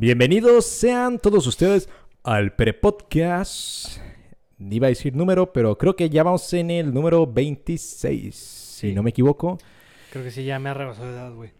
Bienvenidos 0.00 0.64
sean 0.64 1.18
todos 1.18 1.46
ustedes 1.46 1.86
al 2.22 2.56
pre-podcast. 2.56 3.98
Iba 4.58 4.86
a 4.86 4.88
decir 4.88 5.14
número, 5.14 5.52
pero 5.52 5.76
creo 5.76 5.94
que 5.94 6.08
ya 6.08 6.22
vamos 6.22 6.50
en 6.54 6.70
el 6.70 6.94
número 6.94 7.26
26. 7.26 8.34
Si 8.34 8.94
no 8.94 9.02
me 9.02 9.10
equivoco. 9.10 9.58
Creo 10.10 10.24
que 10.24 10.30
sí, 10.30 10.42
ya 10.42 10.58
me 10.58 10.70
ha 10.70 10.74
rebasado 10.74 11.06
de 11.06 11.12
edad, 11.12 11.34
güey. 11.34 11.50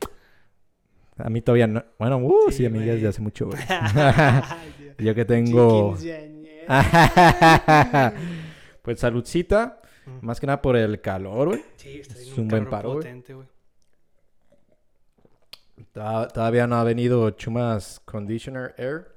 A 1.18 1.29
mí 1.29 1.42
todavía 1.42 1.66
no. 1.66 1.84
Bueno, 1.98 2.16
uh, 2.16 2.46
sí, 2.48 2.56
Sí, 2.56 2.64
a 2.64 2.71
mí 2.71 2.79
ya 2.79 2.95
desde 2.95 3.08
hace 3.08 3.21
mucho, 3.21 3.45
güey. 3.45 3.61
Yo 4.99 5.15
que 5.15 5.27
tengo. 5.27 5.95
pues 8.81 9.01
saludcita. 9.01 9.83
Mm. 10.07 10.25
Más 10.25 10.41
que 10.41 10.47
nada 10.47 10.63
por 10.63 10.79
el 10.79 10.99
calor, 11.03 11.49
güey. 11.49 11.63
Sí, 11.77 12.01
está 12.01 12.15
Es 12.15 12.38
un 12.38 12.49
buen 12.49 12.71
paro, 12.71 12.95
potente, 12.95 13.35
güey. 13.35 13.47
Toda- 15.92 16.28
Todavía 16.28 16.66
no 16.66 16.77
ha 16.77 16.84
venido 16.84 17.30
Chumas 17.30 18.01
Conditioner 18.05 18.74
Air. 18.79 19.09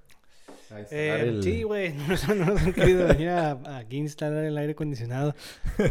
Eh, 0.90 1.20
el- 1.22 1.44
Sí, 1.44 1.64
güey, 1.64 1.94
no, 1.94 2.08
nos- 2.08 2.28
no 2.28 2.46
nos 2.46 2.62
han 2.62 2.74
querido 2.74 3.08
venir 3.08 3.30
a, 3.30 3.78
aquí 3.78 3.98
instalar 3.98 4.44
el 4.44 4.58
aire 4.58 4.72
acondicionado. 4.74 5.36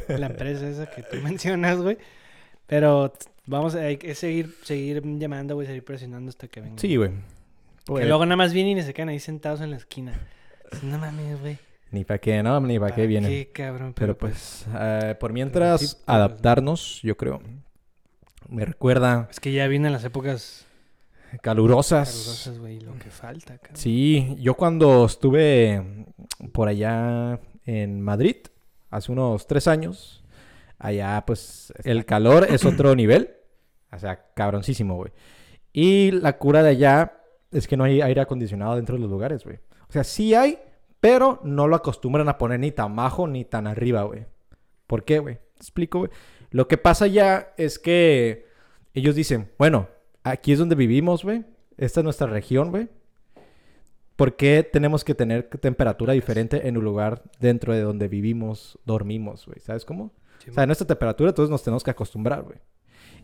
La 0.08 0.26
empresa 0.26 0.68
esa 0.68 0.86
que 0.90 1.02
tú 1.02 1.16
mencionas, 1.22 1.78
güey. 1.78 1.98
Pero 2.66 3.12
vamos 3.46 3.74
a 3.74 3.80
hay 3.80 3.96
que 3.96 4.14
seguir, 4.14 4.54
seguir 4.64 5.02
llamando, 5.18 5.54
güey, 5.54 5.66
seguir 5.66 5.84
presionando 5.84 6.30
hasta 6.30 6.48
que 6.48 6.60
venga. 6.60 6.78
Sí, 6.80 6.96
güey. 6.96 7.10
Que 7.10 7.16
Pues, 7.86 8.06
luego 8.06 8.24
nada 8.26 8.36
más 8.36 8.52
vienen 8.52 8.78
y 8.78 8.82
se 8.82 8.94
quedan 8.94 9.08
ahí 9.10 9.18
sentados 9.20 9.60
en 9.60 9.70
la 9.70 9.76
esquina. 9.76 10.14
No 10.82 10.98
mames, 10.98 11.40
güey. 11.40 11.58
Ni 11.90 12.04
para 12.04 12.18
qué, 12.18 12.42
no, 12.42 12.58
ni 12.60 12.78
para 12.78 12.94
qué 12.94 13.06
viene. 13.06 13.28
Qué 13.28 13.50
cabrón. 13.52 13.92
Pero 13.94 14.16
pues, 14.16 14.66
eh, 14.80 15.14
por 15.20 15.32
mientras, 15.32 15.80
sí, 15.80 15.86
pues, 15.88 16.02
adaptarnos, 16.06 17.00
yo 17.02 17.16
creo. 17.16 17.42
Me 18.48 18.64
recuerda 18.64 19.28
Es 19.30 19.40
que 19.40 19.52
ya 19.52 19.66
vienen 19.66 19.92
las 19.92 20.04
épocas 20.04 20.66
calurosas. 21.40 22.08
calurosas, 22.10 22.58
güey, 22.58 22.80
lo 22.80 22.94
que 22.98 23.10
falta, 23.10 23.58
cabrón. 23.58 23.76
Sí, 23.76 24.36
yo 24.38 24.54
cuando 24.54 25.06
estuve 25.06 26.06
por 26.52 26.68
allá 26.68 27.40
en 27.64 28.00
Madrid, 28.00 28.36
hace 28.90 29.12
unos 29.12 29.46
tres 29.46 29.66
años, 29.68 30.22
allá 30.78 31.22
pues 31.26 31.72
el 31.84 32.04
calor 32.04 32.46
es 32.48 32.64
otro 32.66 32.94
nivel. 32.94 33.30
O 33.92 33.98
sea, 33.98 34.32
cabroncísimo, 34.34 34.96
güey. 34.96 35.12
Y 35.72 36.10
la 36.12 36.38
cura 36.38 36.62
de 36.62 36.70
allá 36.70 37.18
es 37.50 37.66
que 37.66 37.76
no 37.76 37.84
hay 37.84 38.00
aire 38.00 38.20
acondicionado 38.20 38.76
dentro 38.76 38.96
de 38.96 39.02
los 39.02 39.10
lugares, 39.10 39.44
güey. 39.44 39.58
O 39.88 39.92
sea, 39.92 40.04
sí 40.04 40.34
hay, 40.34 40.58
pero 41.00 41.40
no 41.44 41.68
lo 41.68 41.76
acostumbran 41.76 42.28
a 42.28 42.38
poner 42.38 42.60
ni 42.60 42.72
tan 42.72 42.94
bajo 42.96 43.26
ni 43.26 43.44
tan 43.44 43.66
arriba, 43.66 44.02
güey. 44.04 44.26
¿Por 44.86 45.04
qué, 45.04 45.18
güey? 45.18 45.36
Te 45.36 45.60
explico, 45.60 45.98
güey. 46.00 46.10
Lo 46.52 46.68
que 46.68 46.78
pasa 46.78 47.06
ya 47.06 47.52
es 47.56 47.78
que 47.78 48.46
ellos 48.94 49.14
dicen, 49.14 49.50
bueno, 49.58 49.88
aquí 50.22 50.52
es 50.52 50.58
donde 50.58 50.74
vivimos, 50.74 51.24
güey. 51.24 51.44
Esta 51.78 52.00
es 52.00 52.04
nuestra 52.04 52.26
región, 52.26 52.70
güey. 52.70 52.88
¿Por 54.16 54.36
qué 54.36 54.62
tenemos 54.62 55.02
que 55.02 55.14
tener 55.14 55.44
temperatura 55.44 56.12
diferente 56.12 56.68
en 56.68 56.76
un 56.76 56.84
lugar 56.84 57.22
dentro 57.40 57.72
de 57.72 57.80
donde 57.80 58.06
vivimos, 58.06 58.78
dormimos, 58.84 59.46
güey? 59.46 59.60
¿Sabes 59.60 59.86
cómo? 59.86 60.12
Sí, 60.44 60.50
O 60.50 60.52
sea, 60.52 60.66
nuestra 60.66 60.86
temperatura, 60.86 61.30
entonces 61.30 61.50
nos 61.50 61.62
tenemos 61.62 61.82
que 61.82 61.90
acostumbrar, 61.90 62.42
güey. 62.42 62.58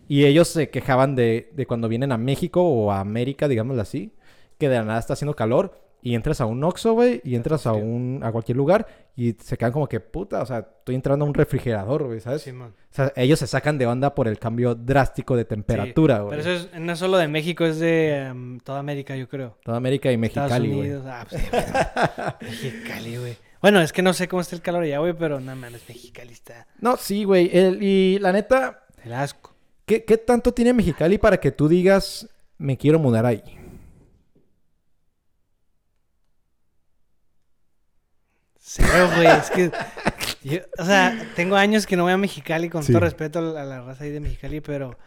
Y 0.08 0.24
ellos 0.24 0.48
se 0.48 0.70
quejaban 0.70 1.14
de, 1.14 1.50
de 1.52 1.66
cuando 1.66 1.88
vienen 1.88 2.12
a 2.12 2.18
México 2.18 2.62
o 2.62 2.90
a 2.90 3.00
América, 3.00 3.46
digámoslo 3.46 3.82
así, 3.82 4.14
que 4.56 4.70
de 4.70 4.76
la 4.76 4.84
nada 4.84 4.98
está 4.98 5.12
haciendo 5.12 5.36
calor 5.36 5.87
y 6.02 6.14
entras 6.14 6.40
a 6.40 6.46
un 6.46 6.62
Oxxo, 6.62 6.92
güey, 6.92 7.20
y 7.24 7.34
entras 7.34 7.66
a, 7.66 7.72
un, 7.72 8.20
a 8.22 8.30
cualquier 8.30 8.56
lugar 8.56 8.86
y 9.16 9.32
se 9.40 9.56
quedan 9.58 9.72
como 9.72 9.88
que, 9.88 9.98
puta, 9.98 10.40
o 10.42 10.46
sea, 10.46 10.58
estoy 10.58 10.94
entrando 10.94 11.24
a 11.24 11.28
un 11.28 11.34
refrigerador, 11.34 12.04
güey, 12.04 12.20
¿sabes? 12.20 12.42
Simón. 12.42 12.74
O 12.90 12.94
sea, 12.94 13.12
ellos 13.16 13.38
se 13.40 13.46
sacan 13.46 13.78
de 13.78 13.86
onda 13.86 14.14
por 14.14 14.28
el 14.28 14.38
cambio 14.38 14.74
drástico 14.74 15.36
de 15.36 15.44
temperatura, 15.44 16.20
güey. 16.20 16.38
Pero 16.38 16.50
eso 16.50 16.68
es, 16.72 16.80
no 16.80 16.92
es 16.92 16.98
solo 16.98 17.18
de 17.18 17.26
México, 17.28 17.64
es 17.64 17.78
de 17.80 18.26
em, 18.26 18.60
toda 18.60 18.78
América, 18.78 19.16
yo 19.16 19.28
creo. 19.28 19.58
Toda 19.64 19.76
América 19.76 20.12
y 20.12 20.16
Mexicali, 20.16 20.68
güey. 20.68 20.80
Unidos. 20.80 21.04
Ah, 21.06 21.26
pues, 21.28 21.42
sí. 21.42 21.48
Mexicali, 22.46 23.16
güey. 23.16 23.36
Bueno, 23.60 23.80
es 23.80 23.92
que 23.92 24.02
no 24.02 24.12
sé 24.12 24.28
cómo 24.28 24.40
está 24.40 24.54
el 24.54 24.62
calor 24.62 24.84
allá, 24.84 24.98
güey, 25.00 25.14
pero 25.14 25.40
no 25.40 25.54
mames, 25.56 25.82
Mexicali 25.88 26.32
está 26.32 26.68
No, 26.80 26.96
sí, 26.96 27.24
güey. 27.24 27.50
el- 27.52 27.82
Y 27.82 28.18
la 28.20 28.32
neta, 28.32 28.84
el 29.04 29.12
asco. 29.12 29.52
¿qué, 29.84 30.04
qué 30.04 30.16
tanto 30.18 30.54
tiene 30.54 30.72
Mexicali 30.72 31.18
para 31.18 31.38
que 31.38 31.50
tú 31.50 31.66
digas, 31.66 32.28
me 32.56 32.76
quiero 32.76 32.98
mudar 33.00 33.26
ahí? 33.26 33.42
Cero, 38.70 39.08
güey. 39.16 39.26
Es 39.28 39.50
que. 39.50 39.70
yo- 40.42 40.60
o 40.78 40.84
sea, 40.84 41.26
tengo 41.34 41.56
años 41.56 41.86
que 41.86 41.96
no 41.96 42.02
voy 42.02 42.12
a 42.12 42.18
Mexicali, 42.18 42.68
con 42.68 42.82
Sí. 42.82 42.92
todo 42.92 43.00
respeto 43.00 43.38
a 43.56 43.64
la 43.64 43.80
raza 43.80 44.04
ahí 44.04 44.10
de 44.10 44.20
Mexicali, 44.20 44.60
pero. 44.60 44.98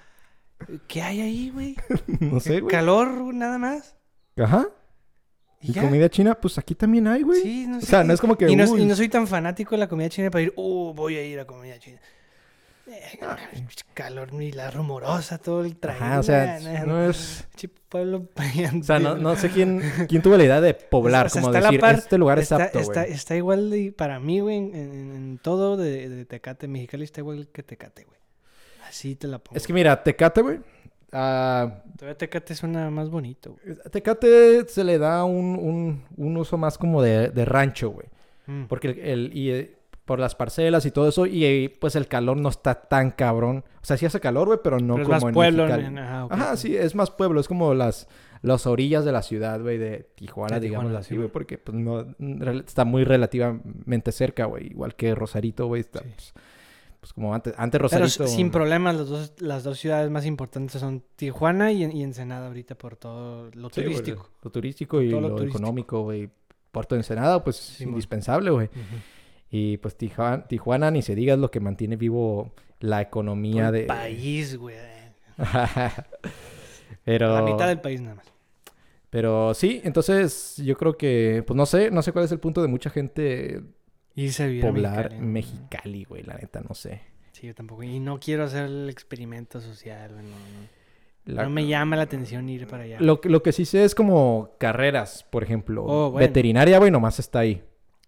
¿Qué 0.88 1.01
hay 1.03 1.22
ahí, 1.22 1.49
güey? 1.51 1.75
no 2.19 2.39
sé, 2.39 2.59
güey. 2.59 2.72
¿Calor 2.72 3.33
nada 3.33 3.57
más? 3.59 3.95
Ajá. 4.38 4.67
¿Y 5.61 5.73
comida 5.73 6.09
china? 6.09 6.33
Pues 6.33 6.57
aquí 6.57 6.73
también 6.73 7.07
hay, 7.07 7.22
güey. 7.22 7.41
Sí, 7.44 7.67
no 7.67 7.77
O 7.77 7.81
sé. 7.81 7.85
sea, 7.88 8.03
no 8.03 8.13
es 8.13 8.19
como 8.19 8.35
que, 8.35 8.49
Y 8.49 8.55
no, 8.55 8.63
uy. 8.66 8.81
y 8.81 8.85
no 8.85 8.95
soy 8.95 9.09
tan 9.09 9.27
fanático 9.27 9.75
de 9.75 9.79
la 9.79 9.88
comida 9.88 10.09
china 10.09 10.31
para 10.31 10.41
ir, 10.41 10.53
uh, 10.55 10.91
voy 10.95 11.17
a 11.17 11.23
ir 11.23 11.39
a 11.39 11.45
comida 11.45 11.78
china. 11.78 11.99
Eh, 12.88 13.66
calor, 13.94 14.34
ni 14.34 14.52
la 14.52 14.69
rumorosa, 14.72 15.38
todo 15.38 15.64
el 15.64 15.78
traje. 15.78 16.03
Ajá, 16.03 16.19
o 16.19 16.24
sea, 16.24 16.59
no 16.86 17.09
es... 17.09 17.47
pueblo 17.90 18.28
O 18.80 18.84
sea, 18.84 19.00
no, 19.00 19.16
no 19.16 19.36
sé 19.36 19.50
quién, 19.50 19.81
quién 20.09 20.22
tuvo 20.22 20.38
la 20.38 20.44
idea 20.46 20.62
de 20.62 20.74
poblar, 20.74 21.28
O 21.28 21.30
sea, 21.30 21.41
como 21.41 21.53
decir, 21.53 21.80
par, 21.80 21.96
este 21.96 22.18
lugar 22.18 22.40
es 22.40 22.44
está, 22.52 22.64
apto, 22.66 22.80
está, 22.80 23.36
igual 23.36 23.70
de, 23.70 23.91
para 23.91 24.20
mí, 24.20 24.40
güey, 24.40 24.58
en, 24.58 24.75
en- 24.75 25.12
en 25.16 25.38
todo 25.40 25.78
de, 25.78 26.09
de 26.09 26.25
Tecate. 26.25 26.68
Mexicali 26.68 27.03
está 27.03 27.20
igual 27.22 27.47
que 27.52 27.64
Tecate, 27.64 28.03
güey. 28.06 28.18
Así 28.88 29.16
te 29.16 29.28
la 29.28 29.40
pongo. 29.40 29.58
Es 29.58 29.68
que 29.68 29.74
mira, 29.74 30.03
Tecate, 30.03 30.41
güey. 30.41 30.59
ah, 31.12 31.81
Todavía 31.97 32.18
Tecate 32.18 32.56
suena 32.56 32.90
más 32.90 33.09
bonito, 33.09 33.58
güey. 33.64 33.78
a 33.86 33.90
Tecate 33.90 34.66
se 34.68 34.84
le 34.84 34.97
da 34.97 35.24
un, 35.25 35.58
un- 35.58 36.03
un 36.18 36.38
uso 36.38 36.58
más 36.58 36.78
como 36.78 37.02
de, 37.02 37.30
de 37.30 37.46
rancho, 37.46 37.90
güey. 37.91 38.08
Mm. 38.47 38.66
Porque 38.66 38.88
el, 38.90 39.00
el- 39.00 39.31
y, 39.38 39.52
eh, 39.52 39.75
por 40.06 40.19
las 40.19 40.35
parcelas 40.35 40.85
y 40.85 40.91
todo 40.91 41.07
eso, 41.07 41.25
y 41.25 41.45
eh, 41.45 41.78
pues 41.79 41.95
el 41.95 42.07
calor 42.07 42.35
no 42.38 42.50
está 42.50 42.75
tan 42.75 43.12
cabrón. 43.12 43.63
O 43.81 43.85
sea, 43.85 43.97
sí 43.97 44.06
hace 44.06 44.19
calor, 44.19 44.47
güey, 44.47 44.59
pero 44.63 44.79
no 44.79 44.95
Pero 44.95 45.03
es 45.03 45.07
como 45.07 45.16
más 45.16 45.23
en 45.23 45.34
pueblo. 45.34 45.67
En- 45.67 45.97
ajá, 46.00 46.57
sí, 46.57 46.75
es 46.75 46.95
más 46.95 47.12
pueblo, 47.12 47.39
es 47.39 47.47
como 47.47 47.73
las, 47.73 48.07
las 48.41 48.66
orillas 48.67 49.06
de 49.06 49.11
la 49.11 49.22
ciudad, 49.22 49.61
güey, 49.61 49.78
de 49.78 50.09
Tijuana, 50.16 50.59
De 50.59 50.67
Tijuana, 50.67 50.84
digamos 50.90 51.00
así, 51.00 51.09
sí, 51.09 51.17
güey, 51.17 51.29
porque 51.29 51.57
pues 51.59 51.78
no, 51.78 52.06
está 52.59 52.84
muy 52.84 53.03
relativamente 53.03 54.11
cerca, 54.11 54.45
güey, 54.45 54.67
igual 54.67 54.95
que 54.95 55.13
Rosarito, 55.16 55.67
güey, 55.67 55.81
está, 55.81 56.00
Sí. 56.00 56.09
pues, 56.16 56.34
pues, 57.00 57.13
como 57.13 57.34
antes, 57.34 57.53
antes 57.57 57.79
Pero 57.79 57.84
Rosarito... 57.84 58.23
s- 58.25 58.35
sin 58.35 58.51
problemas, 58.51 58.95
los 58.95 59.09
dos, 59.09 59.34
las 59.40 59.63
dos 59.63 59.79
ciudades 59.79 60.09
más 60.11 60.25
importantes 60.25 60.79
son 60.81 61.03
Tijuana 61.16 61.72
y, 61.72 61.84
y 61.85 62.03
Ensenada 62.03 62.47
ahorita 62.47 62.75
por 62.75 62.95
todo 62.95 63.50
lo 63.53 63.69
Sí, 63.69 63.81
turístico. 63.84 64.29
lo 64.44 64.51
turístico 64.51 65.01
y 65.01 65.09
Todo 65.09 65.22
lo, 65.22 65.29
lo 65.29 65.35
turístico. 65.35 65.57
económico, 65.59 66.01
güey. 66.03 66.29
Puerto 66.72 66.95
de 66.95 67.00
Ensenada, 67.00 67.44
pues 67.44 67.56
Sí, 67.57 67.85
man. 67.85 67.94
indispensable, 67.94 68.50
güey. 68.51 68.69
Y 69.51 69.78
pues 69.78 69.97
Tijuana, 69.97 70.47
Tijuana, 70.47 70.89
ni 70.91 71.01
se 71.01 71.13
diga, 71.13 71.34
es 71.34 71.39
lo 71.39 71.51
que 71.51 71.59
mantiene 71.59 71.97
vivo 71.97 72.53
la 72.79 73.01
economía 73.01 73.63
Todo 73.66 73.72
de... 73.73 73.84
país, 73.84 74.57
güey. 74.57 74.75
Pero... 77.03 77.34
La 77.34 77.41
mitad 77.41 77.67
del 77.67 77.81
país 77.81 78.01
nada 78.01 78.16
más. 78.16 78.25
Pero 79.09 79.53
sí, 79.53 79.81
entonces 79.84 80.56
yo 80.63 80.78
creo 80.78 80.97
que, 80.97 81.44
pues 81.45 81.57
no 81.57 81.66
sé, 81.66 81.91
no 81.91 82.01
sé 82.01 82.13
cuál 82.13 82.25
es 82.25 82.31
el 82.31 82.40
punto 82.40 82.61
de 82.61 82.69
mucha 82.69 82.90
gente 82.90 83.61
Irse 84.16 84.44
a 84.44 84.47
vivir 84.47 84.66
a 84.66 84.69
poblar 84.69 85.19
Mexicali, 85.19 86.06
güey, 86.06 86.23
la 86.23 86.35
neta, 86.35 86.61
no 86.67 86.73
sé. 86.73 87.01
Sí, 87.34 87.47
yo 87.47 87.56
tampoco. 87.56 87.84
Y 87.84 88.00
no 88.00 88.19
quiero 88.19 88.44
hacer 88.45 88.66
el 88.66 88.90
experimento 88.90 89.59
social, 89.59 90.13
güey. 90.13 90.23
No, 90.23 90.29
no. 90.31 91.35
La- 91.35 91.44
No 91.44 91.50
me 91.50 91.67
llama 91.67 91.97
la 91.97 92.03
atención 92.03 92.47
ir 92.50 92.67
para 92.67 92.84
allá. 92.84 93.00
Lo, 93.01 93.19
que- 93.19 93.28
lo 93.29 93.44
que 93.44 93.51
sí 93.51 93.66
sé 93.66 93.84
es 93.84 93.95
como 93.95 94.51
carreras, 94.57 95.25
por 95.29 95.44
ejemplo. 95.44 95.84
Oh, 95.85 96.11
bueno. 96.11 96.25
Veterinaria, 96.28 96.78
güey, 96.79 96.90
nomás 96.91 97.19
está 97.19 97.40
ahí. 97.40 97.61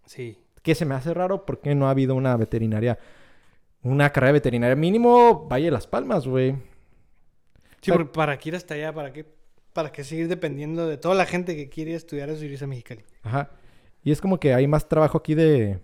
Sí. 0.06 0.38
Que 0.64 0.74
se 0.74 0.84
me 0.84 0.96
hace 0.96 1.14
raro 1.14 1.46
porque 1.46 1.76
no 1.76 1.86
ha 1.86 1.90
habido 1.90 2.16
una 2.16 2.36
veterinaria, 2.36 2.98
una 3.82 4.10
carrera 4.10 4.32
veterinaria 4.32 4.74
mínimo, 4.74 5.46
Valle 5.48 5.66
de 5.66 5.70
las 5.70 5.86
Palmas, 5.86 6.26
güey. 6.26 6.52
Sí, 6.52 6.56
O 6.56 7.84
sea- 7.84 7.94
porque 7.94 8.12
para 8.12 8.36
qué 8.38 8.48
ir 8.48 8.56
hasta 8.56 8.74
allá, 8.74 8.92
para 8.92 9.12
qué, 9.12 9.24
para 9.72 9.92
qué 9.92 10.02
seguir 10.02 10.26
dependiendo 10.26 10.88
de 10.88 10.96
toda 10.96 11.14
la 11.14 11.26
gente 11.26 11.54
que 11.54 11.68
quiere 11.68 11.94
estudiar 11.94 12.30
eso 12.30 12.44
irse 12.44 12.64
a 12.64 12.66
Mexicali. 12.66 13.04
Ajá. 13.22 13.50
Y 14.02 14.10
es 14.10 14.20
como 14.20 14.40
que 14.40 14.52
hay 14.54 14.66
más 14.66 14.88
trabajo 14.88 15.18
aquí 15.18 15.34
de 15.34 15.78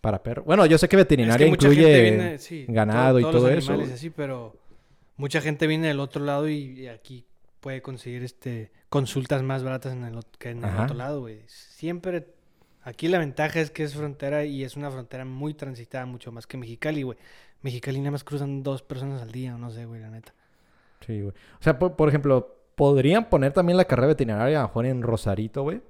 para 0.00 0.22
perros. 0.22 0.44
Bueno, 0.44 0.66
yo 0.66 0.76
sé 0.78 0.88
que 0.88 0.96
veterinaria 0.96 1.46
Es 1.46 1.50
que 1.50 1.50
mucha 1.50 1.68
incluye 1.68 1.94
gente 1.94 2.10
viene, 2.10 2.38
sí, 2.38 2.66
ganado 2.68 3.18
y 3.18 3.22
todos 3.22 3.36
todo 3.36 3.48
los 3.48 3.58
eso. 3.58 3.72
animales 3.72 3.92
y 3.92 3.94
así, 3.94 4.10
pero 4.10 4.54
mucha 5.16 5.40
gente 5.40 5.66
viene 5.66 5.88
del 5.88 6.00
otro 6.00 6.22
lado 6.24 6.46
y, 6.48 6.56
y 6.80 6.88
aquí 6.88 7.24
puede 7.60 7.80
conseguir 7.80 8.22
este 8.22 8.70
consultas 8.90 9.42
más 9.42 9.62
baratas 9.64 9.92
en 9.94 10.04
el, 10.04 10.18
que 10.38 10.50
en 10.50 10.62
el 10.64 10.76
otro 10.76 10.94
lado, 10.96 11.20
güey. 11.20 11.40
Siempre 11.46 12.26
aquí 12.84 13.08
la 13.08 13.18
ventaja 13.18 13.60
es 13.60 13.70
que 13.70 13.82
es 13.82 13.94
frontera 13.94 14.44
y 14.44 14.62
es 14.64 14.76
una 14.76 14.90
frontera 14.90 15.24
muy 15.24 15.54
transitada 15.54 16.06
mucho 16.06 16.30
más 16.32 16.46
que 16.46 16.56
Mexicali, 16.56 17.02
güey. 17.02 17.18
Mexicali 17.62 17.98
nada 17.98 18.12
más 18.12 18.24
cruzan 18.24 18.62
dos 18.62 18.82
personas 18.82 19.22
al 19.22 19.32
día, 19.32 19.56
no 19.56 19.70
sé, 19.70 19.84
güey, 19.86 20.00
la 20.00 20.10
neta. 20.10 20.32
Sí, 21.06 21.20
güey. 21.20 21.32
O 21.60 21.62
sea, 21.62 21.78
por, 21.78 21.96
por 21.96 22.08
ejemplo, 22.08 22.56
podrían 22.74 23.28
poner 23.28 23.52
también 23.52 23.76
la 23.76 23.84
carrera 23.86 24.08
veterinaria 24.08 24.58
a 24.58 24.62
lo 24.62 24.68
mejor 24.68 24.86
en 24.86 25.02
Rosarito, 25.02 25.62
güey. 25.62 25.80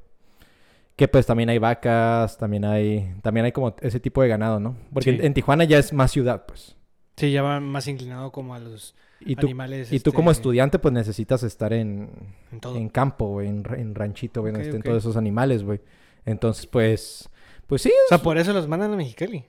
Que 0.96 1.08
pues 1.08 1.26
también 1.26 1.49
hay 1.49 1.58
vacas, 1.58 2.38
también 2.38 2.64
hay, 2.64 3.14
también 3.23 3.47
hay 3.47 3.52
como 3.52 3.75
ese 3.81 3.99
tipo 3.99 4.23
de 4.23 4.29
ganado, 4.29 4.61
¿no? 4.61 4.76
Porque 4.93 5.11
Sí. 5.11 5.17
en, 5.19 5.25
en 5.25 5.35
Tijuana 5.35 5.64
ya 5.64 5.79
es 5.79 5.93
más 5.93 6.12
ciudad, 6.12 6.47
pues. 6.47 6.76
Sí, 7.17 7.32
ya 7.32 7.43
va 7.43 7.58
más 7.61 7.88
inclinado 7.88 8.31
como 8.31 8.55
a 8.55 8.61
los 8.61 8.94
Y 9.20 9.35
tú, 9.35 9.47
animales. 9.47 9.93
y 9.93 9.99
tú 10.00 10.12
como 10.12 10.31
este, 10.31 10.40
estudiante, 10.43 10.79
pues 10.79 10.94
necesitas 10.94 11.43
estar 11.43 11.73
en, 11.73 12.11
En 12.52 12.61
todo. 12.61 12.76
en 12.76 12.88
campo, 12.88 13.26
güey, 13.29 13.49
en, 13.49 13.64
ra- 13.64 13.79
en 13.81 13.94
ranchito, 13.97 14.40
güey, 14.40 14.52
donde 14.52 14.69
estén 14.69 14.82
todos 14.82 14.99
esos 14.99 15.17
animales, 15.17 15.64
güey. 15.64 15.81
Entonces, 16.26 16.67
pues, 16.67 17.29
pues 17.67 17.82
sí, 17.82 17.91
O 18.06 18.09
sea, 18.09 18.19
por 18.19 18.38
eso 18.38 18.53
los 18.53 18.67
mandan 18.69 18.93
a 18.93 18.97
Mexicali. 18.97 19.44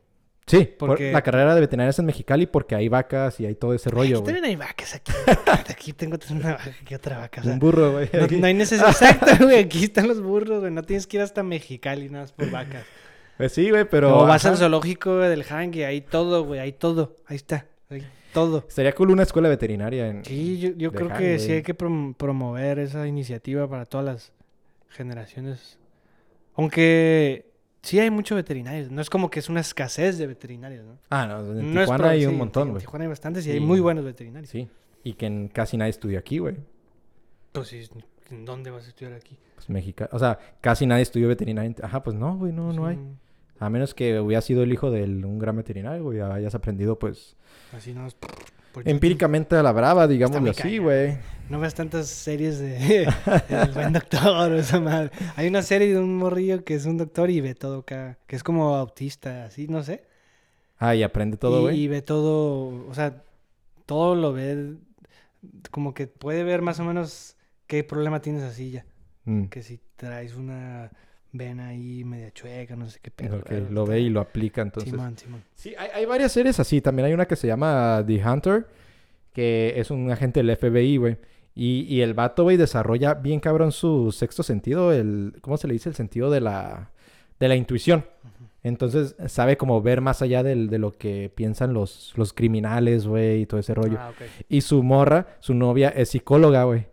sí. 0.46 0.66
por- 0.78 0.90
porque- 0.90 1.12
La 1.12 1.22
carrera 1.22 1.56
de 1.56 1.62
veterinaria 1.62 1.90
es 1.90 2.00
en 2.00 2.06
Mexicali 2.06 2.46
porque 2.48 2.76
hay 2.76 2.88
vacas 2.90 3.40
y 3.40 3.46
hay 3.46 3.56
todo 3.56 3.74
ese 3.74 3.90
rollo, 3.90 4.18
Aquí 4.18 4.26
también 4.26 4.46
hay 4.46 4.56
vacas 4.56 4.96
aquí. 4.96 5.12
aquí 5.70 5.94
tengo 5.94 6.18
una 6.32 6.54
vaca 6.54 6.96
otra 6.96 7.18
vaca. 7.20 7.42
O 7.42 7.44
sea, 7.44 7.54
Un 7.54 7.60
burro, 7.60 7.94
güey. 7.94 8.10
no, 8.40 8.46
hay 8.48 8.54
necesidad. 8.54 8.90
Exacto, 8.90 9.32
güey. 9.46 9.60
Aquí 9.60 9.84
están 9.86 10.08
los 10.08 10.22
burros, 10.22 10.60
güey. 10.62 10.72
No 10.72 10.84
tienes 10.84 11.08
que 11.08 11.18
ir 11.18 11.24
hasta 11.24 11.42
Mexicali 11.44 12.10
nada 12.10 12.26
más 12.26 12.32
por 12.34 12.50
vacas. 12.52 12.86
Pues 13.38 13.52
sí, 13.52 13.70
güey, 13.70 13.84
pero... 13.90 14.20
o 14.20 14.26
vas 14.26 14.46
al 14.46 14.56
zoológico 14.58 15.18
güey, 15.18 15.30
del 15.30 15.44
Hang 15.44 15.76
y 15.76 15.84
hay 15.84 16.02
todo, 16.02 16.46
güey. 16.46 16.60
Hay 16.62 16.72
todo. 16.74 17.16
Ahí 17.26 17.36
está. 17.36 17.66
Hay 17.90 18.06
todo. 18.34 18.64
Estaría 18.68 18.94
cool 18.96 19.12
una 19.12 19.24
escuela 19.24 19.50
veterinaria 19.50 20.08
en... 20.08 20.24
Sí, 20.24 20.74
yo, 20.78 20.92
creo 20.94 21.10
Hang, 21.10 21.18
que 21.18 21.40
sí 21.40 21.52
hay 21.54 21.62
que 21.64 21.76
prom- 21.78 22.16
promover 22.16 22.80
esa 22.80 23.06
iniciativa 23.08 23.68
para 23.68 23.86
todas 23.86 24.06
las 24.06 24.32
generaciones. 24.90 25.78
Aunque 26.56 27.52
sí 27.82 28.00
hay 28.00 28.10
mucho 28.10 28.36
veterinarios. 28.36 28.90
No 28.92 29.02
es 29.02 29.10
como 29.10 29.30
que 29.30 29.40
es 29.40 29.50
una 29.50 29.60
escasez 29.62 30.18
de 30.18 30.28
veterinarios, 30.28 30.86
¿no? 30.86 30.98
Ah, 31.10 31.28
no, 31.28 31.40
en 31.60 31.74
No 31.74 31.82
Tijuana 31.82 32.10
hay 32.10 32.22
sí, 32.22 32.26
un 32.28 32.38
montón, 32.38 32.64
Ti- 32.64 32.68
en 32.68 32.72
güey. 32.74 32.82
Tijuana 32.82 33.04
hay 33.04 33.10
bastantes 33.10 33.46
y 33.48 33.52
hay 33.52 33.60
muy 33.60 33.80
buenos 33.80 34.04
veterinarios. 34.06 34.50
Sí. 34.50 34.68
Y 35.04 35.14
que 35.14 35.50
casi 35.54 35.78
nadie 35.78 35.92
estudia 35.92 36.20
aquí, 36.20 36.40
güey. 36.40 36.56
Pues 37.52 37.68
sí, 37.68 37.88
¿en 38.32 38.46
dónde 38.46 38.72
vas 38.72 38.86
a 38.86 38.90
estudiar 38.90 39.14
aquí? 39.14 39.38
Pues 39.56 39.70
México. 39.70 40.08
O 40.12 40.20
sea, 40.20 40.40
casi 40.62 40.86
nadie 40.86 41.04
estudió 41.04 41.28
veterinaria. 41.28 41.68
en- 41.78 41.86
Ajá, 41.86 42.02
pues 42.04 42.16
no, 42.16 42.38
güey, 42.38 42.52
no, 42.52 42.74
no 42.74 42.88
hay. 42.88 42.98
A 43.60 43.70
menos 43.70 43.94
que 43.94 44.20
hubiera 44.20 44.42
sido 44.42 44.64
el 44.64 44.74
hijo 44.74 44.92
de 44.92 45.04
un 45.04 45.40
gran 45.40 45.56
veterinario, 45.56 46.04
güey. 46.04 46.20
Hayas 46.20 46.56
aprendido, 46.56 46.98
pues, 47.00 47.38
Así 47.72 47.94
no 47.94 48.08
es 48.08 48.16
empíricamente 48.84 49.56
a 49.56 49.64
la 49.64 49.72
brava, 49.72 50.08
digámoslo 50.08 50.52
así, 50.52 50.78
güey. 50.80 51.18
No 51.50 51.60
ves 51.60 51.76
tantas 51.76 52.08
series 52.08 52.58
de 52.60 53.04
El 53.50 53.72
buen 53.72 53.94
doctor 53.94 54.52
o 54.52 54.56
esa 54.56 54.80
madre. 54.80 55.12
Hay 55.36 55.48
una 55.48 55.62
serie 55.62 55.94
de 55.94 56.00
un 56.00 56.18
morrillo 56.18 56.64
que 56.64 56.74
es 56.74 56.86
un 56.86 56.98
doctor 56.98 57.30
y 57.30 57.40
ve 57.40 57.54
todo 57.54 57.80
acá, 57.80 58.18
que 58.26 58.36
es 58.36 58.44
como 58.44 58.76
autista, 58.76 59.46
así, 59.46 59.68
no 59.68 59.84
sé. 59.84 60.04
Ah, 60.78 60.96
y 60.96 61.04
aprende 61.04 61.38
todo, 61.38 61.60
y, 61.60 61.62
güey. 61.62 61.80
y 61.82 61.88
ve 61.88 62.02
todo, 62.02 62.88
o 62.90 62.94
sea, 62.94 63.24
todo 63.86 64.16
lo 64.16 64.34
ve 64.34 64.76
como 65.72 65.94
que 65.94 66.08
puede 66.08 66.44
ver 66.44 66.62
más 66.62 66.80
o 66.80 66.84
menos 66.84 67.38
qué 67.68 67.84
problema 67.84 68.22
tienes 68.22 68.44
así 68.44 68.72
ya. 68.72 68.86
Mm. 69.26 69.46
Que 69.46 69.64
si 69.64 69.80
traes 69.96 70.36
una 70.36 70.92
vena 71.38 71.68
ahí 71.70 72.04
media 72.04 72.32
chueca, 72.32 72.76
no 72.76 72.90
sé 72.90 73.00
qué 73.02 73.12
pedo. 73.12 73.42
Lo 73.70 73.86
ve 73.86 74.02
y 74.02 74.10
lo 74.10 74.20
aplica, 74.22 74.62
entonces. 74.62 74.92
Simón, 74.92 75.18
Simón. 75.18 75.44
Sí, 75.54 75.74
hay, 75.78 75.90
hay 75.94 76.06
varias 76.06 76.32
series 76.32 76.60
así. 76.60 76.82
También 76.82 77.08
hay 77.08 77.14
una 77.14 77.26
que 77.28 77.36
se 77.36 77.48
llama 77.48 78.04
The 78.06 78.24
Hunter, 78.28 78.68
que 79.34 79.74
es 79.78 79.92
un 79.92 80.10
agente 80.12 80.42
del 80.44 80.56
FBI, 80.56 80.98
güey. 80.98 81.18
Y, 81.54 81.82
y 81.94 82.02
el 82.02 82.14
vato, 82.14 82.44
güey, 82.44 82.58
desarrolla 82.58 83.14
bien 83.14 83.40
cabrón 83.40 83.72
su 83.72 84.12
sexto 84.12 84.44
sentido, 84.44 84.92
el... 84.92 85.36
¿Cómo 85.42 85.58
se 85.58 85.68
le 85.68 85.74
dice? 85.74 85.90
El 85.90 85.96
sentido 85.96 86.30
de 86.30 86.42
la... 86.42 86.92
De 87.40 87.48
la 87.48 87.56
intuición. 87.56 88.06
Entonces, 88.64 89.16
sabe 89.28 89.58
como 89.58 89.82
ver 89.82 90.02
más 90.02 90.22
allá 90.22 90.42
del- 90.42 90.70
de 90.70 90.80
lo 90.80 90.92
que 90.92 91.32
piensan 91.34 91.74
los, 91.74 92.14
los 92.16 92.34
criminales, 92.34 93.06
güey, 93.08 93.42
y 93.42 93.46
todo 93.46 93.60
ese 93.60 93.74
rollo. 93.76 93.98
Ah, 94.00 94.10
ok. 94.10 94.22
Y 94.50 94.62
su 94.62 94.82
morra, 94.84 95.28
su 95.40 95.54
novia, 95.54 95.90
es 95.90 96.10
psicóloga, 96.10 96.64
güey. 96.64 96.88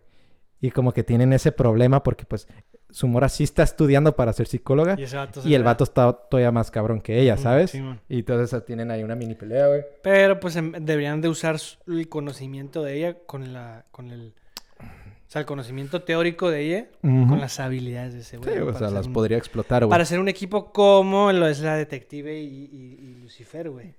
Y 0.61 0.71
como 0.71 0.91
que 0.93 1.03
tienen 1.03 1.33
ese 1.33 1.51
problema 1.51 2.03
porque, 2.03 2.25
pues, 2.25 2.47
su 2.93 3.07
morra 3.07 3.27
sí 3.27 3.43
está 3.43 3.63
estudiando 3.63 4.15
para 4.15 4.31
ser 4.33 4.47
psicóloga. 4.47 4.95
Y 5.43 5.53
el 5.55 5.63
vato 5.63 5.83
está 5.83 6.13
todavía 6.13 6.51
más 6.51 6.69
cabrón 6.71 7.01
que 7.01 7.19
ella, 7.19 7.33
Ujú, 7.33 7.43
¿sabes? 7.43 7.71
Simón. 7.71 7.99
Y 8.07 8.19
entonces 8.19 8.63
tienen 8.65 8.91
ahí 8.91 9.03
una 9.03 9.15
mini 9.15 9.35
pelea, 9.35 9.67
güey. 9.67 9.81
Pero 10.01 10.39
pues 10.39 10.55
em- 10.55 10.71
deberían 10.79 11.19
de 11.19 11.27
usar 11.29 11.57
el 11.87 12.07
conocimiento 12.07 12.83
de 12.83 12.95
ella 12.97 13.17
con 13.25 13.51
la 13.51 13.85
con 13.91 14.11
el 14.11 14.33
o 14.79 15.31
sea, 15.33 15.39
el 15.39 15.45
conocimiento 15.47 16.03
teórico 16.03 16.51
de 16.51 16.61
ella 16.61 16.85
con 17.01 17.39
las 17.41 17.59
habilidades 17.59 18.13
de 18.13 18.19
ese 18.19 18.37
güey. 18.37 18.53
Sí, 18.53 18.59
¿no? 18.59 18.67
o 18.67 18.73
sea, 18.77 18.91
las 18.91 19.07
un- 19.07 19.13
podría 19.13 19.37
explotar, 19.39 19.83
güey. 19.83 19.89
Para 19.89 20.03
hacer 20.03 20.19
un 20.19 20.27
equipo 20.29 20.71
como 20.71 21.31
lo 21.31 21.47
es 21.47 21.59
la 21.61 21.75
detective 21.75 22.39
y, 22.39 22.45
y- 22.71 22.97
y 23.01 23.15
Lucifer, 23.15 23.71
güey. 23.71 23.95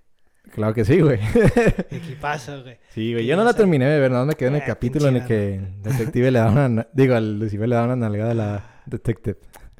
Claro 0.52 0.72
que 0.74 0.84
sí, 0.84 1.00
güey. 1.00 1.18
Equipazo, 1.90 2.62
güey. 2.62 2.76
Sí, 2.90 3.12
güey. 3.14 3.26
Yo 3.26 3.36
no 3.36 3.44
la 3.44 3.54
terminé 3.54 3.86
de 3.86 3.98
ver, 3.98 4.10
más 4.10 4.26
me 4.26 4.34
quedé 4.34 4.48
en 4.50 4.54
el 4.56 4.62
Ah, 4.62 4.66
capítulo 4.66 5.08
en 5.08 5.16
el 5.16 5.24
que 5.26 5.54
el 5.56 5.82
detective 5.82 6.30
le 6.30 6.38
da 6.38 6.50
una... 6.50 6.68
na- 6.68 6.88
Digo, 6.92 7.14
al 7.16 7.38
Lucifer 7.40 7.68
le 7.68 7.74
da 7.74 7.84
una 7.84 7.96
nalgada 7.96 8.30
a 8.30 8.34
la 8.34 8.70
detective. 8.86 9.38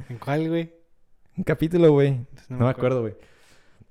¿En 0.09 0.19
cuál, 0.19 0.49
güey? 0.49 0.73
Un 1.37 1.45
capítulo, 1.45 1.93
güey. 1.93 2.19
No, 2.49 2.59
me 2.65 2.69
acuerdo, 2.71 3.03
güey. 3.03 3.15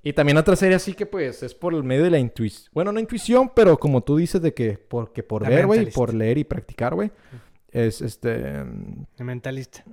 Y 0.02 0.14
también 0.14 0.38
otra 0.38 0.56
serie 0.56 0.76
así 0.76 0.94
que, 0.94 1.06
pues, 1.06 1.44
es 1.44 1.54
por 1.56 1.74
el 1.74 1.84
medio 1.84 2.04
de 2.04 2.10
la 2.12 2.20
intuición. 2.20 2.70
Bueno, 2.74 2.92
no 2.92 3.00
intuición, 3.00 3.52
pero 3.56 3.78
como 3.80 4.02
tú 4.02 4.18
dices 4.18 4.42
de 4.42 4.54
que... 4.54 4.78
Porque 4.78 5.24
por 5.24 5.44
La 5.44 5.50
ver, 5.50 5.66
güey, 5.66 5.90
por 5.92 6.14
leer 6.14 6.38
y 6.38 6.44
practicar, 6.44 6.94
güey. 6.94 7.12
Es, 7.70 8.02
este... 8.02 8.60
El 8.60 9.06
mentalista. 9.26 9.84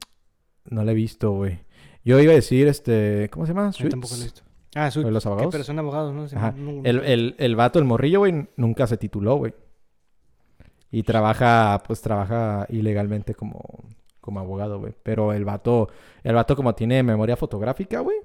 No 0.64 0.82
la 0.84 0.90
he 0.92 0.94
visto, 0.94 1.30
güey. 1.32 1.60
Yo 2.04 2.18
iba 2.18 2.32
a 2.32 2.34
decir, 2.34 2.66
este... 2.66 3.28
¿Cómo 3.30 3.46
se 3.46 3.52
llama? 3.54 3.70
Yo 3.70 3.88
tampoco 3.88 4.14
lo 4.14 4.18
he 4.22 4.24
Suits. 4.24 4.34
visto. 4.42 4.50
Ah, 4.74 4.90
su 4.90 5.00
¿O 5.00 5.04
de 5.04 5.10
los 5.12 5.24
abogados? 5.26 5.52
Pero 5.52 5.64
son 5.64 5.78
abogados, 5.78 6.12
¿no? 6.14 6.24
Ajá. 6.38 6.52
no- 6.56 6.72
no- 6.72 6.82
El, 6.84 7.00
el, 7.04 7.34
el 7.38 7.56
vato, 7.56 7.78
el 7.78 7.84
morrillo, 7.84 8.20
güey, 8.20 8.48
nunca 8.56 8.86
se 8.88 8.96
tituló, 8.96 9.36
güey. 9.36 9.54
Y 10.90 11.04
trabaja, 11.04 11.82
pues 11.86 12.00
trabaja 12.00 12.66
ilegalmente 12.68 13.34
como, 13.34 13.62
como 14.20 14.40
abogado, 14.40 14.78
güey. 14.80 14.94
Pero 15.02 15.32
el 15.32 15.44
vato, 15.44 15.88
el 16.22 16.34
vato 16.34 16.56
como 16.56 16.74
tiene 16.74 17.02
memoria 17.02 17.36
fotográfica, 17.36 18.00
güey. 18.00 18.18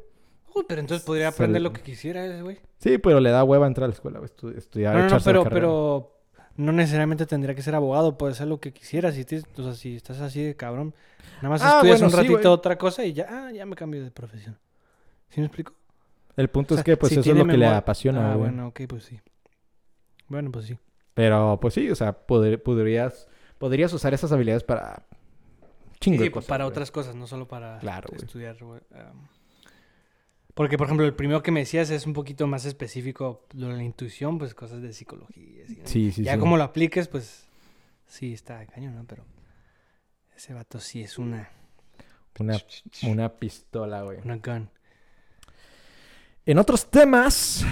Uy, 0.53 0.63
pero 0.67 0.79
entonces 0.81 1.05
podría 1.05 1.27
aprender 1.29 1.61
lo 1.61 1.73
que 1.73 1.81
quisiera 1.81 2.25
ese 2.25 2.41
güey. 2.41 2.59
Sí, 2.77 2.97
pero 2.97 3.19
le 3.19 3.29
da 3.29 3.43
hueva 3.43 3.67
entrar 3.67 3.85
a 3.85 3.87
la 3.89 3.93
escuela, 3.93 4.19
güey. 4.19 4.29
estu- 4.31 4.55
estudiar, 4.57 4.95
No, 4.95 5.03
no, 5.09 5.09
no, 5.09 5.21
pero, 5.23 5.43
pero 5.49 6.11
no 6.55 6.71
necesariamente 6.71 7.25
tendría 7.25 7.53
que 7.55 7.61
ser 7.61 7.75
abogado, 7.75 8.17
puede 8.17 8.33
ser 8.35 8.47
lo 8.47 8.59
que 8.61 8.71
quisieras. 8.71 9.15
Si, 9.15 9.25
o 9.57 9.63
sea, 9.63 9.73
si 9.73 9.95
estás 9.97 10.21
así 10.21 10.41
de 10.41 10.55
cabrón, 10.55 10.93
nada 11.37 11.49
más 11.49 11.61
Ah, 11.61 11.75
estudias 11.77 11.99
bueno, 12.01 12.15
un 12.17 12.23
ratito 12.23 12.51
otra 12.53 12.77
cosa 12.77 13.03
y 13.03 13.11
ya, 13.13 13.25
ah, 13.29 13.51
ya 13.51 13.65
me 13.65 13.75
cambio 13.75 14.01
de 14.03 14.11
profesión. 14.11 14.57
¿Sí 15.29 15.41
me 15.41 15.47
explico? 15.47 15.73
El 16.37 16.49
punto 16.49 16.73
O 16.73 16.77
sea, 16.77 16.81
es 16.81 16.85
que, 16.85 16.95
pues, 16.97 17.11
si 17.13 17.19
eso 17.19 17.31
es 17.31 17.37
lo 17.37 17.45
que 17.47 17.57
le 17.57 17.67
apasiona, 17.67 18.31
Ah, 18.31 18.35
güey. 18.35 18.49
bueno, 18.49 18.67
ok, 18.67 18.81
pues 18.87 19.03
sí. 19.05 19.19
Bueno, 20.27 20.51
pues 20.51 20.65
sí. 20.65 20.77
Pero, 21.13 21.57
pues 21.61 21.73
sí, 21.73 21.89
o 21.89 21.95
sea, 21.95 22.13
poder- 22.13 22.61
podrías, 22.61 23.27
podrías 23.57 23.91
usar 23.93 24.13
esas 24.13 24.31
habilidades 24.31 24.63
para 24.63 25.05
chingo 26.05 26.17
Sí, 26.19 26.23
de 26.25 26.31
cosas, 26.31 26.47
para 26.47 26.63
güey. 26.65 26.71
otras 26.71 26.91
cosas, 26.91 27.15
no 27.15 27.27
solo 27.27 27.47
para 27.47 27.79
Claro, 27.79 28.09
estudiar. 28.15 28.57
güey. 28.63 28.81
Am, 28.93 29.27
porque, 30.53 30.77
por 30.77 30.87
ejemplo, 30.87 31.05
el 31.05 31.13
primero 31.13 31.43
que 31.43 31.51
me 31.51 31.59
decías 31.61 31.89
es 31.89 32.05
un 32.05 32.13
poquito 32.13 32.47
más 32.47 32.63
específico 32.65 33.45
lo 33.53 33.67
de 33.67 33.73
la 33.75 33.83
intuición, 33.83 34.37
pues 34.37 34.53
cosas 34.55 34.81
de 34.81 34.93
psicología. 34.93 35.65
Sí, 35.83 36.11
sí, 36.11 36.23
ya 36.23 36.37
como 36.39 36.55
lo 36.57 36.63
apliques, 36.63 37.07
pues 37.09 37.45
sí, 38.07 38.33
está 38.33 38.65
cañón, 38.67 38.95
¿no? 38.95 39.03
Pero 39.05 39.25
ese 40.35 40.53
vato 40.53 40.79
sí 40.79 41.01
es 41.01 41.17
una, 41.17 41.49
Una, 42.39 42.57
una 43.03 43.29
pistola, 43.35 44.03
güey. 44.03 44.19
una 44.23 44.37
gun. 44.37 44.69
En 46.45 46.57
otros 46.59 46.89
temas, 46.89 47.65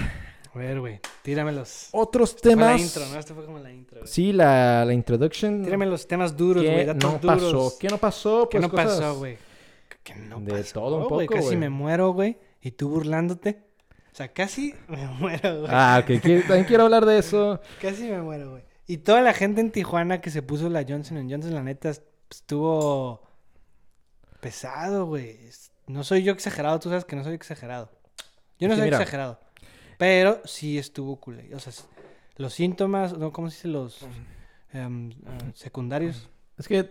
A 0.54 0.58
ver, 0.58 0.78
güey, 0.80 1.00
tíramelos. 1.22 1.88
otros 1.92 2.32
Fue 2.32 2.50
temas... 2.52 2.76
la 2.76 2.86
intro, 2.86 3.06
¿no? 3.12 3.18
Esto 3.18 3.34
fue 3.34 3.44
como 3.44 3.58
la 3.58 3.72
intro. 3.72 4.06
Sí, 4.06 4.32
la, 4.32 4.84
la 4.84 4.92
introduction. 4.92 5.64
Tírame 5.64 5.86
los 5.86 6.06
temas 6.06 6.36
duros, 6.36 6.62
¿Qué 6.62 6.72
güey, 6.72 6.86
no 6.86 7.18
duros. 7.18 7.22
pasó? 7.22 7.78
¿Qué 7.80 7.88
no 7.88 7.98
pasó? 7.98 8.48
¿Qué 8.48 8.58
Pues 8.58 8.62
no 8.62 8.70
cosas- 8.70 9.00
pasó, 9.00 9.18
güey? 9.18 9.38
¿Qué 10.04 10.14
no 10.14 10.38
de 10.40 10.52
pasó, 10.52 10.72
todo 10.80 10.96
un 10.98 11.08
güey? 11.08 11.26
poco, 11.26 11.34
Casi 11.36 11.46
güey. 11.48 11.58
me 11.58 11.70
muero, 11.70 12.12
güey. 12.12 12.38
Y 12.60 12.70
tú 12.72 12.88
burlándote. 12.88 13.64
O 14.12 14.16
sea, 14.16 14.28
casi 14.32 14.74
me 14.86 15.06
muero, 15.18 15.60
güey. 15.62 15.70
Ah, 15.72 16.00
ok. 16.02 16.10
qui- 16.22 16.40
También 16.46 16.64
quiero 16.66 16.84
hablar 16.84 17.04
de 17.04 17.18
eso. 17.18 17.60
Casi 17.82 18.04
me 18.08 18.22
muero, 18.22 18.50
güey. 18.52 18.62
Y 18.86 18.98
toda 18.98 19.22
la 19.22 19.32
gente 19.32 19.60
en 19.60 19.72
Tijuana 19.72 20.20
que 20.20 20.30
se 20.30 20.42
puso 20.42 20.68
la 20.68 20.84
Johnson 20.88 21.28
Johnson, 21.28 21.54
la 21.54 21.62
neta, 21.62 21.90
estuvo 22.30 23.22
pesado, 24.40 25.06
güey. 25.06 25.38
No 25.86 26.04
soy 26.04 26.22
yo 26.22 26.32
exagerado, 26.32 26.78
tú 26.80 26.88
sabes 26.90 27.04
que 27.04 27.16
no 27.16 27.24
soy 27.24 27.34
exagerado. 27.34 27.90
Yo 28.58 28.68
no 28.68 28.74
que 28.74 28.80
soy 28.80 28.84
mira. 28.84 28.98
exagerado. 28.98 29.40
Pero 29.98 30.40
sí 30.44 30.78
estuvo 30.78 31.16
culé. 31.16 31.54
O 31.54 31.58
sea, 31.58 31.72
los 32.36 32.52
síntomas, 32.54 33.16
no, 33.16 33.32
¿cómo 33.32 33.50
se 33.50 33.56
dice? 33.56 33.68
Los 33.68 34.06
em, 34.72 35.10
secundarios. 35.54 36.28
Es 36.58 36.68
que, 36.68 36.90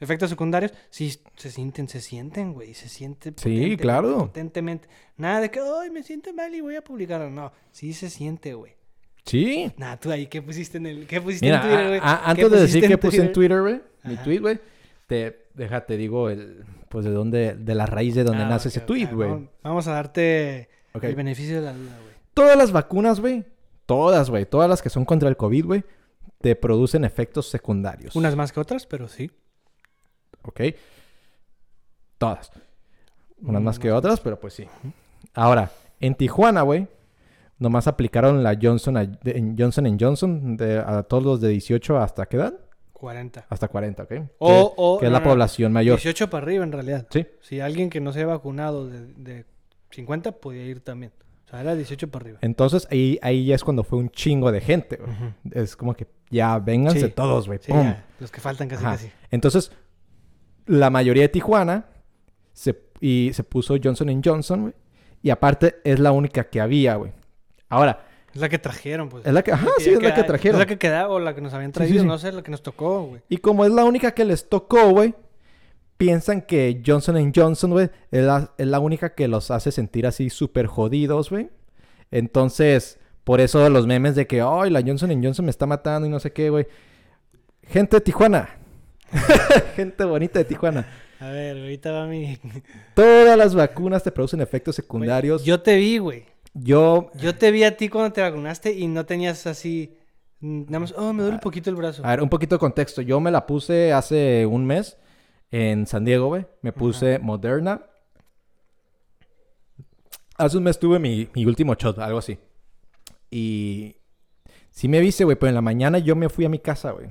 Efectos 0.00 0.30
secundarios, 0.30 0.72
sí 0.90 1.16
se 1.36 1.50
sienten, 1.52 1.88
se 1.88 2.00
sienten, 2.00 2.54
güey. 2.54 2.74
Se 2.74 2.88
siente 2.88 3.28
Sí, 3.30 3.34
potentemente, 3.36 3.76
claro. 3.76 4.18
Potentemente. 4.18 4.88
Nada 5.16 5.40
de 5.42 5.50
que, 5.52 5.60
ay, 5.60 5.90
me 5.90 6.02
siento 6.02 6.32
mal 6.34 6.52
y 6.52 6.60
voy 6.60 6.74
a 6.74 6.82
publicarlo. 6.82 7.30
No, 7.30 7.52
sí 7.70 7.92
se 7.92 8.10
siente, 8.10 8.52
güey. 8.54 8.72
sí. 9.24 9.72
Nah, 9.76 9.94
tú 9.98 10.10
ahí, 10.10 10.26
¿qué 10.26 10.42
pusiste 10.42 10.78
en 10.78 10.86
el, 10.86 11.06
qué 11.06 11.20
pusiste 11.20 11.46
Mira, 11.46 11.58
en 11.58 11.62
Twitter, 11.68 11.86
güey? 11.86 12.00
¿Qué 12.00 12.06
antes 12.06 12.50
de 12.50 12.60
decir 12.60 12.80
pusiste 12.80 12.88
que 12.88 12.98
puse 12.98 13.20
en 13.20 13.32
Twitter, 13.32 13.60
güey, 13.60 13.80
mi 14.02 14.14
Ajá. 14.14 14.24
tweet, 14.24 14.38
güey, 14.40 14.58
te, 15.06 15.46
déjate, 15.54 15.96
digo, 15.96 16.30
el, 16.30 16.64
pues 16.88 17.04
de 17.04 17.12
dónde, 17.12 17.54
de 17.54 17.74
la 17.76 17.86
raíz 17.86 18.16
de 18.16 18.24
donde 18.24 18.42
Ah, 18.42 18.48
nace 18.48 18.70
ese 18.70 18.80
tweet, 18.80 19.06
güey. 19.06 19.30
Vamos, 19.30 19.50
vamos 19.62 19.86
a 19.86 19.92
darte 19.92 20.68
el 21.00 21.14
beneficio 21.14 21.54
de 21.54 21.62
la 21.62 21.72
duda, 21.74 21.96
güey. 22.02 22.11
Todas 22.34 22.56
las 22.56 22.72
vacunas, 22.72 23.20
güey, 23.20 23.44
todas, 23.86 24.30
güey, 24.30 24.46
todas 24.46 24.68
las 24.68 24.80
que 24.82 24.90
son 24.90 25.04
contra 25.04 25.28
el 25.28 25.36
COVID, 25.36 25.64
güey, 25.66 25.84
te 26.40 26.56
producen 26.56 27.04
efectos 27.04 27.48
secundarios. 27.48 28.16
Unas 28.16 28.34
más 28.36 28.52
que 28.52 28.60
otras, 28.60 28.86
pero 28.86 29.08
sí. 29.08 29.30
¿Ok? 30.42 30.60
Todas. 32.18 32.50
Unas 33.42 33.62
más 33.62 33.78
que 33.78 33.90
otras, 33.90 34.20
pero 34.20 34.38
pues 34.38 34.54
sí. 34.54 34.66
Ahora, 35.34 35.70
en 36.00 36.14
Tijuana, 36.14 36.62
güey, 36.62 36.86
nomás 37.58 37.86
aplicaron 37.86 38.42
la 38.42 38.56
Johnson, 38.60 38.96
a- 38.96 39.02
en 39.24 39.56
Johnson 39.58 39.96
Johnson 39.98 40.56
de- 40.56 40.78
a 40.78 41.02
todos 41.02 41.22
los 41.24 41.40
de 41.40 41.48
18 41.48 41.98
hasta 41.98 42.26
qué 42.26 42.36
edad? 42.36 42.54
40. 42.92 43.46
Hasta 43.48 43.66
40, 43.66 44.04
¿ok? 44.04 44.08
Que- 44.08 44.28
O, 44.38 44.74
o, 44.76 44.98
que 45.00 45.06
es 45.06 45.10
no, 45.10 45.18
la 45.18 45.24
no, 45.24 45.30
población 45.30 45.72
mayor. 45.72 45.96
18 45.96 46.30
para 46.30 46.44
arriba 46.44 46.62
en 46.64 46.70
realidad. 46.72 47.06
Sí. 47.10 47.26
Si 47.40 47.58
alguien 47.60 47.90
que 47.90 48.00
no 48.00 48.12
se 48.12 48.22
ha 48.22 48.26
vacunado 48.26 48.88
de, 48.88 49.06
de 49.14 49.44
50 49.90 50.32
podía 50.32 50.64
ir 50.64 50.80
también. 50.80 51.12
Sea, 51.52 51.60
era 51.60 51.74
18 51.76 52.10
para 52.10 52.24
arriba. 52.24 52.38
Entonces 52.42 52.88
ahí, 52.90 53.18
ahí 53.22 53.46
ya 53.46 53.54
es 53.54 53.62
cuando 53.62 53.84
fue 53.84 53.98
un 53.98 54.10
chingo 54.10 54.50
de 54.50 54.60
gente, 54.60 54.96
güey. 54.96 55.14
Es 55.52 55.76
como 55.76 55.94
que 55.94 56.06
ya 56.30 56.58
vénganse 56.58 57.00
Sí. 57.06 57.08
todos, 57.10 57.46
güey. 57.46 57.58
Sí, 57.62 57.72
los 58.18 58.30
que 58.32 58.40
faltan 58.40 58.68
casi 58.68 58.82
Ajá. 58.84 58.92
casi. 58.96 59.12
Entonces, 59.30 59.70
la 60.66 60.90
mayoría 60.90 61.22
de 61.22 61.28
Tijuana 61.28 61.86
se, 62.52 62.76
y 63.00 63.30
se 63.34 63.44
puso 63.44 63.76
Johnson 63.82 64.20
Johnson, 64.24 64.60
güey. 64.62 64.74
Y 65.22 65.30
aparte 65.30 65.76
es 65.84 66.00
la 66.00 66.10
única 66.12 66.44
que 66.44 66.60
había, 66.60 66.96
güey. 66.96 67.12
Ahora, 67.68 68.06
Es 68.34 68.40
la 68.40 68.48
que 68.48 68.58
trajeron, 68.58 69.08
pues. 69.10 69.26
es 69.26 69.32
la 69.32 69.42
que, 69.42 69.52
ajá, 69.52 69.68
sí, 69.78 69.90
es 69.90 70.02
la 70.02 70.14
que 70.14 70.22
trajeron. 70.24 70.56
Es 70.56 70.58
la 70.60 70.66
que 70.66 70.78
quedaba 70.78 71.12
o 71.14 71.18
la 71.20 71.34
que 71.34 71.40
nos 71.42 71.52
habían 71.54 71.70
Sí, 71.70 71.74
sí, 71.74 71.78
traído, 71.86 72.00
sí. 72.02 72.06
no 72.08 72.18
sé, 72.18 72.32
la 72.32 72.42
que 72.42 72.50
nos 72.50 72.62
tocó, 72.62 73.02
güey. 73.04 73.20
Y 73.28 73.36
como 73.36 73.64
es 73.66 73.70
la 73.72 73.84
única 73.84 74.12
que 74.12 74.24
les 74.24 74.48
tocó, 74.48 74.88
güey, 74.90 75.14
piensan 76.02 76.42
que 76.42 76.82
Johnson 76.84 77.32
Johnson, 77.32 77.70
güey, 77.70 77.88
es 78.10 78.24
la, 78.24 78.50
es 78.58 78.66
la 78.66 78.80
única 78.80 79.14
que 79.14 79.28
los 79.28 79.52
hace 79.52 79.70
sentir 79.70 80.04
así 80.04 80.30
súper 80.30 80.66
jodidos, 80.66 81.30
güey. 81.30 81.48
Entonces, 82.10 82.98
por 83.22 83.40
eso 83.40 83.70
los 83.70 83.86
memes 83.86 84.16
de 84.16 84.26
que, 84.26 84.40
ay, 84.40 84.70
la 84.70 84.82
Johnson 84.82 85.22
Johnson 85.22 85.44
me 85.44 85.52
está 85.52 85.64
matando 85.64 86.08
y 86.08 86.10
no 86.10 86.18
sé 86.18 86.32
qué, 86.32 86.50
güey. 86.50 86.66
Gente 87.68 87.98
de 87.98 88.00
Tijuana. 88.00 88.48
Gente 89.76 90.02
bonita 90.02 90.40
de 90.40 90.44
Tijuana. 90.44 90.88
A 91.20 91.28
ver, 91.28 91.56
ahorita 91.56 91.92
va 91.92 92.06
mi... 92.08 92.36
Todas 92.94 93.38
las 93.38 93.54
vacunas 93.54 94.02
te 94.02 94.10
producen 94.10 94.40
efectos 94.40 94.74
secundarios. 94.74 95.44
Yo 95.44 95.60
te 95.60 95.76
vi, 95.76 95.98
güey. 95.98 96.24
Yo, 96.52 97.12
Yo 97.14 97.36
te 97.36 97.52
vi 97.52 97.62
a 97.62 97.76
ti 97.76 97.88
cuando 97.88 98.12
te 98.12 98.22
vacunaste 98.22 98.72
y 98.72 98.88
no 98.88 99.06
tenías 99.06 99.46
así... 99.46 99.96
Nada 100.40 100.80
más, 100.80 100.94
oh, 100.98 101.12
me 101.12 101.22
duele 101.22 101.36
un 101.36 101.40
poquito 101.40 101.70
el 101.70 101.76
brazo. 101.76 102.04
a 102.04 102.10
ver, 102.10 102.20
un 102.20 102.28
poquito 102.28 102.56
de 102.56 102.58
contexto. 102.58 103.02
Yo 103.02 103.20
me 103.20 103.30
la 103.30 103.46
puse 103.46 103.92
hace 103.92 104.44
un 104.44 104.66
mes 104.66 104.98
en 105.52 105.86
San 105.86 106.04
Diego, 106.04 106.26
güey. 106.26 106.46
Me 106.62 106.72
puse 106.72 107.20
Moderna. 107.20 107.82
Hace 110.36 110.56
un 110.56 110.64
mes 110.64 110.78
tuve 110.78 110.98
mi, 110.98 111.28
mi 111.34 111.44
último 111.46 111.74
shot, 111.74 111.98
algo 111.98 112.18
así. 112.18 112.38
Y 113.30 113.96
sí 114.70 114.88
me 114.88 115.00
viste, 115.00 115.24
güey, 115.24 115.36
pero 115.38 115.50
en 115.50 115.54
la 115.54 115.60
mañana 115.60 115.98
yo 115.98 116.16
me 116.16 116.28
fui 116.28 116.44
a 116.44 116.48
mi 116.48 116.58
casa, 116.58 116.90
güey. 116.92 117.10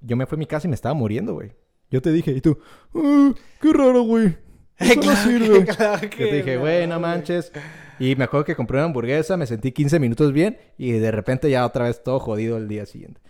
Yo 0.00 0.16
me 0.16 0.26
fui 0.26 0.36
a 0.36 0.38
mi 0.38 0.46
casa 0.46 0.66
y 0.66 0.70
me 0.70 0.74
estaba 0.74 0.94
muriendo, 0.94 1.34
güey. 1.34 1.52
Yo 1.90 2.00
te 2.02 2.12
dije, 2.12 2.30
y 2.32 2.40
tú, 2.40 2.58
"Ah, 2.94 3.32
qué 3.60 3.72
raro, 3.72 4.02
güey. 4.02 4.36
Eso 4.78 5.00
no 5.00 5.64
Claro 5.66 6.08
que- 6.10 6.24
Yo 6.24 6.28
te 6.30 6.36
dije, 6.36 6.56
güey, 6.58 6.86
no 6.86 7.00
manches. 7.00 7.52
Y 7.98 8.14
me 8.14 8.24
acuerdo 8.24 8.44
que 8.44 8.54
compré 8.54 8.76
una 8.78 8.84
hamburguesa, 8.86 9.36
me 9.36 9.46
sentí 9.46 9.72
15 9.72 9.98
minutos 9.98 10.32
bien 10.32 10.56
y 10.76 10.92
de 10.92 11.10
repente 11.10 11.50
ya 11.50 11.66
otra 11.66 11.86
vez 11.86 12.02
todo 12.04 12.20
jodido 12.20 12.56
el 12.56 12.68
día 12.68 12.86
siguiente. 12.86 13.20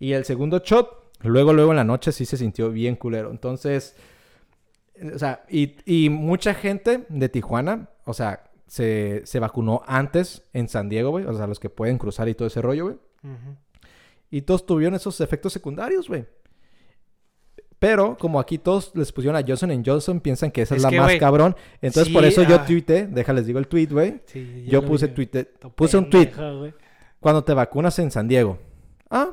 Y 0.00 0.12
el 0.12 0.24
segundo 0.24 0.58
shot, 0.58 0.88
luego, 1.22 1.52
luego 1.52 1.72
en 1.72 1.76
la 1.76 1.84
noche 1.84 2.12
sí 2.12 2.24
se 2.24 2.36
sintió 2.36 2.70
bien 2.70 2.96
culero. 2.96 3.30
Entonces, 3.30 3.96
eh, 4.94 5.12
o 5.14 5.18
sea, 5.18 5.44
y, 5.48 5.76
y 5.84 6.10
mucha 6.10 6.54
gente 6.54 7.06
de 7.08 7.28
Tijuana, 7.28 7.90
o 8.04 8.14
sea, 8.14 8.44
se, 8.66 9.22
se 9.24 9.40
vacunó 9.40 9.82
antes 9.86 10.42
en 10.52 10.68
San 10.68 10.88
Diego, 10.88 11.10
güey. 11.10 11.24
O 11.24 11.34
sea, 11.34 11.46
los 11.46 11.58
que 11.58 11.70
pueden 11.70 11.98
cruzar 11.98 12.28
y 12.28 12.34
todo 12.34 12.48
ese 12.48 12.62
rollo, 12.62 12.84
güey. 12.84 12.96
Y 14.30 14.42
todos 14.42 14.64
tuvieron 14.66 14.94
esos 14.94 15.20
efectos 15.20 15.52
secundarios, 15.52 16.08
güey. 16.08 16.26
Pero 17.78 18.16
como 18.18 18.40
aquí 18.40 18.58
todos 18.58 18.92
les 18.94 19.12
pusieron 19.12 19.36
a 19.36 19.44
Johnson 19.46 19.82
Johnson, 19.84 20.20
piensan 20.20 20.50
que 20.50 20.62
esa 20.62 20.74
es, 20.74 20.80
Es 20.80 20.82
la 20.82 20.90
que, 20.90 21.00
más 21.00 21.14
cabrón. 21.16 21.56
Entonces 21.80 22.12
por 22.12 22.24
eso 22.24 22.42
yo 22.42 22.56
ah. 22.56 22.66
tuiteé, 22.66 23.06
déjales 23.06 23.46
digo 23.46 23.58
el 23.58 23.68
tweet, 23.68 23.86
güey. 23.86 24.20
Sí, 24.26 24.64
Yo 24.68 24.84
puse 24.84 25.06
vi. 25.06 25.14
tuite, 25.14 25.44
puse 25.74 25.96
un 25.96 26.10
tweet 26.10 26.30
cuando 27.20 27.44
te 27.44 27.54
vacunas 27.54 27.98
en 28.00 28.10
San 28.10 28.26
Diego. 28.26 28.58
Ah, 29.10 29.30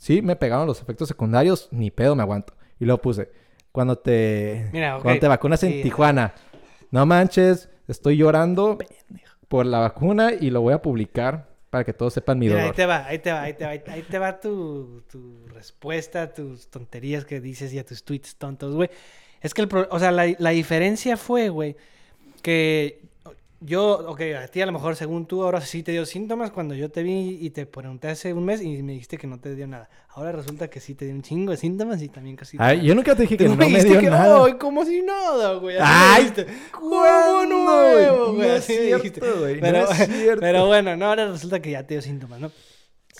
sí, 0.00 0.22
me 0.22 0.34
pegaron 0.34 0.66
los 0.66 0.80
efectos 0.80 1.08
secundarios, 1.08 1.68
ni 1.70 1.90
pedo 1.90 2.16
me 2.16 2.22
aguanto. 2.22 2.54
Y 2.80 2.86
luego 2.86 3.02
puse, 3.02 3.30
cuando 3.70 3.96
te, 3.98 4.70
Mira, 4.72 4.98
cuando 5.00 5.20
te 5.20 5.28
vacunas 5.28 5.62
en 5.62 5.72
sí. 5.74 5.82
Tijuana. 5.82 6.32
No 6.90 7.04
manches, 7.04 7.68
estoy 7.86 8.16
llorando 8.16 8.78
por 9.48 9.66
la 9.66 9.78
vacuna 9.80 10.32
y 10.32 10.48
lo 10.50 10.62
voy 10.62 10.72
a 10.74 10.80
publicar 10.80 11.48
para 11.68 11.84
que 11.84 11.92
todos 11.92 12.14
sepan 12.14 12.38
mi 12.38 12.46
Mira, 12.46 12.56
ahí 12.58 12.62
dolor. 12.62 12.74
te 12.76 12.86
va, 12.86 13.06
ahí 13.06 13.18
te 13.18 13.30
va, 13.32 13.42
ahí 13.42 13.52
te 13.54 13.64
va, 13.64 13.70
ahí 13.70 14.02
te- 14.08 14.18
va 14.18 14.40
tu, 14.40 15.02
tu 15.10 15.46
respuesta 15.54 16.32
tus 16.32 16.66
tonterías 16.68 17.24
que 17.24 17.40
dices 17.40 17.72
y 17.74 17.78
a 17.78 17.84
tus 17.84 18.02
tweets 18.02 18.36
tontos, 18.36 18.74
güey. 18.74 18.90
Es 19.40 19.54
que 19.54 19.60
el 19.62 19.68
pro- 19.68 19.86
o 19.90 19.98
sea, 20.00 20.10
la, 20.10 20.34
la 20.38 20.50
diferencia 20.50 21.16
fue, 21.16 21.48
güey, 21.50 21.76
que 22.42 23.02
yo, 23.62 24.08
ok, 24.08 24.20
a 24.42 24.48
ti 24.48 24.62
a 24.62 24.66
lo 24.66 24.72
mejor 24.72 24.96
según 24.96 25.26
tú 25.26 25.42
ahora 25.44 25.60
sí 25.60 25.82
te 25.82 25.92
dio 25.92 26.06
síntomas 26.06 26.50
cuando 26.50 26.74
yo 26.74 26.90
te 26.90 27.02
vi 27.02 27.36
y 27.40 27.50
te 27.50 27.66
pregunté 27.66 28.08
hace 28.08 28.32
un 28.32 28.44
mes 28.44 28.62
y 28.62 28.82
me 28.82 28.92
dijiste 28.92 29.18
que 29.18 29.26
no 29.26 29.38
te 29.38 29.54
dio 29.54 29.66
nada. 29.66 29.90
Ahora 30.08 30.32
resulta 30.32 30.68
que 30.70 30.80
sí 30.80 30.94
te 30.94 31.04
dio 31.04 31.14
un 31.14 31.20
chingo 31.22 31.50
de 31.52 31.58
síntomas 31.58 32.00
y 32.00 32.08
también 32.08 32.36
casi... 32.36 32.56
Ay, 32.58 32.82
yo 32.86 32.94
nunca 32.94 33.14
te 33.14 33.22
dije 33.22 33.36
que 33.36 33.44
no 33.48 33.56
me 33.56 33.66
dijiste 33.66 33.88
dio 33.90 34.00
que, 34.00 34.10
nada. 34.10 34.44
"Ay, 34.46 34.54
como 34.54 34.84
si 34.86 35.02
nada, 35.02 35.54
güey. 35.54 35.76
así 35.76 35.84
me 35.86 35.94
Ay, 35.94 36.22
dijiste. 36.22 36.46
¿Cómo 36.72 36.88
¿cuándo, 36.90 37.46
nuevo, 37.64 38.24
güey? 38.32 38.36
güey? 38.36 38.48
No 38.48 38.54
Así 38.54 38.72
es 38.72 38.80
me 38.80 39.00
cierto, 39.10 39.38
güey, 39.40 39.54
no 39.56 39.60
Pero, 39.60 39.90
es 39.90 39.96
cierto. 40.08 40.40
pero 40.40 40.66
bueno, 40.66 40.96
no, 40.96 41.06
ahora 41.06 41.28
resulta 41.30 41.60
que 41.60 41.70
ya 41.72 41.86
te 41.86 41.94
dio 41.94 42.02
síntomas, 42.02 42.40
¿no? 42.40 42.50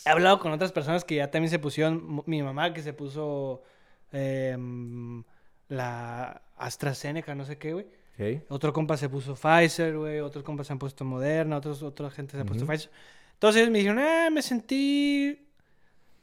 He 0.07 0.09
hablado 0.09 0.39
con 0.39 0.53
otras 0.53 0.73
personas 0.73 1.05
que 1.05 1.17
ya 1.17 1.31
también 1.31 1.51
se 1.51 1.59
pusieron, 1.59 2.23
mi 2.25 2.43
mamá 2.43 2.73
que 2.73 2.83
se 2.83 2.95
puso 2.95 3.63
em, 4.11 5.23
la 5.69 6.43
AstraZeneca, 6.57 7.35
no 7.35 7.45
sé 7.45 7.59
qué, 7.59 7.75
güey. 7.75 7.87
Ok. 8.21 8.43
Otro 8.49 8.73
compa 8.73 8.97
se 8.97 9.09
puso 9.09 9.35
Pfizer, 9.35 9.97
güey. 9.97 10.21
Otros 10.21 10.45
compas 10.45 10.67
se 10.67 10.73
han 10.73 10.79
puesto 10.79 11.05
Moderna. 11.05 11.57
Otros, 11.57 11.83
otra 11.83 12.11
gente 12.11 12.33
se 12.37 12.43
ha 12.43 12.45
puesto 12.45 12.65
Ujú. 12.65 12.73
Pfizer. 12.73 12.91
Entonces 13.35 13.71
me 13.71 13.79
dijeron, 13.79 13.99
ah, 13.99 14.29
me 14.31 14.43
sentí... 14.43 15.47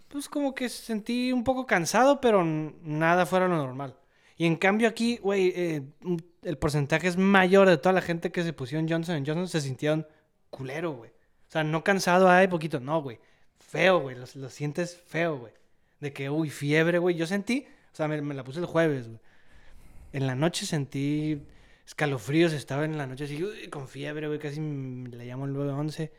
Pues 0.07 0.29
como 0.29 0.55
que 0.55 0.69
sentí 0.69 1.33
un 1.33 1.43
poco 1.43 1.65
cansado, 1.65 2.21
pero 2.21 2.43
nada 2.45 3.25
fuera 3.25 3.47
lo 3.47 3.57
normal. 3.57 3.95
Y 4.37 4.45
en 4.45 4.55
cambio 4.55 4.87
aquí, 4.87 5.17
güey, 5.17 5.51
eh, 5.55 5.81
un- 6.01 6.23
el 6.43 6.57
porcentaje 6.57 7.07
es 7.09 7.17
mayor 7.17 7.67
de 7.67 7.77
toda 7.77 7.91
la 7.91 8.01
gente 8.01 8.31
que 8.31 8.43
se 8.43 8.53
pusieron 8.53 8.87
Johnson 8.87 9.25
Johnson 9.25 9.49
se 9.49 9.59
sintieron 9.59 10.07
culero, 10.49 10.91
güey. 10.93 11.09
O 11.09 11.51
sea, 11.51 11.63
no 11.65 11.83
cansado, 11.83 12.29
ay, 12.29 12.47
poquito, 12.47 12.79
no, 12.79 13.01
güey. 13.01 13.19
Feo, 13.59 13.99
güey. 13.99 14.15
Lo, 14.15 14.25
lo 14.35 14.49
sientes 14.49 14.95
feo, 14.95 15.39
güey. 15.39 15.51
De 15.99 16.13
que, 16.13 16.29
uy, 16.29 16.49
fiebre, 16.51 16.99
güey. 16.99 17.15
Yo 17.15 17.25
sentí, 17.27 17.65
o 17.91 17.95
sea, 17.95 18.07
me, 18.07 18.21
me 18.21 18.33
la 18.35 18.43
puse 18.45 18.59
el 18.59 18.65
jueves, 18.65 19.07
güey. 19.07 19.19
En 20.13 20.25
la 20.27 20.35
noche 20.35 20.65
sentí 20.65 21.41
escalofríos, 21.88 22.53
estaba 22.53 22.86
en 22.86 22.98
la 22.98 23.08
noche 23.08 23.24
así, 23.24 23.41
uy, 23.44 23.70
con 23.70 23.88
fiebre, 23.88 24.27
güey, 24.27 24.38
casi 24.38 24.60
le 24.60 25.25
llamo 25.25 25.46
el 25.46 25.53
911. 25.53 26.12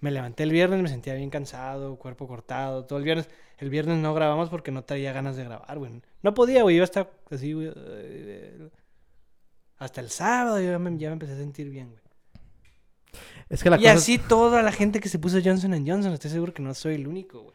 Me 0.00 0.10
levanté 0.10 0.44
el 0.44 0.50
viernes, 0.50 0.80
me 0.80 0.88
sentía 0.88 1.12
bien 1.14 1.28
cansado, 1.28 1.96
cuerpo 1.96 2.26
cortado, 2.26 2.86
todo 2.86 2.98
el 2.98 3.04
viernes. 3.04 3.28
El 3.58 3.68
viernes 3.68 3.98
no 3.98 4.14
grabamos 4.14 4.48
porque 4.48 4.70
no 4.70 4.82
traía 4.84 5.12
ganas 5.12 5.36
de 5.36 5.44
grabar, 5.44 5.78
güey. 5.78 6.00
No 6.22 6.32
podía, 6.32 6.62
güey, 6.62 6.76
iba 6.76 6.84
a 6.84 6.86
estar 6.86 7.10
así, 7.30 7.52
güey. 7.52 7.70
Hasta 9.76 10.00
el 10.00 10.08
sábado 10.10 10.60
ya 10.60 10.78
me, 10.78 10.96
ya 10.98 11.08
me 11.08 11.14
empecé 11.14 11.32
a 11.32 11.36
sentir 11.36 11.68
bien, 11.68 11.90
güey. 11.90 12.00
Es 13.50 13.62
que 13.62 13.68
la 13.70 13.76
Y 13.76 13.80
cosa 13.80 13.92
es- 13.94 13.98
así 14.02 14.18
toda 14.18 14.62
la 14.62 14.72
gente 14.72 15.00
que 15.00 15.08
se 15.08 15.18
puso 15.18 15.38
Johnson 15.44 15.72
Johnson, 15.86 16.12
estoy 16.12 16.30
seguro 16.30 16.54
que 16.54 16.62
no 16.62 16.72
soy 16.72 16.94
el 16.94 17.06
único, 17.06 17.42
güey. 17.42 17.54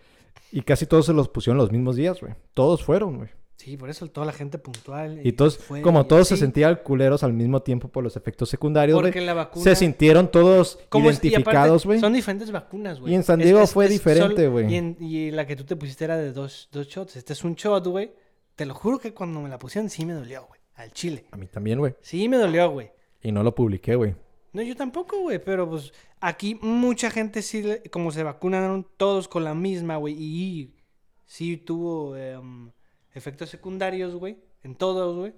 Y 0.51 0.61
casi 0.61 0.85
todos 0.85 1.05
se 1.07 1.13
los 1.13 1.29
pusieron 1.29 1.57
los 1.57 1.71
mismos 1.71 1.95
días, 1.95 2.19
güey. 2.21 2.33
Todos 2.53 2.83
fueron, 2.83 3.17
güey. 3.17 3.29
Sí, 3.57 3.77
por 3.77 3.89
eso 3.89 4.05
toda 4.07 4.27
la 4.27 4.33
gente 4.33 4.57
puntual. 4.57 5.25
Y 5.25 5.31
todos, 5.31 5.57
fue 5.57 5.81
como 5.81 6.01
y 6.01 6.05
todos 6.05 6.27
se 6.27 6.37
sentían 6.37 6.79
culeros 6.83 7.23
al 7.23 7.33
mismo 7.33 7.61
tiempo 7.61 7.87
por 7.87 8.03
los 8.03 8.17
efectos 8.17 8.49
secundarios. 8.49 8.99
Porque 8.99 9.21
la 9.21 9.33
vacuna... 9.33 9.63
Se 9.63 9.75
sintieron 9.75 10.29
todos 10.29 10.77
identificados, 10.93 11.85
güey. 11.85 11.99
Son 11.99 12.13
diferentes 12.13 12.51
vacunas, 12.51 12.99
güey. 12.99 13.13
Y 13.13 13.15
en 13.15 13.23
San 13.23 13.39
Diego 13.39 13.65
fue 13.65 13.87
diferente, 13.87 14.47
güey. 14.47 14.73
Y, 14.73 14.97
y 14.99 15.31
la 15.31 15.47
que 15.47 15.55
tú 15.55 15.63
te 15.63 15.75
pusiste 15.75 16.03
era 16.03 16.17
de 16.17 16.33
dos, 16.33 16.67
dos 16.71 16.87
shots. 16.87 17.15
Este 17.15 17.33
es 17.33 17.43
un 17.43 17.55
shot, 17.55 17.87
güey. 17.87 18.11
Te 18.55 18.65
lo 18.65 18.73
juro 18.73 18.99
que 18.99 19.13
cuando 19.13 19.41
me 19.41 19.49
la 19.49 19.57
pusieron 19.57 19.89
sí 19.89 20.05
me 20.05 20.13
dolió, 20.13 20.45
güey. 20.47 20.59
Al 20.75 20.91
chile. 20.91 21.25
A 21.31 21.37
mí 21.37 21.47
también, 21.47 21.79
güey. 21.79 21.95
Sí 22.01 22.27
me 22.27 22.37
dolió, 22.37 22.69
güey. 22.69 22.91
Y 23.23 23.31
no 23.31 23.41
lo 23.41 23.55
publiqué, 23.55 23.95
güey. 23.95 24.15
No, 24.51 24.61
yo 24.61 24.75
tampoco, 24.75 25.19
güey. 25.19 25.43
Pero 25.43 25.69
pues 25.69 25.93
aquí 26.19 26.59
mucha 26.61 27.09
gente 27.09 27.41
sí, 27.41 27.63
como 27.91 28.11
se 28.11 28.23
vacunaron 28.23 28.85
todos 28.97 29.27
con 29.27 29.43
la 29.43 29.53
misma, 29.53 29.97
güey. 29.97 30.15
Y 30.17 30.75
sí 31.25 31.57
tuvo 31.57 32.15
em, 32.17 32.71
efectos 33.15 33.49
secundarios, 33.49 34.13
güey. 34.15 34.37
En 34.63 34.75
todos, 34.75 35.15
güey. 35.15 35.33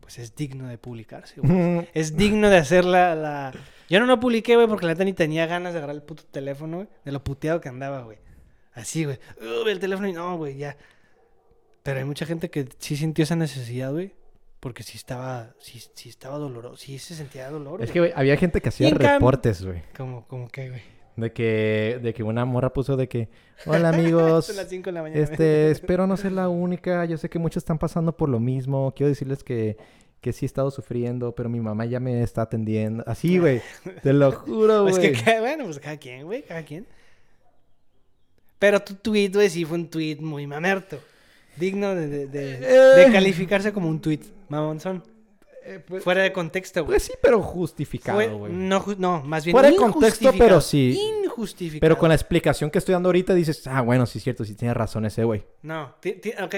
Pues 0.00 0.18
es 0.18 0.34
digno 0.34 0.68
de 0.68 0.78
publicarse, 0.78 1.40
güey. 1.40 1.88
Es 1.94 2.16
digno 2.16 2.50
de 2.50 2.58
hacer 2.58 2.84
la, 2.84 3.14
la... 3.14 3.52
Yo 3.88 4.00
no 4.00 4.06
lo 4.06 4.20
publiqué, 4.20 4.54
güey, 4.54 4.68
porque 4.68 4.86
la 4.86 4.92
neta 4.92 5.04
ni 5.04 5.12
tenía 5.12 5.46
ganas 5.46 5.72
de 5.72 5.78
agarrar 5.78 5.96
el 5.96 6.02
puto 6.02 6.24
teléfono, 6.24 6.78
güey. 6.78 6.88
De 7.04 7.12
lo 7.12 7.24
puteado 7.24 7.60
que 7.60 7.68
andaba, 7.68 8.02
güey. 8.02 8.18
Así, 8.72 9.04
güey. 9.04 9.18
Uh, 9.40 9.64
ve 9.64 9.72
el 9.72 9.80
teléfono 9.80 10.08
y 10.08 10.12
no, 10.12 10.36
güey, 10.36 10.56
ya. 10.56 10.76
Pero 11.82 11.98
hay 11.98 12.04
mucha 12.04 12.26
gente 12.26 12.50
que 12.50 12.68
sí 12.78 12.96
sintió 12.96 13.22
esa 13.22 13.36
necesidad, 13.36 13.92
güey. 13.92 14.14
Porque 14.60 14.82
sí 14.82 14.96
estaba, 14.96 15.54
sí, 15.58 15.82
sí 15.94 16.08
estaba 16.08 16.38
doloroso. 16.38 16.76
Sí 16.76 16.98
se 16.98 17.14
sentía 17.14 17.50
dolor, 17.50 17.82
Es 17.82 17.90
que, 17.90 17.98
güey, 17.98 18.12
había 18.14 18.36
gente 18.36 18.60
que 18.60 18.70
hacía 18.70 18.90
reportes, 18.90 19.64
güey. 19.64 19.82
Como, 19.96 20.26
como 20.26 20.48
que, 20.48 20.70
güey. 20.70 20.82
De 21.16 21.32
que, 21.32 22.00
de 22.02 22.12
que 22.12 22.22
una 22.24 22.44
morra 22.44 22.72
puso 22.72 22.96
de 22.96 23.08
que, 23.08 23.28
hola 23.66 23.90
amigos, 23.90 24.46
Son 24.46 24.56
las 24.56 24.68
5 24.68 24.86
de 24.86 24.92
la 24.92 25.02
mañana. 25.02 25.20
este, 25.22 25.70
espero 25.70 26.06
no 26.08 26.16
ser 26.16 26.32
la 26.32 26.48
única, 26.48 27.04
yo 27.04 27.16
sé 27.18 27.28
que 27.28 27.38
muchos 27.38 27.62
están 27.62 27.78
pasando 27.78 28.16
por 28.16 28.28
lo 28.28 28.40
mismo, 28.40 28.92
quiero 28.96 29.10
decirles 29.10 29.44
que, 29.44 29.76
que 30.20 30.32
sí 30.32 30.44
he 30.44 30.46
estado 30.46 30.72
sufriendo, 30.72 31.32
pero 31.32 31.48
mi 31.48 31.60
mamá 31.60 31.84
ya 31.84 32.00
me 32.00 32.20
está 32.22 32.42
atendiendo. 32.42 33.04
Así, 33.06 33.38
güey. 33.38 33.60
Te 34.02 34.12
lo 34.12 34.32
juro, 34.32 34.88
Es 34.88 34.98
güey. 34.98 35.12
que, 35.12 35.22
cada- 35.22 35.40
bueno, 35.40 35.64
pues 35.66 35.78
cada 35.78 35.96
quien, 35.98 36.24
güey, 36.24 36.42
cada 36.42 36.64
quien. 36.64 36.84
Pero 38.58 38.80
tu 38.80 38.94
tweet, 38.94 39.30
güey, 39.32 39.50
sí 39.50 39.64
fue 39.64 39.78
un 39.78 39.88
tweet 39.88 40.16
muy 40.20 40.46
mamerto. 40.46 40.98
Digno 41.56 41.94
de, 41.94 42.08
de, 42.08 42.26
de- 42.26 42.58
de 42.58 43.02
Eh. 43.04 43.12
calificarse 43.12 43.72
como 43.72 43.88
un 43.88 44.00
tweet, 44.00 44.20
mamonzón. 44.48 45.04
Eh, 45.66 45.82
pues, 45.86 46.04
Fuera 46.04 46.22
de 46.22 46.32
contexto, 46.32 46.84
güey. 46.84 46.94
pues 46.96 47.04
sí, 47.04 47.12
pero 47.22 47.40
justificado, 47.40 48.38
güey. 48.38 48.52
no, 48.52 48.84
no, 48.98 49.22
más 49.22 49.44
bien 49.44 49.54
Fuera 49.54 49.70
de 49.70 49.76
contexto, 49.76 50.32
pero 50.36 50.60
sí. 50.60 50.98
Injustificado. 51.24 51.80
Pero 51.80 51.98
con 51.98 52.10
la 52.10 52.14
explicación 52.14 52.70
que 52.70 52.78
estoy 52.78 52.92
dando 52.92 53.08
ahorita 53.08 53.34
dices, 53.34 53.66
ah, 53.66 53.80
bueno, 53.80 54.04
sí 54.06 54.18
es 54.18 54.24
cierto, 54.24 54.44
sí 54.44 54.54
tiene 54.54 54.74
razón 54.74 55.06
ese 55.06 55.24
güey. 55.24 55.44
No, 55.62 55.94
ok. 56.42 56.54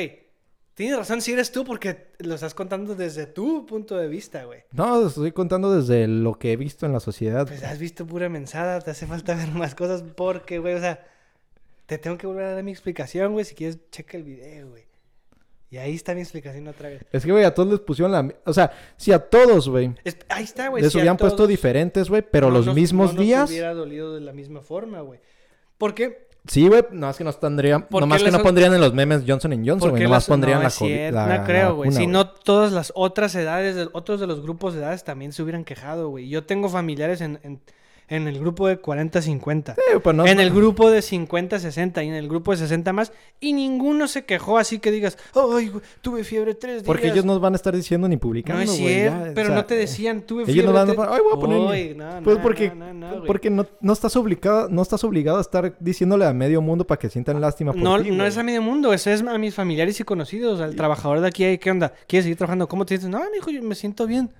Tienes 0.74 0.98
razón 0.98 1.22
si 1.22 1.32
eres 1.32 1.52
tú 1.52 1.64
porque 1.64 2.08
lo 2.18 2.34
estás 2.34 2.52
contando 2.52 2.94
desde 2.94 3.26
tu 3.26 3.64
punto 3.64 3.96
de 3.96 4.08
vista, 4.08 4.44
güey. 4.44 4.64
No, 4.72 5.06
estoy 5.06 5.32
contando 5.32 5.74
desde 5.74 6.06
lo 6.06 6.34
que 6.34 6.52
he 6.52 6.56
visto 6.56 6.84
en 6.84 6.92
la 6.92 7.00
sociedad. 7.00 7.46
Pues 7.46 7.62
has 7.62 7.78
visto 7.78 8.06
pura 8.06 8.28
mensada, 8.28 8.80
te 8.82 8.90
hace 8.90 9.06
falta 9.06 9.34
ver 9.34 9.48
más 9.52 9.74
cosas 9.74 10.02
porque, 10.02 10.58
güey, 10.58 10.74
o 10.74 10.80
sea, 10.80 11.02
te 11.86 11.96
tengo 11.96 12.18
que 12.18 12.26
volver 12.26 12.44
a 12.44 12.52
dar 12.54 12.62
mi 12.62 12.72
explicación, 12.72 13.32
güey, 13.32 13.46
si 13.46 13.54
quieres 13.54 13.78
checa 13.90 14.18
el 14.18 14.24
video, 14.24 14.68
güey. 14.68 14.85
Y 15.68 15.78
ahí 15.78 15.94
está 15.94 16.14
mi 16.14 16.20
explicación 16.20 16.68
otra 16.68 16.88
vez. 16.88 17.04
Es 17.12 17.24
que, 17.24 17.32
güey, 17.32 17.44
a 17.44 17.52
todos 17.52 17.68
les 17.70 17.80
pusieron 17.80 18.12
la... 18.12 18.32
O 18.44 18.52
sea, 18.52 18.70
si 18.96 19.10
a 19.12 19.18
todos, 19.18 19.68
güey, 19.68 19.92
Es- 20.04 20.16
ahí 20.28 20.44
está, 20.44 20.68
güey. 20.68 20.82
les 20.82 20.92
si 20.92 20.98
hubieran 20.98 21.16
puesto 21.16 21.46
diferentes, 21.46 22.08
güey, 22.08 22.22
pero 22.22 22.48
no 22.48 22.54
los 22.54 22.66
nos- 22.66 22.74
mismos 22.74 23.14
no 23.14 23.20
días... 23.20 23.50
hubiera 23.50 23.74
dolido 23.74 24.14
de 24.14 24.20
la 24.20 24.32
misma 24.32 24.60
forma, 24.60 25.00
güey. 25.00 25.18
Porque 25.78 26.26
Sí, 26.48 26.68
güey, 26.68 26.84
no 26.92 27.10
es 27.10 27.16
que 27.16 27.24
nos 27.24 27.40
tendrían... 27.40 27.88
¿Por 27.88 28.00
Nomás 28.02 28.22
que 28.22 28.30
no 28.30 28.40
pondrían 28.40 28.72
en 28.72 28.80
los 28.80 28.94
memes 28.94 29.24
Johnson 29.26 29.50
Johnson, 29.66 29.90
güey. 29.90 30.04
Nomás 30.04 30.18
las- 30.22 30.26
pondrían 30.28 30.58
no 30.58 30.68
la, 30.68 30.70
COVID 30.70 31.10
la- 31.10 31.38
no 31.38 31.44
creo, 31.44 31.74
güey. 31.74 31.90
Si 31.90 32.06
no, 32.06 32.30
todas 32.30 32.70
las 32.70 32.92
otras 32.94 33.34
edades, 33.34 33.74
de- 33.74 33.88
otros 33.92 34.20
de 34.20 34.28
los 34.28 34.40
grupos 34.42 34.72
de 34.74 34.78
edades 34.80 35.02
también 35.02 35.32
se 35.32 35.42
hubieran 35.42 35.64
quejado, 35.64 36.08
güey. 36.10 36.28
Yo 36.28 36.44
tengo 36.46 36.68
familiares 36.68 37.20
en, 37.20 37.40
en, 37.42 37.60
en 38.08 38.28
el 38.28 38.38
grupo 38.38 38.68
de 38.68 38.80
40-50. 38.80 39.74
Sí, 39.74 39.80
pues 40.02 40.14
no... 40.16 40.26
en 40.26 40.38
el 40.40 40.50
grupo 40.50 40.90
de 40.90 41.00
50-60 41.00 42.04
y 42.04 42.08
en 42.08 42.14
el 42.14 42.28
grupo 42.28 42.52
de 42.52 42.58
60 42.58 42.92
más. 42.92 43.12
Y 43.40 43.52
ninguno 43.52 44.06
se 44.08 44.24
quejó 44.24 44.58
así 44.58 44.78
que 44.78 44.90
digas, 44.90 45.18
ay, 45.34 45.72
tuve 46.02 46.22
fiebre 46.24 46.54
tres 46.54 46.74
días. 46.76 46.84
Porque 46.86 47.08
ellos 47.08 47.24
no 47.24 47.38
van 47.40 47.54
a 47.54 47.56
estar 47.56 47.74
diciendo 47.74 48.08
ni 48.08 48.16
publicando, 48.16 48.64
No 48.64 48.70
es 48.70 48.76
cierto, 48.76 49.24
ya, 49.24 49.30
o 49.30 49.34
pero 49.34 49.46
sea, 49.48 49.56
no 49.56 49.64
te 49.64 49.74
decían, 49.76 50.22
tuve 50.22 50.42
ellos 50.44 50.52
fiebre. 50.54 50.66
no 50.68 50.72
van 50.72 50.82
a 50.82 50.92
tres-". 50.92 50.96
poner, 50.96 51.12
"Ay, 51.14 51.20
voy 51.22 51.32
a 51.32 51.40
poner 51.40 51.58
mi-". 51.58 51.90
Uy, 51.90 51.94
no, 51.96 52.22
Pues 52.22 52.38
porque, 52.38 52.72
porque 53.26 53.50
no, 53.50 53.66
no 53.80 53.92
estás 53.92 54.14
obligado, 54.16 54.68
no 54.68 54.82
estás 54.82 55.02
obligado 55.04 55.38
a 55.38 55.40
estar 55.40 55.74
diciéndole 55.80 56.26
a 56.26 56.32
medio 56.32 56.60
mundo 56.62 56.86
para 56.86 56.98
que 56.98 57.08
sientan 57.10 57.40
lástima 57.40 57.72
por 57.72 57.82
No, 57.82 58.00
ti, 58.02 58.10
no 58.10 58.24
es 58.24 58.36
a 58.38 58.42
medio 58.42 58.62
mundo, 58.62 58.92
eso 58.92 59.10
es 59.10 59.22
a 59.22 59.38
mis 59.38 59.54
familiares 59.54 59.98
y 60.00 60.04
conocidos, 60.04 60.60
al 60.60 60.76
trabajador 60.76 61.20
de 61.20 61.28
aquí, 61.28 61.44
"Ay, 61.44 61.58
¿qué 61.58 61.70
onda? 61.70 61.92
¿Quieres 62.06 62.24
seguir 62.24 62.36
trabajando? 62.38 62.68
¿Cómo 62.68 62.86
te 62.86 62.96
sientes? 62.96 63.10
No, 63.10 63.20
mijo, 63.32 63.50
yo 63.50 63.62
me 63.62 63.74
siento 63.74 64.06
bien. 64.06 64.30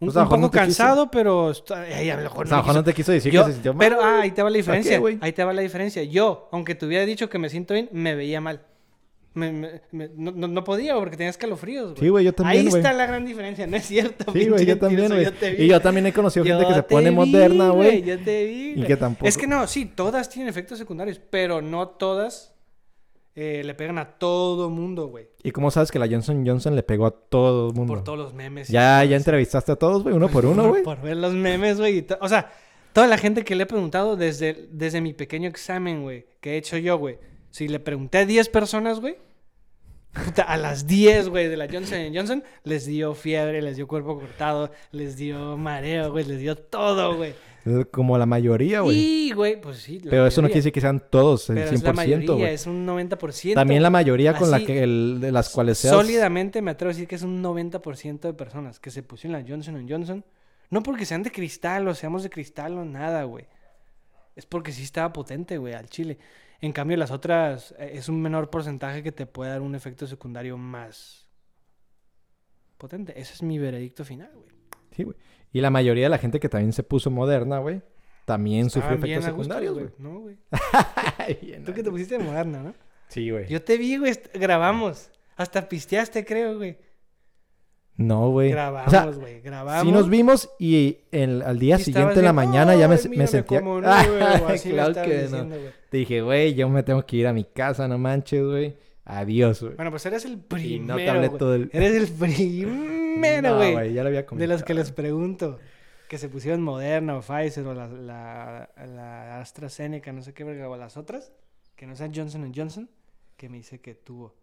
Un, 0.00 0.06
Pues, 0.06 0.16
a 0.16 0.20
lo 0.20 0.24
un 0.26 0.28
poco 0.30 0.40
no 0.42 0.50
te 0.50 0.58
quiso- 0.58 0.64
cansado, 0.64 1.10
pero... 1.10 1.52
ay, 1.74 2.08
a 2.10 2.16
lo 2.16 2.22
mejor 2.22 2.46
O 2.46 2.48
sea, 2.48 2.58
lo 2.58 2.62
mejor 2.62 2.64
quiso- 2.64 2.72
no 2.74 2.84
te 2.84 2.94
quiso 2.94 3.12
decir 3.12 3.32
Yo- 3.32 3.42
que 3.42 3.48
se 3.48 3.52
sintió 3.54 3.74
mal. 3.74 3.78
pero 3.88 4.00
ah, 4.02 4.20
ahí 4.22 4.30
te 4.30 4.42
va 4.42 4.48
la 4.50 4.54
qué, 4.54 4.58
diferencia. 4.58 4.98
güey? 5.00 5.18
ahí 5.20 5.32
te 5.32 5.42
va 5.44 5.52
la 5.52 5.62
diferencia. 5.62 6.02
Yo, 6.04 6.48
aunque 6.52 6.74
te 6.76 6.86
hubiera 6.86 7.04
dicho 7.04 7.28
que 7.28 7.38
me 7.38 7.48
siento 7.48 7.74
bien, 7.74 7.88
me 7.92 8.14
veía 8.14 8.40
mal. 8.40 8.62
Me- 9.34 9.52
me- 9.52 9.82
me- 9.92 10.10
no, 10.16 10.30
no- 10.32 10.48
no 10.48 10.64
podía 10.64 10.94
porque 10.94 11.16
tenía 11.16 11.30
escalofríos, 11.30 11.90
güey. 11.90 12.00
Sí, 12.00 12.08
güey, 12.08 12.24
yo 12.24 12.32
también, 12.32 12.60
Ahí 12.64 12.68
güey. 12.70 12.80
está 12.80 12.92
la 12.92 13.06
gran 13.06 13.24
diferencia, 13.26 13.66
no 13.66 13.76
es 13.76 13.86
cierto. 13.86 14.32
Sí, 14.32 14.48
güey, 14.48 14.66
yo 14.66 14.78
también, 14.78 15.08
güey. 15.08 15.26
Y 15.58 15.66
yo 15.68 15.80
también 15.80 16.06
he 16.06 16.12
conocido 16.12 16.44
gente 16.44 16.64
que 16.66 16.74
se 16.74 16.82
pone 16.84 17.10
vi, 17.10 17.16
moderna, 17.16 17.70
güey. 17.70 18.02
Yo 18.02 18.18
te 18.20 18.44
vi. 18.46 18.72
Y 18.76 18.82
que 18.84 18.96
tampoco- 18.96 19.26
Es 19.28 19.36
que 19.36 19.46
no, 19.48 19.66
sí, 19.66 19.84
todas 19.86 20.28
tienen 20.28 20.48
efectos 20.48 20.78
secundarios, 20.78 21.20
pero 21.30 21.60
no 21.60 21.88
todas 21.88 22.54
eh, 23.40 23.62
le 23.62 23.72
pegan 23.74 23.98
a 23.98 24.18
todo 24.18 24.68
mundo, 24.68 25.06
güey. 25.06 25.28
Y 25.44 25.52
cómo 25.52 25.70
sabes 25.70 25.92
que 25.92 26.00
la 26.00 26.08
Johnson 26.08 26.44
Johnson 26.44 26.74
le 26.74 26.82
pegó 26.82 27.06
a 27.06 27.12
todo 27.12 27.68
el 27.68 27.74
mundo. 27.74 27.94
Por 27.94 28.02
todos 28.02 28.18
los 28.18 28.34
memes. 28.34 28.66
Ya, 28.66 29.04
ya 29.04 29.16
entrevistaste 29.16 29.70
a 29.70 29.76
todos, 29.76 30.02
güey, 30.02 30.12
uno 30.16 30.26
por 30.32 30.44
uno, 30.44 30.68
güey. 30.68 30.82
Por 30.82 31.00
ver 31.00 31.16
los 31.18 31.34
memes, 31.34 31.78
güey. 31.78 32.04
O 32.20 32.28
sea, 32.28 32.50
toda 32.92 33.06
la 33.06 33.16
gente 33.16 33.44
que 33.44 33.54
le 33.54 33.62
he 33.62 33.66
preguntado 33.66 34.16
desde, 34.16 34.66
desde 34.72 35.00
mi 35.00 35.12
pequeño 35.12 35.48
examen, 35.48 36.02
güey, 36.02 36.26
que 36.40 36.54
he 36.54 36.56
hecho 36.56 36.78
yo, 36.78 36.98
güey. 36.98 37.18
Si 37.52 37.68
le 37.68 37.78
pregunté 37.78 38.18
a 38.18 38.26
10 38.26 38.48
personas, 38.48 38.98
güey. 38.98 39.18
A 40.44 40.56
las 40.56 40.88
10, 40.88 41.28
güey, 41.28 41.46
de 41.46 41.56
la 41.56 41.68
Johnson 41.70 41.98
Johnson, 42.12 42.42
les 42.64 42.86
dio 42.86 43.14
fiebre, 43.14 43.62
les 43.62 43.76
dio 43.76 43.86
cuerpo 43.86 44.18
cortado, 44.18 44.72
les 44.90 45.16
dio 45.16 45.56
mareo, 45.56 46.10
güey, 46.10 46.24
les 46.24 46.40
dio 46.40 46.56
todo, 46.56 47.16
güey. 47.16 47.34
Como 47.90 48.16
la 48.18 48.26
mayoría, 48.26 48.80
güey. 48.80 48.96
Y, 48.98 49.32
güey, 49.32 49.60
pues 49.60 49.78
sí. 49.78 50.00
Pero 50.02 50.26
eso 50.26 50.40
no 50.42 50.48
quiere 50.48 50.60
decir 50.60 50.72
que 50.72 50.80
sean 50.80 51.02
todos, 51.10 51.48
el 51.50 51.56
Pero 51.56 51.70
es 51.70 51.82
la 51.82 51.92
100%, 51.92 51.94
mayoría, 51.96 52.30
güey. 52.34 52.54
es 52.54 52.66
un 52.66 52.86
90%. 52.86 53.54
También 53.54 53.82
la 53.82 53.90
mayoría 53.90 54.34
con 54.34 54.50
la 54.50 54.60
que 54.64 54.82
el- 54.82 55.18
de 55.20 55.32
las 55.32 55.48
cuales 55.50 55.78
seas... 55.78 55.94
Sólidamente 55.94 56.62
me 56.62 56.70
atrevo 56.70 56.90
a 56.90 56.94
decir 56.94 57.08
que 57.08 57.14
es 57.16 57.22
un 57.22 57.42
90% 57.42 58.20
de 58.20 58.34
personas 58.34 58.78
que 58.80 58.90
se 58.90 59.02
pusieron 59.02 59.40
la 59.40 59.46
Johnson 59.48 59.86
Johnson. 59.88 60.24
No 60.70 60.82
porque 60.82 61.06
sean 61.06 61.22
de 61.22 61.30
cristal 61.32 61.88
o 61.88 61.94
seamos 61.94 62.22
de 62.22 62.30
cristal 62.30 62.76
o 62.76 62.84
nada, 62.84 63.24
güey. 63.24 63.46
Es 64.36 64.46
porque 64.46 64.70
sí 64.72 64.82
estaba 64.82 65.12
potente, 65.12 65.58
güey, 65.58 65.74
al 65.74 65.88
chile. 65.88 66.18
En 66.60 66.72
cambio, 66.72 66.96
las 66.96 67.10
otras 67.10 67.74
eh, 67.78 67.92
es 67.94 68.08
un 68.08 68.20
menor 68.20 68.50
porcentaje 68.50 69.02
que 69.02 69.12
te 69.12 69.26
puede 69.26 69.50
dar 69.50 69.60
un 69.62 69.74
efecto 69.74 70.06
secundario 70.06 70.56
más 70.58 71.28
potente. 72.76 73.18
Ese 73.20 73.34
es 73.34 73.42
mi 73.42 73.58
veredicto 73.58 74.04
final, 74.04 74.30
güey. 74.34 74.48
Sí, 74.96 75.02
güey. 75.04 75.16
Y 75.52 75.60
la 75.60 75.70
mayoría 75.70 76.04
de 76.04 76.10
la 76.10 76.18
gente 76.18 76.40
que 76.40 76.48
también 76.48 76.72
se 76.72 76.82
puso 76.82 77.10
moderna, 77.10 77.58
güey, 77.58 77.80
también 78.24 78.68
sufrió 78.70 78.98
bien 78.98 79.18
efectos 79.18 79.24
secundarios, 79.24 79.74
güey. 79.74 79.86
No, 79.98 80.20
güey. 80.20 80.36
Tú 81.64 81.72
que 81.72 81.82
te 81.82 81.90
pusiste 81.90 82.18
de 82.18 82.24
moderna, 82.24 82.62
¿no? 82.62 82.74
Sí, 83.08 83.30
güey. 83.30 83.46
Yo 83.48 83.62
te 83.62 83.76
vi, 83.78 83.96
güey, 83.96 84.12
grabamos. 84.34 85.10
Hasta 85.36 85.68
pisteaste, 85.68 86.24
creo, 86.24 86.56
güey. 86.58 86.76
No, 87.96 88.30
güey. 88.30 88.50
Grabamos, 88.50 88.86
O 88.86 88.90
sea, 88.90 89.06
güey, 89.06 89.40
grabamos. 89.40 89.82
sí 89.82 89.90
nos 89.90 90.08
vimos 90.08 90.50
y 90.60 90.98
el- 91.10 91.42
al 91.42 91.58
día 91.58 91.76
Y 91.80 91.82
siguiente 91.84 92.20
en 92.20 92.24
la 92.26 92.32
mañana 92.32 92.76
ya 92.76 92.86
me, 92.86 92.94
"Ay, 92.94 93.08
me 93.16 93.26
sentía... 93.26 93.60
como 93.60 93.80
nuevo", 93.80 94.46
así 94.46 94.68
me 94.68 94.74
claro 94.74 94.94
que 94.94 95.00
no. 95.00 95.22
diciendo, 95.22 95.56
güey. 95.58 95.70
Te 95.90 95.96
dije, 95.96 96.20
güey, 96.22 96.54
yo 96.54 96.68
me 96.68 96.82
tengo 96.84 97.04
que 97.04 97.16
ir 97.16 97.26
a 97.26 97.32
mi 97.32 97.42
casa, 97.44 97.88
no 97.88 97.98
manches, 97.98 98.44
güey. 98.44 98.76
Adiós, 99.04 99.62
güey. 99.62 99.74
Bueno, 99.74 99.90
pues 99.90 100.04
eres 100.06 100.24
el 100.26 100.34
Y 100.34 100.36
primero, 100.36 100.84
no 100.86 100.96
te 100.96 101.08
hablé 101.10 101.28
todo 101.30 101.54
el... 101.54 101.70
Eres 101.72 101.94
el 101.94 102.08
primero, 102.14 102.70
No, 103.42 103.56
güey. 103.56 103.92
ya 103.92 104.02
lo 104.02 104.08
había 104.08 104.22
de 104.22 104.46
los 104.46 104.62
que 104.62 104.74
les 104.74 104.92
pregunto. 104.92 105.58
Que 106.08 106.16
se 106.16 106.28
pusieron 106.28 106.62
Moderna 106.62 107.16
o 107.16 107.20
Pfizer 107.20 107.66
o 107.66 107.74
la, 107.74 107.86
la, 107.86 108.70
la 108.86 109.40
AstraZeneca, 109.40 110.10
no 110.12 110.22
sé 110.22 110.32
qué 110.32 110.42
verga, 110.42 110.68
o 110.68 110.76
las 110.76 110.96
otras. 110.96 111.32
Que 111.76 111.86
no 111.86 111.94
sean 111.94 112.12
Johnson 112.14 112.50
Johnson. 112.54 112.88
Que 113.36 113.48
me 113.48 113.58
dice 113.58 113.80
que 113.80 113.94
tuvo 113.94 114.34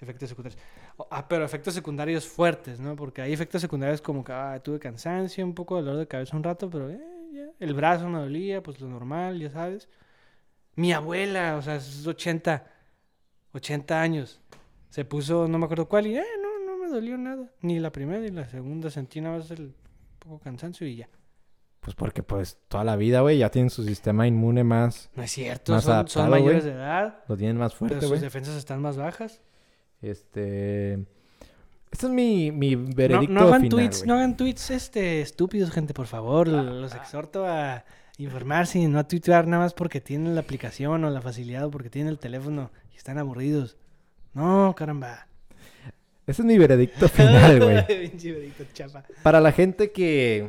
efectos 0.00 0.28
secundarios. 0.28 0.60
Ah, 1.10 1.26
pero 1.28 1.44
efectos 1.44 1.74
secundarios 1.74 2.26
fuertes, 2.26 2.80
¿no? 2.80 2.96
Porque 2.96 3.22
hay 3.22 3.32
efectos 3.32 3.60
secundarios 3.60 4.00
como 4.00 4.24
que 4.24 4.32
ah, 4.32 4.60
tuve 4.62 4.78
cansancio, 4.78 5.44
un 5.44 5.54
poco 5.54 5.76
de 5.76 5.82
dolor 5.82 5.98
de 5.98 6.08
cabeza 6.08 6.36
un 6.36 6.42
rato, 6.42 6.68
pero 6.68 6.90
eh, 6.90 7.00
ya. 7.32 7.50
El 7.60 7.74
brazo 7.74 8.08
me 8.08 8.18
dolía, 8.18 8.62
pues 8.62 8.80
lo 8.80 8.88
normal, 8.88 9.38
ya 9.38 9.50
sabes. 9.50 9.88
Mi 10.74 10.92
abuela, 10.92 11.56
o 11.56 11.62
sea, 11.62 11.76
es 11.76 12.06
80, 12.06 12.64
80 13.52 14.00
años. 14.00 14.40
Se 14.90 15.04
puso, 15.04 15.48
no 15.48 15.58
me 15.58 15.64
acuerdo 15.64 15.88
cuál, 15.88 16.06
y 16.06 16.16
eh, 16.16 16.24
no 16.42 16.47
me 16.88 16.94
dolió 16.94 17.18
nada. 17.18 17.50
Ni 17.60 17.78
la 17.78 17.90
primera 17.92 18.20
ni 18.20 18.30
la 18.30 18.48
segunda. 18.48 18.90
Sentí 18.90 19.20
nada 19.20 19.38
más 19.38 19.50
el 19.50 19.74
poco 20.18 20.38
cansancio 20.38 20.86
y 20.86 20.96
ya. 20.96 21.08
Pues 21.80 21.94
porque 21.94 22.22
pues 22.22 22.58
toda 22.68 22.84
la 22.84 22.96
vida, 22.96 23.20
güey, 23.20 23.38
ya 23.38 23.50
tienen 23.50 23.70
su 23.70 23.84
sistema 23.84 24.26
inmune 24.26 24.64
más... 24.64 25.10
No 25.14 25.22
es 25.22 25.30
cierto, 25.30 25.72
Más 25.72 25.84
son, 26.10 26.28
mayores 26.28 26.64
de 26.64 26.72
edad, 26.72 27.22
Lo 27.28 27.36
tienen 27.36 27.56
más 27.56 27.74
fuerte, 27.74 28.00
sus 28.00 28.08
güey. 28.08 28.20
defensas 28.20 28.56
están 28.56 28.82
más 28.82 28.96
bajas. 28.96 29.40
Este... 30.02 31.06
Este 31.90 32.06
es 32.06 32.12
mi, 32.12 32.52
mi 32.52 32.76
No, 32.76 32.94
veredicto 32.94 33.32
no 33.32 33.40
hagan 33.40 33.62
final, 33.62 33.70
tweets, 33.70 34.04
no 34.04 34.14
hagan 34.14 34.36
tweets 34.36 34.70
este, 34.70 35.22
estúpidos, 35.22 35.70
gente, 35.70 35.94
por 35.94 36.06
favor. 36.06 36.46
Los 36.48 36.94
exhorto 36.94 37.46
a 37.46 37.84
informarse 38.18 38.78
y 38.80 38.86
no 38.88 38.98
a 38.98 39.08
tuitear 39.08 39.46
nada 39.46 39.62
más 39.62 39.72
porque 39.72 40.02
tienen 40.02 40.34
la 40.34 40.42
aplicación 40.42 41.04
o 41.04 41.10
la 41.10 41.22
facilidad 41.22 41.64
o 41.64 41.70
porque 41.70 41.88
tienen 41.88 42.10
el 42.10 42.18
teléfono 42.18 42.70
y 42.92 42.96
están 42.96 43.16
aburridos. 43.16 43.78
No, 44.34 44.74
caramba. 44.76 45.27
Ese 46.28 46.42
es 46.42 46.46
mi 46.46 46.58
veredicto 46.58 47.08
final, 47.08 47.58
güey. 47.64 48.12
Para 49.22 49.40
la 49.40 49.50
gente 49.50 49.90
que, 49.90 50.48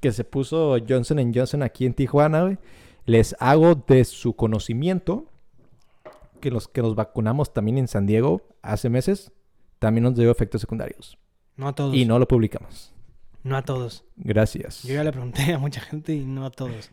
que 0.00 0.12
se 0.12 0.24
puso 0.24 0.78
Johnson 0.88 1.32
Johnson 1.32 1.62
aquí 1.62 1.84
en 1.86 1.94
Tijuana, 1.94 2.42
güey, 2.42 2.58
les 3.04 3.36
hago 3.38 3.74
de 3.74 4.04
su 4.04 4.34
conocimiento 4.34 5.26
que 6.40 6.50
los 6.50 6.68
que 6.68 6.80
nos 6.80 6.94
vacunamos 6.94 7.52
también 7.52 7.76
en 7.76 7.86
San 7.86 8.06
Diego 8.06 8.48
hace 8.62 8.88
meses, 8.88 9.30
también 9.78 10.04
nos 10.04 10.16
dio 10.16 10.30
efectos 10.30 10.62
secundarios. 10.62 11.18
No 11.56 11.68
a 11.68 11.74
todos. 11.74 11.94
Y 11.94 12.06
no 12.06 12.18
lo 12.18 12.26
publicamos. 12.26 12.94
no 13.42 13.56
a 13.58 13.62
todos. 13.62 14.04
Gracias. 14.16 14.82
Yo 14.84 14.94
ya 14.94 15.04
le 15.04 15.12
pregunté 15.12 15.52
a 15.52 15.58
mucha 15.58 15.82
gente 15.82 16.14
y 16.14 16.24
no 16.24 16.46
a 16.46 16.50
todos. 16.50 16.90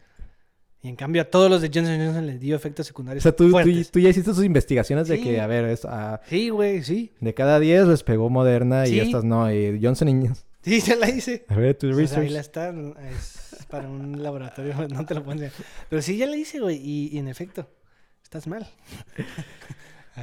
Y 0.88 0.90
en 0.90 0.96
cambio 0.96 1.22
a 1.22 1.26
todos 1.26 1.50
los 1.52 1.62
de 1.62 1.68
Johnson 1.74 1.98
Johnson 2.00 2.26
les 2.26 2.40
dio 2.40 2.56
efectos 2.56 2.86
O 2.86 2.88
secundarios 2.88 3.22
sea, 3.24 3.36
tú, 3.36 3.46
tú, 3.46 3.52
fuertes. 3.52 3.92
tú 3.92 4.00
ya 4.00 4.10
hiciste 4.10 4.32
tus 4.32 4.44
investigaciones 4.46 5.08
de 5.10 5.20
que, 5.22 5.42
a 5.42 5.48
ver, 5.48 5.66
es, 5.66 5.84
ah, 5.84 6.22
Sí, 6.30 6.50
güey, 6.50 6.82
sí. 6.84 7.12
de 7.20 7.34
cada 7.34 7.60
10 7.60 7.88
les 7.88 8.04
pegó 8.04 8.30
Moderna 8.30 8.86
Sí. 8.86 8.96
y 8.96 9.00
estas 9.02 9.24
no. 9.26 9.52
Y 9.54 9.80
Johnson 9.84 10.08
Johnson. 10.08 10.46
Sí, 10.62 10.82
se 10.82 10.96
la 10.96 11.10
hice. 11.10 11.46
A 11.50 11.56
ver, 11.56 11.76
tu 11.78 11.88
Pues 11.92 11.98
ahí 12.14 12.28
research. 12.28 12.32
la 12.32 12.40
está. 12.40 12.74
Es 13.12 13.66
para 13.70 13.88
un 13.90 14.22
laboratorio, 14.24 14.74
no 14.90 15.06
te 15.06 15.14
lo 15.16 15.24
pones. 15.24 15.52
Pero 15.90 16.02
sí, 16.02 16.16
ya 16.18 16.26
la 16.26 16.38
hice, 16.38 16.60
güey. 16.62 16.78
Y, 16.78 17.10
y 17.14 17.18
en 17.20 17.28
efecto, 17.28 17.70
estás 18.24 18.48
mal. 18.48 18.66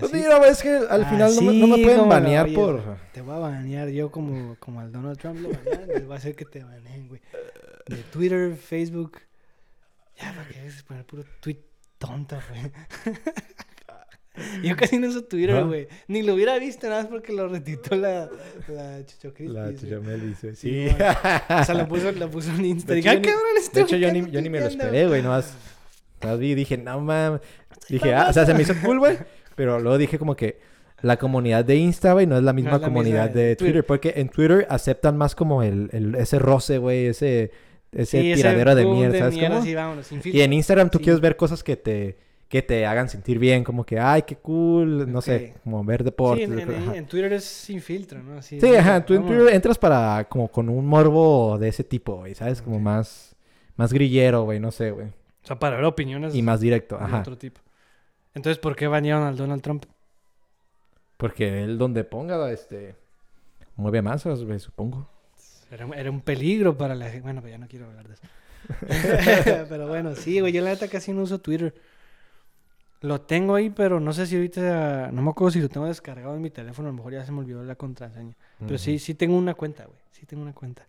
Pues 0.00 0.12
mira, 0.12 0.44
es 0.48 0.60
que 0.60 0.70
al 0.70 1.06
final 1.06 1.36
no, 1.36 1.42
me, 1.42 1.52
no 1.52 1.66
me 1.68 1.74
Así 1.74 1.84
pueden 1.84 2.08
banear 2.08 2.52
por... 2.52 2.82
Te 3.12 3.20
voy 3.20 3.36
a 3.36 3.38
banear 3.38 3.88
yo 3.90 4.10
como, 4.10 4.56
como 4.58 4.80
al 4.80 4.90
Donald 4.90 5.16
Trump 5.18 5.38
lo 5.40 5.50
banean. 5.50 6.10
va 6.10 6.14
a 6.16 6.18
hacer 6.18 6.34
que 6.34 6.44
te 6.44 6.64
baneen, 6.64 7.06
güey. 7.06 7.20
De 7.86 7.98
Twitter, 8.12 8.56
Facebook. 8.56 9.18
Ya, 10.20 10.32
para 10.32 10.48
que 10.48 10.60
de 10.62 10.82
poner 10.86 11.04
puro 11.04 11.24
tweet 11.40 11.58
tonto, 11.98 12.36
güey. 12.50 12.70
Yo 14.64 14.74
casi 14.76 14.98
no 14.98 15.06
uso 15.08 15.22
Twitter, 15.24 15.64
güey. 15.64 15.86
Ni 16.08 16.22
lo 16.24 16.34
hubiera 16.34 16.58
visto 16.58 16.88
nada 16.88 17.02
más 17.02 17.10
porque 17.10 17.32
lo 17.32 17.46
retitó 17.46 17.94
la, 17.94 18.28
la 18.66 18.98
Crispis, 19.06 19.48
La 19.48 19.68
dice, 19.70 20.56
Sí, 20.56 20.88
sí. 20.88 20.94
O 20.94 21.64
sea, 21.64 21.74
lo 21.74 21.86
puso, 21.88 22.10
lo 22.10 22.28
puso 22.28 22.50
en 22.50 22.64
Insta. 22.64 22.94
De 22.94 22.96
Dije, 22.96 23.12
hecho, 23.12 23.30
yo 23.30 23.36
ni- 23.54 23.60
este 23.60 23.78
De 23.80 23.84
hecho, 23.84 23.96
yo 23.96 24.12
ni, 24.12 24.28
yo 24.32 24.40
ni 24.42 24.50
me 24.50 24.58
lo 24.58 24.66
tuiteando". 24.66 24.84
esperé, 24.86 25.06
güey. 25.06 25.22
Nomás, 25.22 25.54
nomás 26.20 26.38
vi 26.40 26.50
y 26.50 26.54
dije, 26.56 26.76
no 26.76 27.00
mames. 27.00 27.40
Dije, 27.88 28.12
ah, 28.12 28.26
o 28.30 28.32
sea, 28.32 28.44
se 28.44 28.54
me 28.54 28.62
hizo 28.62 28.74
cool, 28.84 28.98
güey. 28.98 29.18
Pero 29.54 29.78
luego 29.78 29.98
dije 29.98 30.18
como 30.18 30.34
que 30.34 30.58
la 31.00 31.16
comunidad 31.16 31.64
de 31.64 31.76
Insta, 31.76 32.12
güey, 32.14 32.26
no 32.26 32.36
es 32.36 32.42
la 32.42 32.52
misma 32.52 32.72
es 32.74 32.80
la 32.80 32.86
comunidad 32.88 33.26
misma 33.26 33.40
de 33.40 33.46
de 33.50 33.56
Twitter. 33.56 33.72
Twitter. 33.74 33.86
Porque 33.86 34.14
en 34.16 34.28
Twitter 34.30 34.66
aceptan 34.68 35.16
más 35.16 35.36
como 35.36 35.62
el, 35.62 35.90
el- 35.92 36.16
ese 36.16 36.40
roce, 36.40 36.78
güey, 36.78 37.06
ese, 37.06 37.52
ese 37.94 38.20
Sí, 38.20 38.32
ese 38.32 38.42
tiradero 38.42 38.74
de 38.74 38.84
mierda, 38.86 39.18
¿sabes 39.18 39.34
mierda, 39.34 39.56
cómo? 39.56 39.64
sí, 39.66 39.74
vámonos, 39.74 40.06
sin 40.06 40.20
Y 40.24 40.40
en 40.40 40.52
Instagram 40.52 40.90
tú 40.90 40.98
Sí. 40.98 41.04
quieres 41.04 41.20
ver 41.20 41.36
cosas 41.36 41.62
que 41.62 41.76
te, 41.76 42.18
que 42.48 42.62
te 42.62 42.86
hagan 42.86 43.08
sentir 43.08 43.38
bien, 43.38 43.64
como 43.64 43.84
que, 43.84 43.98
ay, 43.98 44.22
qué 44.22 44.36
cool, 44.36 45.10
no 45.10 45.20
sé, 45.22 45.54
como 45.64 45.82
ver 45.84 46.00
Sí, 46.00 46.04
deportes. 46.04 46.48
en, 46.50 46.94
en- 46.94 47.06
Twitter 47.06 47.32
es 47.32 47.44
sin 47.44 47.80
filtro, 47.80 48.22
¿no? 48.22 48.38
Así, 48.38 48.60
Sí, 48.60 48.74
ajá, 48.76 49.04
tú 49.04 49.14
en. 49.14 49.26
Twitter 49.26 49.48
entras 49.54 49.78
para 49.78 50.24
como 50.28 50.48
con 50.48 50.68
un 50.68 50.86
morbo 50.86 51.56
de 51.58 51.68
ese 51.68 51.82
tipo, 51.84 52.16
güey, 52.16 52.34
¿sabes? 52.34 52.60
Como 52.62 52.78
más, 52.78 53.34
más 53.76 53.92
grillero, 53.92 54.42
güey, 54.44 54.60
no 54.60 54.70
sé, 54.70 54.90
güey. 54.90 55.06
O 55.08 55.46
sea, 55.46 55.58
para 55.58 55.76
ver 55.76 55.84
opiniones 55.84 56.34
Y 56.34 56.42
más 56.42 56.60
directo, 56.60 56.96
de 56.96 57.04
ajá. 57.04 57.20
otro 57.20 57.36
tipo. 57.36 57.60
Entonces, 58.34 58.58
¿por 58.58 58.74
qué 58.76 58.86
banearon 58.86 59.24
al 59.26 59.36
Donald 59.36 59.62
Trump? 59.62 59.84
Porque 61.16 61.62
él 61.64 61.78
donde 61.78 62.04
ponga, 62.04 62.50
este, 62.50 62.94
mueve 63.76 64.02
masas, 64.02 64.42
güey, 64.44 64.58
supongo. 64.58 65.08
Era, 65.70 65.86
era 65.96 66.10
un 66.10 66.20
peligro 66.20 66.76
para 66.76 66.94
la 66.94 67.06
gente. 67.06 67.22
Bueno, 67.22 67.40
pues 67.40 67.52
ya 67.52 67.58
no 67.58 67.68
quiero 67.68 67.86
hablar 67.86 68.08
de 68.08 68.14
eso. 68.14 68.22
pero 69.68 69.88
bueno, 69.88 70.14
sí, 70.14 70.40
güey. 70.40 70.52
Yo 70.52 70.62
la 70.62 70.70
neta 70.70 70.88
casi 70.88 71.12
no 71.12 71.22
uso 71.22 71.40
Twitter. 71.40 71.74
Lo 73.00 73.20
tengo 73.20 73.54
ahí, 73.54 73.68
pero 73.68 74.00
no 74.00 74.12
sé 74.14 74.26
si 74.26 74.36
ahorita... 74.36 75.10
No 75.12 75.20
me 75.20 75.30
acuerdo 75.30 75.50
si 75.50 75.60
lo 75.60 75.68
tengo 75.68 75.86
descargado 75.86 76.34
en 76.34 76.40
mi 76.40 76.50
teléfono. 76.50 76.88
A 76.88 76.90
lo 76.90 76.96
mejor 76.96 77.12
ya 77.12 77.26
se 77.26 77.32
me 77.32 77.40
olvidó 77.40 77.62
la 77.62 77.74
contraseña. 77.74 78.34
Pero 78.58 78.78
sí, 78.78 78.98
sí 78.98 79.14
tengo 79.14 79.36
una 79.36 79.54
cuenta, 79.54 79.84
güey. 79.84 79.98
Sí 80.12 80.24
tengo 80.24 80.42
una 80.42 80.54
cuenta. 80.54 80.86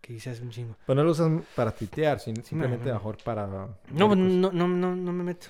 Que 0.00 0.14
hice 0.14 0.30
hace 0.30 0.42
un 0.42 0.50
chingo. 0.50 0.76
Pero 0.86 0.96
no 0.96 1.04
lo 1.04 1.12
usan 1.12 1.44
para 1.54 1.70
tuitear, 1.70 2.18
simplemente 2.18 2.88
no. 2.88 2.94
mejor 2.94 3.18
para... 3.22 3.46
No, 3.46 3.76
no, 3.92 4.16
no, 4.16 4.50
no, 4.50 4.96
no 4.96 5.12
me 5.12 5.22
meto. 5.22 5.48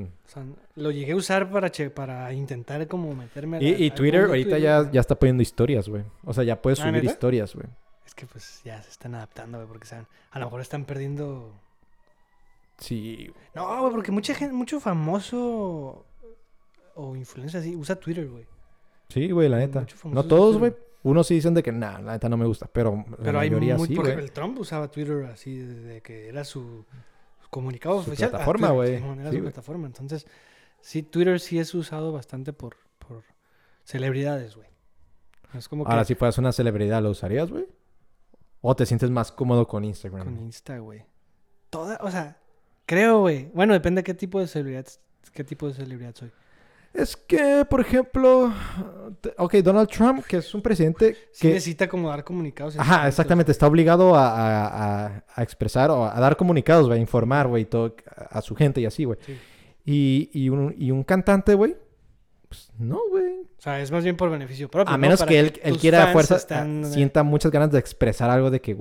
Mm. 0.00 0.04
O 0.04 0.28
sea, 0.28 0.44
lo 0.76 0.90
llegué 0.90 1.12
a 1.12 1.16
usar 1.16 1.50
para, 1.50 1.70
che- 1.70 1.90
para 1.90 2.32
intentar 2.32 2.86
como 2.88 3.14
meterme... 3.14 3.58
a 3.58 3.62
Y, 3.62 3.72
la- 3.72 3.78
y 3.78 3.88
al 3.90 3.94
Twitter 3.94 4.20
ahorita 4.24 4.50
Twitter, 4.50 4.62
ya, 4.62 4.90
ya 4.90 5.00
está 5.00 5.14
poniendo 5.18 5.42
historias, 5.42 5.88
güey. 5.88 6.04
O 6.24 6.32
sea, 6.32 6.44
ya 6.44 6.60
puedes 6.60 6.78
¿Ah, 6.80 6.84
subir 6.84 6.94
neta? 7.02 7.12
historias, 7.12 7.54
güey. 7.54 7.66
Es 8.06 8.14
que 8.14 8.26
pues 8.26 8.60
ya 8.64 8.82
se 8.82 8.90
están 8.90 9.14
adaptando, 9.14 9.58
güey, 9.58 9.68
porque 9.68 9.86
saben, 9.86 10.06
a 10.30 10.38
lo 10.38 10.46
mejor 10.46 10.60
están 10.60 10.84
perdiendo... 10.84 11.52
Sí. 12.78 13.30
No, 13.54 13.80
güey, 13.80 13.92
porque 13.92 14.10
mucha 14.12 14.34
gente, 14.34 14.54
mucho 14.54 14.80
famoso 14.80 16.04
o 16.94 17.16
influencer 17.16 17.60
así 17.60 17.76
usa 17.76 17.96
Twitter, 17.96 18.28
güey. 18.28 18.44
Sí, 19.08 19.30
güey, 19.30 19.48
la 19.48 19.58
neta. 19.58 19.86
No 20.04 20.24
todos, 20.24 20.58
güey. 20.58 20.74
Unos 21.04 21.26
sí 21.26 21.34
dicen 21.34 21.52
de 21.54 21.62
que, 21.62 21.72
nah, 21.72 21.98
la 22.00 22.12
neta 22.12 22.28
no 22.28 22.36
me 22.36 22.46
gusta, 22.46 22.68
pero 22.72 23.04
la 23.10 23.16
Pero 23.16 23.38
hay 23.40 23.50
mayoría 23.50 23.76
muy 23.76 23.88
sí, 23.88 23.94
porque 23.96 24.12
güey. 24.12 24.24
el 24.24 24.30
Trump 24.32 24.58
usaba 24.58 24.88
Twitter 24.88 25.24
así 25.26 25.56
desde 25.58 26.00
que 26.00 26.28
era 26.28 26.44
su 26.44 26.84
comunicado 27.52 28.02
Su 28.02 28.10
oficial. 28.10 28.28
Ah, 28.28 28.30
plataforma, 28.30 28.70
güey. 28.70 28.98
Sí, 29.30 29.38
plataforma. 29.38 29.86
Entonces, 29.86 30.26
sí, 30.80 31.02
Twitter 31.02 31.38
sí 31.38 31.58
es 31.58 31.74
usado 31.74 32.10
bastante 32.10 32.54
por, 32.54 32.78
por 32.98 33.24
celebridades, 33.84 34.56
güey. 34.56 34.68
Es 35.52 35.68
como 35.68 35.84
que 35.84 35.90
Ahora, 35.90 36.04
si 36.04 36.14
fueras 36.14 36.38
una 36.38 36.50
celebridad, 36.50 37.02
¿lo 37.02 37.10
usarías, 37.10 37.50
güey? 37.50 37.66
¿O 38.62 38.74
te 38.74 38.86
sientes 38.86 39.10
más 39.10 39.30
cómodo 39.30 39.68
con 39.68 39.84
Instagram? 39.84 40.24
con 40.24 40.40
Insta, 40.40 40.78
güey. 40.78 41.04
Toda, 41.68 41.98
o 42.00 42.10
sea, 42.10 42.38
creo, 42.86 43.20
güey. 43.20 43.50
Bueno, 43.52 43.74
depende 43.74 44.00
de 44.00 44.04
qué 44.04 44.14
tipo 44.14 44.40
de 44.40 44.46
celebridad, 44.46 44.86
qué 45.34 45.44
tipo 45.44 45.68
de 45.68 45.74
celebridad 45.74 46.14
soy. 46.14 46.32
Es 46.94 47.16
que, 47.16 47.64
por 47.68 47.80
ejemplo... 47.80 48.52
Ok, 49.38 49.54
Donald 49.56 49.88
Trump, 49.88 50.24
que 50.26 50.38
es 50.38 50.54
un 50.54 50.60
presidente 50.62 51.16
Sí 51.32 51.48
que... 51.48 51.54
necesita 51.54 51.88
como 51.88 52.08
dar 52.08 52.22
comunicados. 52.24 52.78
Ajá, 52.78 53.08
exactamente. 53.08 53.50
Está 53.52 53.66
obligado 53.66 54.14
a, 54.14 54.28
a- 54.28 55.24
a- 55.34 55.42
expresar 55.42 55.90
o 55.90 56.04
a 56.04 56.20
dar 56.20 56.36
comunicados. 56.36 56.90
A 56.90 56.96
informar, 56.96 57.48
güey, 57.48 57.64
todo 57.64 57.94
a, 58.30 58.42
su 58.42 58.54
gente 58.54 58.80
y 58.80 58.86
así, 58.86 59.04
güey. 59.04 59.18
Sí. 59.24 59.38
Y, 59.84 60.30
y, 60.32 60.48
un, 60.50 60.74
y 60.78 60.90
un 60.90 61.02
cantante, 61.02 61.54
güey. 61.54 61.76
Pues 62.48 62.70
no, 62.78 63.00
güey. 63.10 63.40
O 63.40 63.62
sea, 63.62 63.80
es 63.80 63.90
más 63.90 64.04
bien 64.04 64.16
por 64.16 64.28
beneficio 64.30 64.68
propio. 64.70 64.92
A 64.92 64.98
¿no? 64.98 65.00
menos 65.00 65.22
que 65.22 65.38
él, 65.38 65.60
él 65.62 65.78
quiera 65.78 66.04
a 66.04 66.12
fuerza, 66.12 66.36
están, 66.36 66.84
ah, 66.84 66.88
sienta 66.88 67.22
muchas 67.22 67.50
ganas 67.52 67.70
de 67.70 67.78
expresar 67.78 68.28
algo 68.28 68.50
de 68.50 68.60
que, 68.60 68.76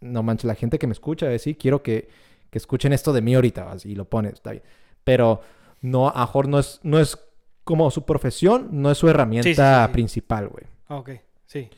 no 0.00 0.22
manches, 0.22 0.44
la 0.46 0.54
gente 0.54 0.78
que 0.78 0.86
me 0.86 0.92
escucha, 0.92 1.26
de 1.26 1.38
sí, 1.38 1.56
quiero 1.56 1.82
que, 1.82 2.08
que 2.48 2.58
escuchen 2.58 2.92
esto 2.92 3.12
de 3.12 3.20
mí 3.22 3.34
ahorita, 3.34 3.76
y 3.84 3.96
lo 3.96 4.04
pones, 4.08 4.34
está 4.34 4.52
bien. 4.52 4.62
Pero 5.04 5.40
no, 5.82 6.08
a 6.08 6.20
mejor 6.20 6.48
no 6.48 6.58
es, 6.60 6.78
no 6.84 7.00
es 7.00 7.18
como 7.64 7.90
su 7.90 8.04
profesión, 8.04 8.68
no 8.72 8.90
es 8.90 8.98
su 8.98 9.08
herramienta 9.08 9.84
Sí, 9.84 9.88
sí, 9.88 9.92
principal, 9.92 10.48
güey. 10.48 10.64
Ok, 10.88 11.10
sí. 11.46 11.68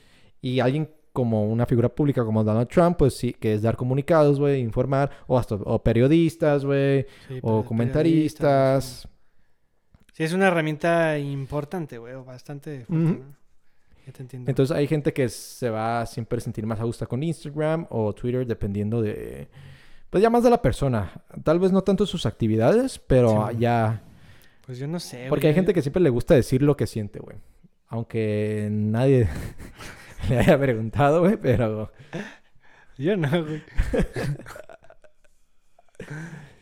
Y 0.40 0.61
alguien 0.61 0.90
como 1.12 1.45
una 1.47 1.66
figura 1.66 1.90
pública 1.90 2.25
como 2.25 2.42
Donald 2.42 2.68
Trump, 2.68 2.97
pues 2.97 3.14
sí, 3.14 3.35
que 3.35 3.53
es 3.55 3.62
dar 3.62 3.77
comunicados, 3.77 4.40
güey, 4.40 4.61
informar, 4.61 5.11
o 5.27 5.38
hasta, 5.38 5.57
o 5.57 5.83
periodistas, 5.83 6.64
güey, 6.64 7.07
sí 7.29 7.38
o 7.42 7.62
comentaristas. 7.64 9.09
Sí, 10.14 10.25
es 10.25 10.33
una 10.33 10.49
herramienta 10.49 11.18
importante, 11.18 11.99
güey, 11.99 12.14
o 12.14 12.25
bastante 12.25 12.85
fuerte, 12.87 13.11
Ujú. 13.12 13.18
¿no? 13.25 13.37
Ya 14.07 14.12
te 14.12 14.23
entiendo. 14.23 14.51
Entonces 14.51 14.77
hay 14.77 14.87
gente 14.88 15.12
que 15.12 15.29
se 15.29 15.71
va 15.71 16.01
a 16.01 16.07
siempre 16.07 16.40
sentir 16.40 16.66
más 16.66 16.81
a 16.81 16.85
gusto 16.85 17.07
con 17.07 17.23
Instagram 17.23 17.87
o 17.90 18.12
Twitter 18.12 18.47
dependiendo 18.47 19.01
de... 19.01 19.49
Pues 20.11 20.21
ya 20.23 20.29
más 20.29 20.42
de 20.42 20.51
la 20.51 20.61
persona. 20.61 21.23
Tal 21.45 21.59
vez 21.61 21.71
no 21.73 21.83
tanto 21.83 22.05
sus 22.05 22.27
actividades, 22.27 22.99
pero 22.99 23.49
Sí. 23.53 23.59
ya... 23.59 24.03
pues 24.66 24.79
yo 24.79 24.87
no 24.87 25.01
sé, 25.01 25.27
Porque 25.29 25.48
hay 25.48 25.55
gente 25.55 25.75
que 25.75 25.83
siempre 25.83 26.03
le 26.03 26.11
gusta 26.11 26.35
decir 26.35 26.62
lo 26.62 26.77
que 26.77 26.87
siente, 26.87 27.18
güey. 27.18 27.37
Aunque 27.88 28.68
nadie 28.70 29.29
le 30.29 30.38
haya 30.38 30.59
preguntado, 30.59 31.20
güey, 31.20 31.37
pero... 31.37 31.90
Yo 32.98 33.16
no, 33.16 33.29
güey. 33.29 33.62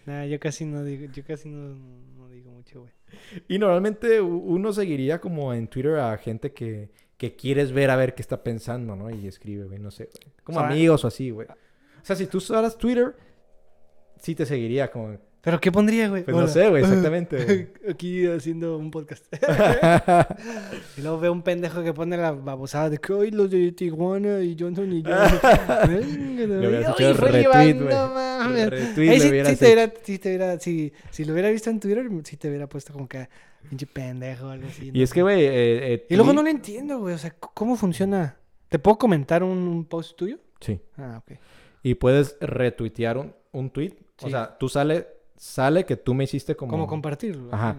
nah, 0.06 0.24
yo 0.24 0.38
casi 0.38 0.64
no 0.64 0.84
digo, 0.84 1.12
yo 1.12 1.24
casi 1.24 1.50
no, 1.50 1.74
no 2.16 2.28
digo 2.28 2.52
mucho, 2.52 2.82
güey. 2.82 2.92
Y 3.48 3.58
normalmente 3.58 4.20
uno 4.20 4.72
seguiría 4.72 5.20
como 5.20 5.52
en 5.52 5.66
Twitter 5.66 5.96
a 5.96 6.16
gente 6.18 6.52
que, 6.52 6.90
que 7.16 7.34
quieres 7.34 7.72
ver 7.72 7.90
a 7.90 7.96
ver 7.96 8.14
qué 8.14 8.22
está 8.22 8.42
pensando, 8.42 8.96
¿no? 8.96 9.10
Y 9.10 9.26
escribe, 9.26 9.64
güey, 9.64 9.80
no 9.80 9.90
sé, 9.90 10.04
güey. 10.04 10.34
Como 10.44 10.58
O 10.58 10.62
sea, 10.62 10.70
amigos 10.70 11.04
o 11.04 11.08
así, 11.08 11.30
güey. 11.30 11.48
O 11.48 12.04
sea, 12.04 12.16
si 12.16 12.26
tú 12.26 12.38
usaras 12.38 12.78
Twitter, 12.78 13.14
sí 14.16 14.34
te 14.34 14.46
seguiría 14.46 14.90
como... 14.90 15.18
¿Pero 15.42 15.58
qué 15.58 15.72
pondría, 15.72 16.08
güey? 16.10 16.22
Pues 16.24 16.36
no 16.36 16.46
sé, 16.48 16.68
güey, 16.68 16.82
exactamente, 16.84 17.44
güey. 17.44 17.68
Aquí 17.90 18.26
haciendo 18.26 18.76
un 18.76 18.90
podcast. 18.90 19.24
y 20.96 21.00
luego 21.00 21.18
veo 21.18 21.32
un 21.32 21.42
pendejo 21.42 21.82
que 21.82 21.92
pone 21.92 22.16
la 22.16 22.32
babosada 22.32 22.90
de 22.90 22.98
que 22.98 23.12
hoy 23.12 23.30
los 23.30 23.50
de 23.50 23.72
Tijuana 23.72 24.40
y 24.40 24.56
Johnson 24.58 24.92
y 24.92 25.02
Johnson. 25.02 25.40
Le 26.36 26.68
hubieras 26.68 26.94
Ay, 26.98 27.04
hecho 27.06 27.14
retweet, 27.26 27.74
güey. 27.74 27.74
no 27.74 28.08
mames. 28.14 28.70
Retweet 28.70 29.10
Ahí 29.10 29.18
le 29.18 29.20
sí, 29.24 29.28
hubieras 29.30 29.48
sí 29.52 29.56
te 29.58 29.64
hecho. 29.66 29.74
hubiera, 29.74 29.92
sí 30.02 30.18
te 30.18 30.28
hubiera, 30.28 30.60
si, 30.60 30.92
si 31.10 31.24
lo 31.24 31.32
hubiera 31.32 31.50
visto 31.50 31.70
en 31.70 31.80
Twitter, 31.80 32.08
sí 32.24 32.36
te 32.36 32.48
hubiera 32.48 32.66
puesto 32.68 32.92
como 32.92 33.08
que 33.08 33.28
pinche 33.68 33.86
pendejo 33.86 34.46
o 34.46 34.50
algo 34.50 34.68
así. 34.68 34.88
Y 34.92 34.98
no 34.98 35.04
es 35.04 35.12
que, 35.12 35.22
güey... 35.22 35.42
eh, 35.44 35.94
eh, 35.94 36.06
Y 36.08 36.16
luego 36.16 36.32
no 36.32 36.42
lo 36.42 36.48
entiendo, 36.48 36.98
güey. 36.98 37.14
O 37.14 37.18
sea, 37.18 37.30
¿cómo 37.38 37.76
funciona? 37.76 38.36
¿Te 38.68 38.78
puedo 38.78 38.98
comentar 38.98 39.42
un, 39.42 39.56
un 39.68 39.84
post 39.86 40.16
tuyo? 40.16 40.38
Sí. 40.60 40.78
Ah, 40.96 41.22
ok. 41.24 41.38
Y 41.82 41.94
puedes 41.94 42.36
retuitear 42.40 43.16
un, 43.18 43.34
un 43.52 43.70
tweet. 43.70 43.94
O 44.22 44.26
Sí. 44.26 44.30
sea, 44.32 44.56
tú 44.58 44.68
sale, 44.68 45.06
sale 45.40 45.86
que 45.86 45.96
tú 45.96 46.12
me 46.12 46.24
hiciste 46.24 46.54
como... 46.54 46.70
¿Cómo 46.70 46.86
compartirlo? 46.86 47.48
Ajá. 47.50 47.74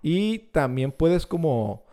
Y 0.00 0.38
también 0.38 0.92
puedes 0.92 1.26
como... 1.26 1.84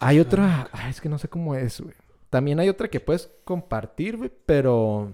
Hay 0.00 0.18
otra... 0.18 0.70
Ay, 0.72 0.90
es 0.90 1.00
que 1.02 1.10
no 1.10 1.18
sé 1.18 1.28
cómo 1.28 1.54
es, 1.54 1.78
güey. 1.78 1.94
También 2.30 2.58
hay 2.58 2.70
otra 2.70 2.88
que 2.88 3.00
puedes 3.00 3.30
compartir, 3.44 4.16
güey, 4.16 4.32
pero... 4.46 5.12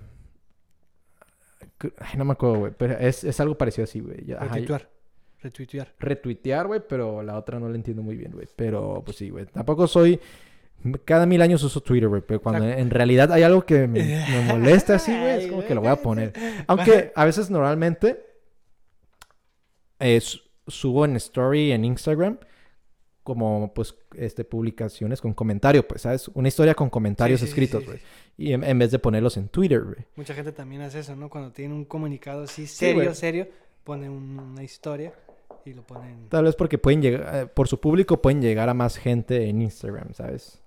Ay, 1.99 2.17
no 2.19 2.25
me 2.25 2.35
acuerdo, 2.35 2.61
güey. 2.61 2.73
Pero 2.79 2.97
es, 2.99 3.25
es 3.25 3.41
algo 3.41 3.59
parecido 3.59 3.83
así, 3.83 3.99
güey. 3.99 4.19
Retuitear. 4.19 4.89
Retuitear. 5.43 5.95
retuitear, 5.99 6.67
güey, 6.69 6.81
pero 6.89 7.25
la 7.25 7.37
otra 7.37 7.59
no 7.59 7.69
la 7.69 7.75
entiendo 7.75 8.05
muy 8.05 8.17
bien, 8.17 8.31
güey. 8.31 8.47
Pero, 8.55 9.03
pues 9.05 9.17
sí, 9.17 9.29
güey. 9.29 9.47
Tampoco 9.47 9.89
soy... 9.89 10.21
Cada 11.05 11.27
mil 11.27 11.43
años 11.43 11.65
uso 11.65 11.81
Twitter, 11.81 12.09
güey. 12.09 12.23
Pero 12.25 12.41
cuando 12.41 12.65
en 12.65 12.91
realidad 12.91 13.33
hay 13.33 13.43
algo 13.43 13.67
que 13.67 13.89
me, 13.89 14.05
me 14.05 14.45
molesta 14.47 14.95
así, 14.95 15.11
güey, 15.11 15.43
es 15.43 15.51
como 15.51 15.65
que 15.65 15.75
lo 15.75 15.81
voy 15.81 15.91
a 15.91 15.97
poner. 15.97 16.33
Aunque 16.69 17.11
a 17.17 17.25
veces 17.25 17.51
normalmente 17.51 18.28
eh, 20.01 20.21
su- 20.21 20.41
subo 20.67 21.05
en 21.05 21.17
story 21.17 21.73
en 21.73 21.85
Instagram 21.85 22.39
como 23.23 23.73
pues 23.75 23.95
este 24.17 24.45
publicaciones 24.45 25.21
con 25.21 25.35
comentario, 25.35 25.87
pues, 25.87 26.03
¿sabes? 26.03 26.29
Una 26.29 26.49
historia 26.49 26.75
con 26.75 26.89
comentarios 26.89 27.41
Sí, 27.41 27.47
sí, 27.47 27.53
sí, 27.53 27.61
escritos, 27.61 27.85
güey. 27.87 27.99
sí. 27.99 28.05
Y 28.39 28.53
en, 28.53 28.65
en 28.65 28.79
vez 28.79 28.91
de 28.91 28.99
ponerlos 28.99 29.37
en 29.37 29.49
Twitter, 29.49 29.83
güey. 29.83 29.97
Mucha 30.17 30.33
gente 30.35 30.53
también 30.53 30.81
hace 30.83 31.01
eso, 31.01 31.15
¿no? 31.17 31.29
Cuando 31.29 31.53
tiene 31.53 31.75
un 31.75 31.85
comunicado 31.85 32.45
así 32.45 32.67
serio, 32.67 33.15
serio, 33.15 33.49
pone 33.85 34.09
un- 34.09 34.39
una 34.39 34.63
historia 34.63 35.13
y 35.67 35.75
lo 35.75 35.83
ponen. 35.83 36.29
tal 36.31 36.45
vez 36.45 36.55
porque 36.57 36.79
pueden 36.79 37.03
llegar, 37.03 37.35
eh, 37.35 37.47
por 37.47 37.69
su 37.69 37.79
público 37.81 38.23
pueden 38.23 38.41
llegar 38.41 38.69
a 38.71 38.75
más 38.75 38.97
gente 38.97 39.49
en 39.49 39.61
Instagram, 39.61 40.15
¿sabes? 40.15 40.63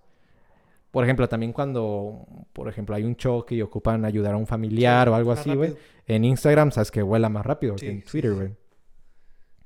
Por 0.91 1.03
ejemplo, 1.05 1.27
también 1.29 1.53
cuando, 1.53 2.27
por 2.53 2.67
ejemplo, 2.67 2.93
hay 2.95 3.03
un 3.05 3.15
choque 3.15 3.55
y 3.55 3.61
ocupan 3.61 4.03
ayudar 4.05 4.33
a 4.33 4.37
un 4.37 4.45
familiar 4.45 5.07
o 5.09 5.15
algo 5.15 5.31
así, 5.31 5.55
güey. 5.55 5.73
En 6.05 6.25
Instagram, 6.25 6.71
sabes 6.71 6.91
que 6.91 7.01
vuela 7.01 7.29
más 7.29 7.45
rápido 7.45 7.75
que 7.77 7.89
en 7.89 8.03
Twitter, 8.03 8.33
güey. 8.33 8.49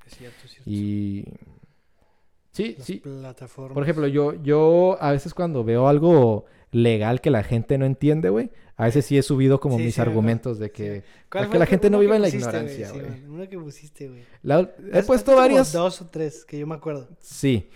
Es 0.06 0.14
cierto, 0.16 0.36
es 0.44 0.50
cierto. 0.52 0.70
Y... 0.70 1.24
Sí, 2.52 2.74
Las 2.78 2.86
sí. 2.86 2.94
plataformas. 3.00 3.74
Por 3.74 3.82
ejemplo, 3.82 4.06
yo, 4.06 4.42
yo 4.42 4.96
a 5.00 5.10
veces 5.12 5.34
cuando 5.34 5.62
veo 5.62 5.88
algo 5.88 6.46
legal 6.70 7.20
que 7.20 7.30
la 7.30 7.42
gente 7.42 7.76
no 7.76 7.84
entiende, 7.84 8.30
güey, 8.30 8.50
a 8.76 8.84
veces 8.86 9.04
sí 9.04 9.18
he 9.18 9.22
subido 9.22 9.60
como 9.60 9.76
Sí, 9.76 9.84
mis 9.84 9.94
sí, 9.96 10.00
argumentos 10.00 10.58
de 10.58 10.70
que... 10.70 11.02
¿Cuál 11.30 11.44
para 11.44 11.44
fue 11.46 11.52
que 11.52 11.58
la 11.58 11.66
gente 11.66 11.90
no 11.90 11.98
viva 11.98 12.16
en 12.16 12.22
la 12.22 12.28
pusiste, 12.28 12.46
ignorancia, 12.48 12.90
güey. 12.92 13.24
uno 13.28 13.48
que 13.48 13.58
pusiste, 13.58 14.08
güey. 14.08 14.22
la- 14.42 14.70
he 14.92 15.02
puesto 15.02 15.36
varias... 15.36 15.72
Dos 15.72 16.00
o 16.00 16.06
tres 16.08 16.44
que 16.46 16.58
yo 16.58 16.66
me 16.66 16.74
acuerdo. 16.74 17.08
Sí. 17.20 17.68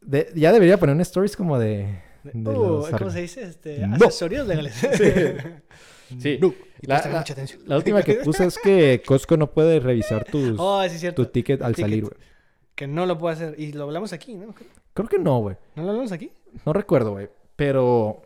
De- 0.00 0.30
ya 0.34 0.52
debería 0.52 0.76
poner 0.78 0.94
un 0.96 1.00
stories 1.00 1.36
como 1.36 1.58
de... 1.58 2.00
de 2.24 2.32
Uh, 2.34 2.42
los 2.42 2.90
¿Cómo 2.90 3.10
se 3.10 3.20
dice? 3.22 3.42
Este, 3.44 3.86
No. 3.86 3.94
Accesorios 3.96 4.46
legales. 4.48 4.74
Sí. 6.18 6.38
No. 6.40 6.52
Y 6.84 6.86
La- 6.86 6.96
presta 6.96 7.10
la- 7.10 7.18
mucha 7.18 7.32
atención. 7.32 7.62
La 7.66 7.76
última 7.76 8.02
que 8.02 8.14
puse 8.24 8.44
es 8.46 8.58
que 8.58 9.02
Costco 9.06 9.36
no 9.36 9.50
puede 9.50 9.80
revisar 9.80 10.24
tus, 10.24 10.56
Oh, 10.58 10.82
sí, 10.88 11.12
tu 11.12 11.26
ticket 11.26 11.62
al 11.62 11.74
ticket. 11.74 11.84
salir, 11.90 12.02
güey. 12.04 12.14
Que 12.74 12.86
no 12.86 13.06
lo 13.06 13.16
puedo 13.18 13.32
hacer. 13.32 13.54
Y 13.58 13.72
lo 13.72 13.84
hablamos 13.84 14.12
aquí, 14.12 14.34
¿no? 14.34 14.54
Creo 14.92 15.08
que 15.08 15.18
no, 15.18 15.38
güey. 15.40 15.56
¿No 15.76 15.82
lo 15.84 15.90
hablamos 15.90 16.12
aquí? 16.12 16.30
No 16.66 16.72
recuerdo, 16.72 17.12
güey. 17.12 17.28
Pero... 17.56 18.22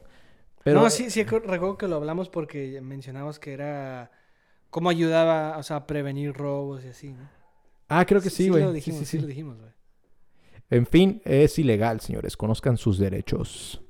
Pero... 0.64 0.80
No, 0.82 0.90
sí, 0.90 1.10
sí, 1.10 1.22
recu- 1.24 1.42
recuerdo 1.42 1.78
que 1.78 1.86
lo 1.88 1.96
hablamos 1.96 2.28
porque 2.28 2.80
mencionabas 2.80 3.38
que 3.38 3.52
era... 3.52 4.10
Cómo 4.70 4.90
ayudaba, 4.90 5.56
o 5.56 5.62
sea, 5.62 5.76
a 5.76 5.86
prevenir 5.86 6.32
robos 6.34 6.84
y 6.84 6.88
así, 6.88 7.12
¿no? 7.12 7.28
Ah, 7.88 8.04
creo 8.04 8.20
que 8.20 8.28
sí, 8.30 8.48
güey. 8.50 8.64
Sí, 8.66 8.72
dijimos, 8.72 8.98
sí, 9.00 9.04
sí, 9.06 9.10
sí. 9.16 9.20
lo 9.22 9.26
dijimos, 9.26 9.58
güey. 9.58 9.70
En 10.70 10.86
fin, 10.86 11.22
es 11.24 11.58
ilegal, 11.58 12.00
señores. 12.00 12.36
Conozcan 12.36 12.76
sus 12.76 12.98
derechos. 12.98 13.80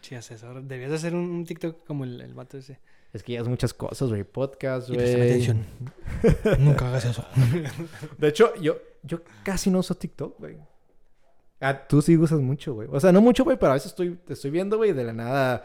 Sí, 0.00 0.14
haces. 0.16 0.42
Ahora 0.42 0.60
debías 0.62 0.90
hacer 0.92 1.14
un, 1.14 1.30
un 1.30 1.44
TikTok 1.44 1.84
como 1.86 2.02
el, 2.04 2.20
el 2.20 2.34
vato 2.34 2.58
ese. 2.58 2.80
Es 3.16 3.22
que 3.22 3.32
ya 3.32 3.40
es 3.40 3.48
muchas 3.48 3.72
cosas, 3.72 4.10
güey. 4.10 4.24
Podcast, 4.24 4.90
Y 4.90 4.94
güey. 4.94 5.14
atención. 5.14 5.64
Nunca 6.58 6.88
hagas 6.88 7.06
eso. 7.06 7.24
De 8.18 8.28
hecho, 8.28 8.54
yo, 8.60 8.76
yo 9.02 9.20
casi 9.42 9.70
no 9.70 9.78
uso 9.78 9.94
TikTok, 9.94 10.38
güey. 10.38 10.58
Ah, 11.60 11.86
tú 11.88 12.02
sí 12.02 12.14
usas 12.18 12.40
mucho, 12.40 12.74
güey. 12.74 12.88
O 12.92 13.00
sea, 13.00 13.12
no 13.12 13.22
mucho, 13.22 13.42
güey, 13.44 13.56
pero 13.58 13.70
a 13.70 13.74
veces 13.74 13.92
estoy, 13.92 14.16
te 14.16 14.34
estoy 14.34 14.50
viendo, 14.50 14.76
güey, 14.76 14.92
de 14.92 15.04
la 15.04 15.12
nada... 15.14 15.64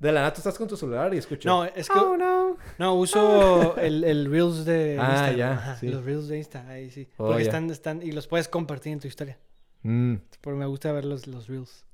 De 0.00 0.10
la 0.10 0.18
nada 0.22 0.32
tú 0.32 0.38
estás 0.38 0.58
con 0.58 0.66
tu 0.66 0.76
celular 0.76 1.14
y 1.14 1.18
escuchas... 1.18 1.44
No, 1.46 1.64
es 1.64 1.88
que... 1.88 1.96
Oh, 1.96 2.16
no. 2.16 2.56
No, 2.76 2.94
uso 2.96 3.76
el, 3.80 4.02
el 4.02 4.28
Reels 4.28 4.64
de 4.64 4.98
Ah, 5.00 5.10
Instagram. 5.12 5.36
ya, 5.38 5.52
ajá, 5.52 5.76
sí. 5.76 5.86
Los 5.86 6.04
Reels 6.04 6.26
de 6.26 6.38
Insta, 6.38 6.66
ahí 6.68 6.90
sí. 6.90 7.08
Oh, 7.18 7.28
Porque 7.28 7.42
están, 7.44 7.70
están... 7.70 8.02
Y 8.02 8.10
los 8.10 8.26
puedes 8.26 8.48
compartir 8.48 8.92
en 8.94 8.98
tu 8.98 9.06
historia. 9.06 9.38
Mm. 9.84 10.16
Porque 10.40 10.58
me 10.58 10.66
gusta 10.66 10.90
ver 10.90 11.04
los, 11.04 11.28
los 11.28 11.46
Reels. 11.46 11.84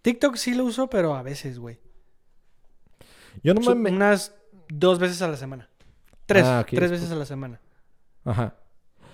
TikTok 0.00 0.36
sí 0.36 0.54
lo 0.54 0.64
uso, 0.64 0.88
pero 0.88 1.14
a 1.14 1.22
veces, 1.22 1.58
güey. 1.58 1.78
Yo 3.42 3.54
no 3.54 3.74
me... 3.74 3.90
Unas 3.90 4.34
dos 4.68 4.98
veces 4.98 5.22
a 5.22 5.28
la 5.28 5.36
semana. 5.36 5.68
Tres. 6.26 6.44
Ah. 6.46 6.64
Tres 6.68 6.90
veces 6.90 7.10
a 7.10 7.14
la 7.14 7.24
semana, 7.24 7.60
Ajá. 8.24 8.54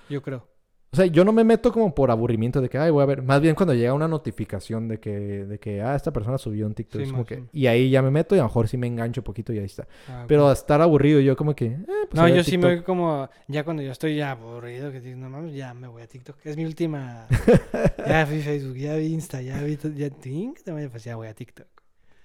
yo 0.09 0.21
creo. 0.21 0.49
O 0.95 0.97
sea, 0.97 1.07
yo 1.07 1.25
no 1.25 1.33
me 1.33 1.43
meto 1.43 1.73
como 1.73 1.93
por 1.93 2.13
aburrimiento 2.13 2.61
de 2.61 2.69
que, 2.69 2.79
ay, 2.79 2.93
voy 2.93 3.03
a 3.03 3.07
ver. 3.07 3.21
Más 3.21 3.41
bien 3.41 3.57
cuando 3.57 3.75
llega 3.75 3.93
una 3.93 4.07
notificación 4.07 4.87
de 4.87 5.01
que, 5.01 5.11
de 5.45 5.59
que 5.59 5.83
ah, 5.83 5.97
esta 5.97 6.13
persona 6.13 6.39
subió 6.39 6.69
un 6.69 6.75
TikTok. 6.75 7.03
Sí, 7.03 7.11
como 7.11 7.25
que... 7.25 7.43
Y 7.53 7.67
ahí 7.67 7.91
ya 7.91 8.01
me 8.01 8.13
meto 8.13 8.37
y 8.37 8.39
a 8.39 8.43
lo 8.43 8.49
mejor 8.49 8.69
sí 8.69 8.77
me 8.77 8.87
engancho 8.87 9.21
un 9.21 9.25
poquito 9.25 9.53
y 9.53 9.59
ahí 9.59 9.65
está. 9.65 9.89
Ah, 10.09 10.25
Pero 10.29 10.49
a 10.49 10.53
estar 10.53 10.81
aburrido, 10.81 11.19
yo 11.19 11.37
como 11.37 11.57
que... 11.57 11.67
eh, 11.67 11.87
pues 11.87 12.15
No, 12.15 12.29
yo 12.29 12.45
sí 12.45 12.59
me 12.59 12.77
voy 12.77 12.83
como... 12.83 13.29
Ya 13.49 13.65
cuando 13.65 13.83
yo 13.83 13.91
estoy 13.91 14.15
ya 14.15 14.31
aburrido, 14.31 14.93
que 14.93 15.01
digo, 15.01 15.19
no 15.19 15.29
mames, 15.29 15.53
ya 15.53 15.75
me 15.75 15.89
voy 15.89 16.03
a 16.03 16.07
TikTok. 16.07 16.37
Es 16.45 16.57
mi 16.57 16.65
última... 16.65 17.27
ya 18.07 18.25
vi 18.25 18.41
Facebook, 18.41 18.77
ya 18.77 18.95
vi 18.95 19.07
Insta, 19.07 19.43
ya 19.43 19.61
vi... 19.65 19.77
Ya, 19.97 20.11
Ting, 20.11 20.55
pues 20.93 21.03
ya 21.03 21.17
voy 21.17 21.27
a 21.27 21.35
TikTok. 21.35 21.67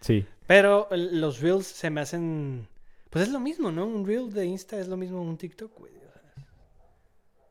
Sí. 0.01 0.27
Pero 0.49 0.87
los 0.91 1.41
Reels 1.41 1.67
se 1.67 1.91
me 1.91 2.01
hacen... 2.01 2.67
Pues 3.11 3.27
es 3.27 3.31
lo 3.31 3.39
mismo, 3.39 3.71
¿no? 3.71 3.85
Un 3.85 4.03
Reel 4.03 4.33
de 4.33 4.47
Insta 4.47 4.79
es 4.79 4.87
lo 4.87 4.97
mismo 4.97 5.21
un 5.21 5.37
TikTok, 5.37 5.77
güey. 5.77 5.91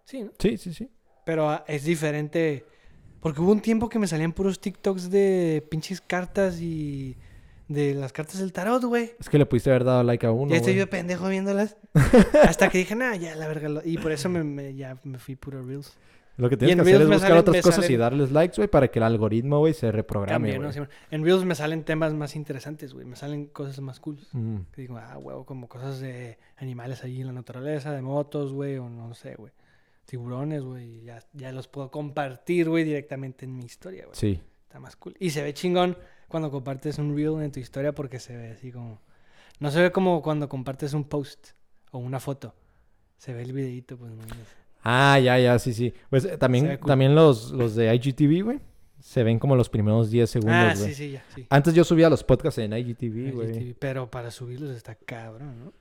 Sí, 0.04 0.24
¿no? 0.24 0.32
Sí, 0.36 0.58
sí, 0.58 0.74
sí. 0.74 0.90
Pero 1.24 1.48
ah, 1.48 1.64
es 1.68 1.84
diferente. 1.84 2.64
Porque 3.20 3.40
hubo 3.40 3.52
un 3.52 3.60
tiempo 3.60 3.88
que 3.88 4.00
me 4.00 4.08
salían 4.08 4.32
puros 4.32 4.60
TikToks 4.60 5.10
de 5.10 5.64
pinches 5.70 6.00
cartas 6.00 6.60
y 6.60 7.16
de 7.68 7.94
las 7.94 8.12
cartas 8.12 8.40
del 8.40 8.52
tarot, 8.52 8.82
güey. 8.82 9.12
Es 9.20 9.28
que 9.28 9.38
le 9.38 9.46
pudiste 9.46 9.70
haber 9.70 9.84
dado 9.84 10.02
like 10.02 10.26
a 10.26 10.32
uno, 10.32 10.50
ya 10.50 10.56
estoy 10.56 10.74
yo 10.74 10.90
pendejo 10.90 11.28
viéndolas. 11.28 11.76
Hasta 12.48 12.68
que 12.68 12.78
dije, 12.78 12.96
nah, 12.96 13.14
ya 13.14 13.36
la 13.36 13.46
verga. 13.46 13.68
lo-". 13.68 13.82
Y 13.84 13.98
por 13.98 14.10
eso 14.10 14.28
me, 14.28 14.42
me- 14.42 14.74
ya 14.74 14.98
me 15.04 15.20
fui 15.20 15.36
puro 15.36 15.62
Reels. 15.62 15.96
Lo 16.38 16.48
que 16.48 16.56
tienes 16.56 16.78
en 16.78 16.84
que 16.84 16.90
hacer 16.90 17.02
es 17.02 17.08
buscar 17.08 17.30
salen- 17.30 17.40
otras 17.40 17.62
cosas 17.62 17.90
y 17.90 17.96
darles 17.96 18.30
likes, 18.30 18.56
güey, 18.56 18.68
para 18.68 18.88
que 18.88 19.00
el 19.00 19.02
algoritmo, 19.02 19.58
güey, 19.58 19.74
se 19.74 19.90
reprograme, 19.92 20.52
También, 20.52 20.62
¿no? 20.62 20.72
Sí, 20.72 20.80
en 21.10 21.24
Reels 21.24 21.44
me 21.44 21.54
salen 21.56 21.82
temas 21.84 22.14
más 22.14 22.36
interesantes, 22.36 22.94
güey. 22.94 23.04
Me 23.04 23.16
salen 23.16 23.46
cosas 23.46 23.80
más 23.80 23.98
cool. 23.98 24.18
Mm. 24.32 24.58
Que 24.72 24.82
digo, 24.82 24.96
ah, 24.98 25.18
huevo, 25.18 25.44
como 25.44 25.68
cosas 25.68 25.98
de 25.98 26.38
animales 26.56 27.02
ahí 27.04 27.20
en 27.20 27.26
la 27.26 27.32
naturaleza, 27.32 27.92
de 27.92 28.02
motos, 28.02 28.52
güey, 28.52 28.78
o 28.78 28.88
no 28.88 29.12
sé, 29.14 29.34
güey. 29.34 29.52
Tiburones, 30.06 30.62
güey. 30.62 31.02
Ya, 31.02 31.22
ya 31.32 31.52
los 31.52 31.68
puedo 31.68 31.90
compartir, 31.90 32.68
güey, 32.68 32.84
directamente 32.84 33.44
en 33.44 33.56
mi 33.56 33.64
historia, 33.64 34.04
güey. 34.04 34.16
Sí. 34.16 34.40
Está 34.62 34.78
más 34.78 34.96
cool. 34.96 35.14
Y 35.18 35.30
se 35.30 35.42
ve 35.42 35.52
chingón 35.54 35.98
cuando 36.28 36.50
compartes 36.50 36.98
un 36.98 37.16
reel 37.16 37.42
en 37.42 37.50
tu 37.50 37.58
historia 37.60 37.92
porque 37.92 38.20
se 38.20 38.36
ve 38.36 38.52
así 38.52 38.70
como... 38.70 39.00
No 39.58 39.70
se 39.72 39.82
ve 39.82 39.90
como 39.92 40.22
cuando 40.22 40.48
compartes 40.48 40.94
un 40.94 41.04
post 41.04 41.48
o 41.90 41.98
una 41.98 42.20
foto. 42.20 42.54
Se 43.16 43.34
ve 43.34 43.42
el 43.42 43.52
videito, 43.52 43.98
pues. 43.98 44.12
no. 44.12 44.22
Ah, 44.82 45.18
ya, 45.18 45.38
ya, 45.38 45.58
sí, 45.58 45.72
sí. 45.74 45.92
Pues 46.10 46.24
eh, 46.24 46.30
Se 46.30 46.38
también, 46.38 46.66
ve 46.68 46.78
cool. 46.78 46.86
también 46.88 47.14
los, 47.14 47.50
los 47.50 47.74
de 47.74 47.94
IGTV, 47.94 48.44
güey, 48.44 48.60
se 49.00 49.22
ven 49.22 49.38
como 49.38 49.56
los 49.56 49.68
primeros 49.68 50.10
10 50.10 50.28
segundos, 50.30 50.54
Ah, 50.56 50.74
güey. 50.76 50.88
sí, 50.88 50.94
sí, 50.94 51.10
ya, 51.12 51.24
sí. 51.34 51.46
Antes 51.50 51.74
yo 51.74 51.84
subía 51.84 52.08
los 52.10 52.22
podcasts 52.24 52.58
en 52.58 52.72
IGTV, 52.72 53.32
güey. 53.34 53.50
IGTV, 53.50 53.76
Pero 53.78 54.10
para 54.10 54.30
subirlos 54.30 54.70
está 54.76 54.94
cabrón, 54.94 55.58
¿no? 55.64 55.72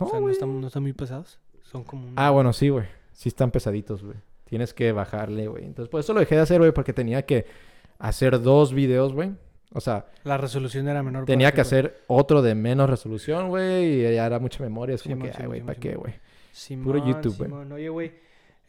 No, 0.00 0.06
o 0.06 0.08
sea, 0.10 0.18
no 0.18 0.22
güey. 0.22 0.32
están, 0.34 0.60
no 0.60 0.66
están 0.66 0.82
muy 0.82 0.92
pesados. 0.92 1.38
Son 1.62 1.84
como 1.84 2.06
un... 2.08 2.14
Ah, 2.16 2.30
bueno, 2.30 2.52
sí, 2.52 2.68
güey. 2.68 2.86
Sí 3.12 3.28
están 3.28 3.50
pesaditos, 3.50 4.02
güey. 4.02 4.16
Tienes 4.44 4.72
que 4.72 4.92
bajarle, 4.92 5.48
güey. 5.48 5.64
Entonces, 5.64 5.90
por 5.90 6.00
eso 6.00 6.14
lo 6.14 6.20
dejé 6.20 6.36
de 6.36 6.40
hacer, 6.42 6.58
güey, 6.60 6.72
porque 6.72 6.92
tenía 6.92 7.26
que 7.26 7.46
hacer 7.98 8.40
dos 8.40 8.72
videos, 8.72 9.12
güey. 9.12 9.32
O 9.74 9.80
sea, 9.80 10.06
La 10.24 10.38
resolución 10.38 10.88
era 10.88 11.02
menor. 11.02 11.26
tenía 11.26 11.48
para 11.48 11.56
que 11.56 11.68
güey. 11.68 11.80
hacer 11.80 12.00
otro 12.06 12.40
de 12.40 12.54
menos 12.54 12.88
resolución, 12.88 13.48
güey, 13.48 14.00
y 14.00 14.14
ya 14.14 14.24
era 14.24 14.38
mucha 14.38 14.62
memoria. 14.62 14.94
Es 14.94 15.02
como 15.02 15.16
Simón, 15.16 15.26
que, 15.26 15.30
ay, 15.30 15.36
Simón, 15.36 15.48
güey, 15.48 15.58
Simón, 15.60 15.66
¿para 15.66 15.80
qué, 15.80 15.88
Simón. 15.90 16.02
güey? 16.02 16.14
Simón, 16.52 16.84
puro 16.84 16.98
YouTube, 17.06 17.36
güey. 17.36 17.50
Simón. 17.50 17.72
Oye, 17.72 17.88
güey, 17.90 18.12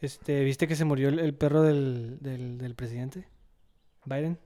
este, 0.00 0.42
¿viste 0.44 0.66
que 0.68 0.76
se 0.76 0.84
murió 0.84 1.08
el, 1.08 1.18
el 1.18 1.34
perro 1.34 1.62
del, 1.62 2.18
del, 2.20 2.58
del 2.58 2.74
presidente? 2.74 3.26
¿Biden? 4.04 4.38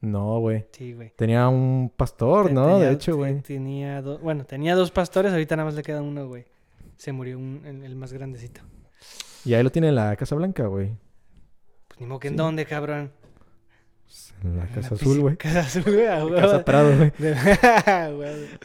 No, 0.00 0.38
güey. 0.40 0.66
Sí, 0.72 0.92
güey. 0.92 1.12
Tenía 1.16 1.48
un 1.48 1.90
pastor, 1.96 2.52
¿no? 2.52 2.66
tenía- 2.66 2.86
de 2.88 2.92
hecho, 2.92 3.16
güey. 3.16 3.40
Tenía 3.42 4.02
dos, 4.02 4.20
bueno, 4.20 4.44
tenía 4.44 4.74
dos 4.74 4.90
pastores, 4.90 5.32
ahorita 5.32 5.56
nada 5.56 5.66
más 5.66 5.74
le 5.74 5.82
queda 5.82 6.02
uno, 6.02 6.26
güey. 6.28 6.44
Se 6.96 7.12
murió 7.12 7.38
un- 7.38 7.62
el, 7.64 7.82
el 7.84 7.96
más 7.96 8.12
grandecito. 8.12 8.60
Y 9.44 9.54
ahí 9.54 9.62
lo 9.62 9.70
tiene 9.70 9.88
en 9.88 9.94
la 9.94 10.16
Casa 10.16 10.34
Blanca, 10.34 10.66
güey. 10.66 10.92
Pues 11.88 12.00
ni 12.00 12.06
modo 12.06 12.18
que 12.20 12.28
en 12.28 12.36
dónde, 12.36 12.66
cabrón. 12.66 13.12
Pues, 14.06 14.34
En 14.44 14.56
la 14.56 14.66
Casa 14.66 14.90
la 14.90 14.96
Azul, 14.96 15.20
güey. 15.20 15.36
Casa 15.36 15.60
azul, 15.60 15.82
güey. 15.84 16.06
Casa 16.40 16.64
Prado, 16.64 16.96
güey. 16.96 17.12
Ah. 17.62 18.10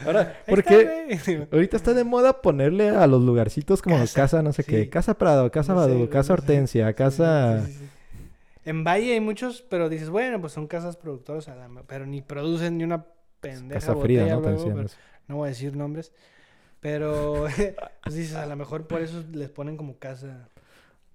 Ahora, 0.06 0.21
Ahí 0.21 0.49
¿por 0.49 0.60
está, 0.60 0.69
qué? 0.77 1.19
güey. 1.25 1.47
Ahorita 1.51 1.77
está 1.77 1.93
de 1.93 2.04
moda 2.04 2.41
ponerle 2.41 2.89
a 2.89 3.08
los 3.08 3.21
lugarcitos 3.21 3.82
como 3.82 3.97
Casa, 3.97 4.13
casa, 4.21 4.41
no 4.41 4.54
sé 4.54 4.63
qué. 4.63 4.89
Casa 4.89 5.17
Prado, 5.17 5.49
Casa 5.51 5.73
No 5.73 5.80
Badu, 5.80 6.10
Casa 6.10 6.34
no. 6.34 6.39
Hortensia, 6.39 6.93
Casa... 6.93 7.65
sí, 7.65 7.71
sí, 7.73 7.77
sí. 7.80 7.86
En 8.63 8.84
Valle 8.84 9.13
hay 9.13 9.19
muchos, 9.19 9.63
pero 9.63 9.89
dices, 9.89 10.10
bueno, 10.10 10.39
pues 10.39 10.54
son 10.54 10.67
casas 10.67 10.95
productoras, 10.95 11.49
pero 11.88 12.06
ni 12.06 12.21
producen 12.21 12.77
ni 12.77 12.84
una 12.84 13.06
pendeja 13.39 13.80
Casa 13.80 13.95
Frida, 13.95 14.25
¿no? 14.27 14.39
Luego, 14.41 14.63
pero- 14.75 14.88
no 15.27 15.38
voy 15.38 15.47
a 15.47 15.49
decir 15.49 15.75
nombres. 15.75 16.12
Pero 16.80 17.45
pues 18.04 18.15
dices, 18.15 18.36
a 18.36 18.45
lo 18.45 18.56
mejor 18.56 18.86
por 18.88 19.01
eso 19.01 19.23
les 19.32 19.49
ponen 19.49 19.77
como 19.77 19.97
casa, 19.97 20.47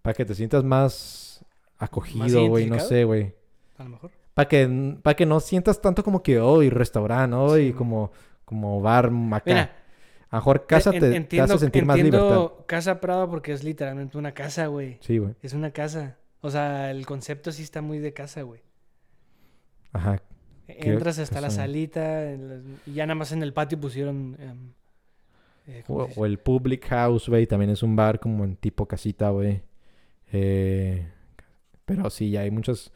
Para 0.03 0.15
que 0.15 0.25
te 0.25 0.35
sientas 0.35 0.65
más 0.65 1.45
acogido, 1.79 2.49
güey, 2.49 2.67
no 2.67 2.81
sé, 2.81 3.05
güey. 3.05 3.35
A 3.79 3.85
lo 3.85 3.91
mejor. 3.91 4.11
Para 4.35 4.49
que, 4.49 4.97
para 5.03 5.15
que 5.17 5.27
no 5.27 5.41
sientas 5.41 5.81
tanto 5.81 6.03
como 6.05 6.23
que 6.23 6.39
hoy 6.41 6.69
restaurante, 6.71 7.29
¿no? 7.35 7.55
Sí, 7.55 7.61
y 7.61 7.65
güey. 7.69 7.73
como, 7.75 8.13
como 8.45 8.81
bar 8.81 9.07
acá. 9.33 9.43
Mira, 9.47 9.77
a 10.31 10.37
mejor 10.37 10.67
casa 10.67 10.91
en- 10.93 11.01
te, 11.01 11.11
te 11.11 11.17
entiendo, 11.17 11.55
hace 11.55 11.65
sentir 11.65 11.85
más 11.87 11.97
libertad. 11.97 12.51
Casa 12.67 13.01
Prado 13.01 13.29
porque 13.31 13.53
es 13.53 13.65
literalmente 13.65 14.19
una 14.19 14.33
casa, 14.33 14.67
güey. 14.67 14.99
Sí, 15.01 15.19
güey. 15.19 15.35
Es 15.43 15.53
una 15.55 15.71
casa. 15.71 16.17
O 16.43 16.51
sea, 16.51 16.91
el 16.91 17.07
concepto 17.07 17.51
sí 17.53 17.63
está 17.63 17.81
muy 17.83 17.99
de 17.99 18.13
casa, 18.13 18.43
güey. 18.43 18.61
Ajá. 19.93 20.21
¿Qué 20.67 20.93
Entras 20.93 21.19
hasta 21.19 21.41
la 21.41 21.51
salita 21.51 22.31
en 22.31 22.49
las- 22.49 22.63
y 22.87 22.93
ya 22.95 23.07
nada 23.07 23.15
más 23.15 23.33
en 23.33 23.43
el 23.43 23.53
patio 23.53 23.81
pusieron... 23.81 24.37
em, 24.41 24.73
eh, 25.69 25.83
o 25.89 26.27
el 26.27 26.39
Public 26.39 26.87
House, 26.89 27.29
güey, 27.29 27.47
también 27.47 27.71
es 27.71 27.83
un 27.83 27.97
bar 27.97 28.21
como 28.21 28.45
en 28.45 28.57
tipo 28.57 28.87
casita, 28.87 29.31
güey. 29.31 29.63
Eh, 30.33 31.07
pero 31.85 32.11
sí, 32.11 32.31
ya 32.31 32.41
hay 32.41 32.51
muchas... 32.51 32.93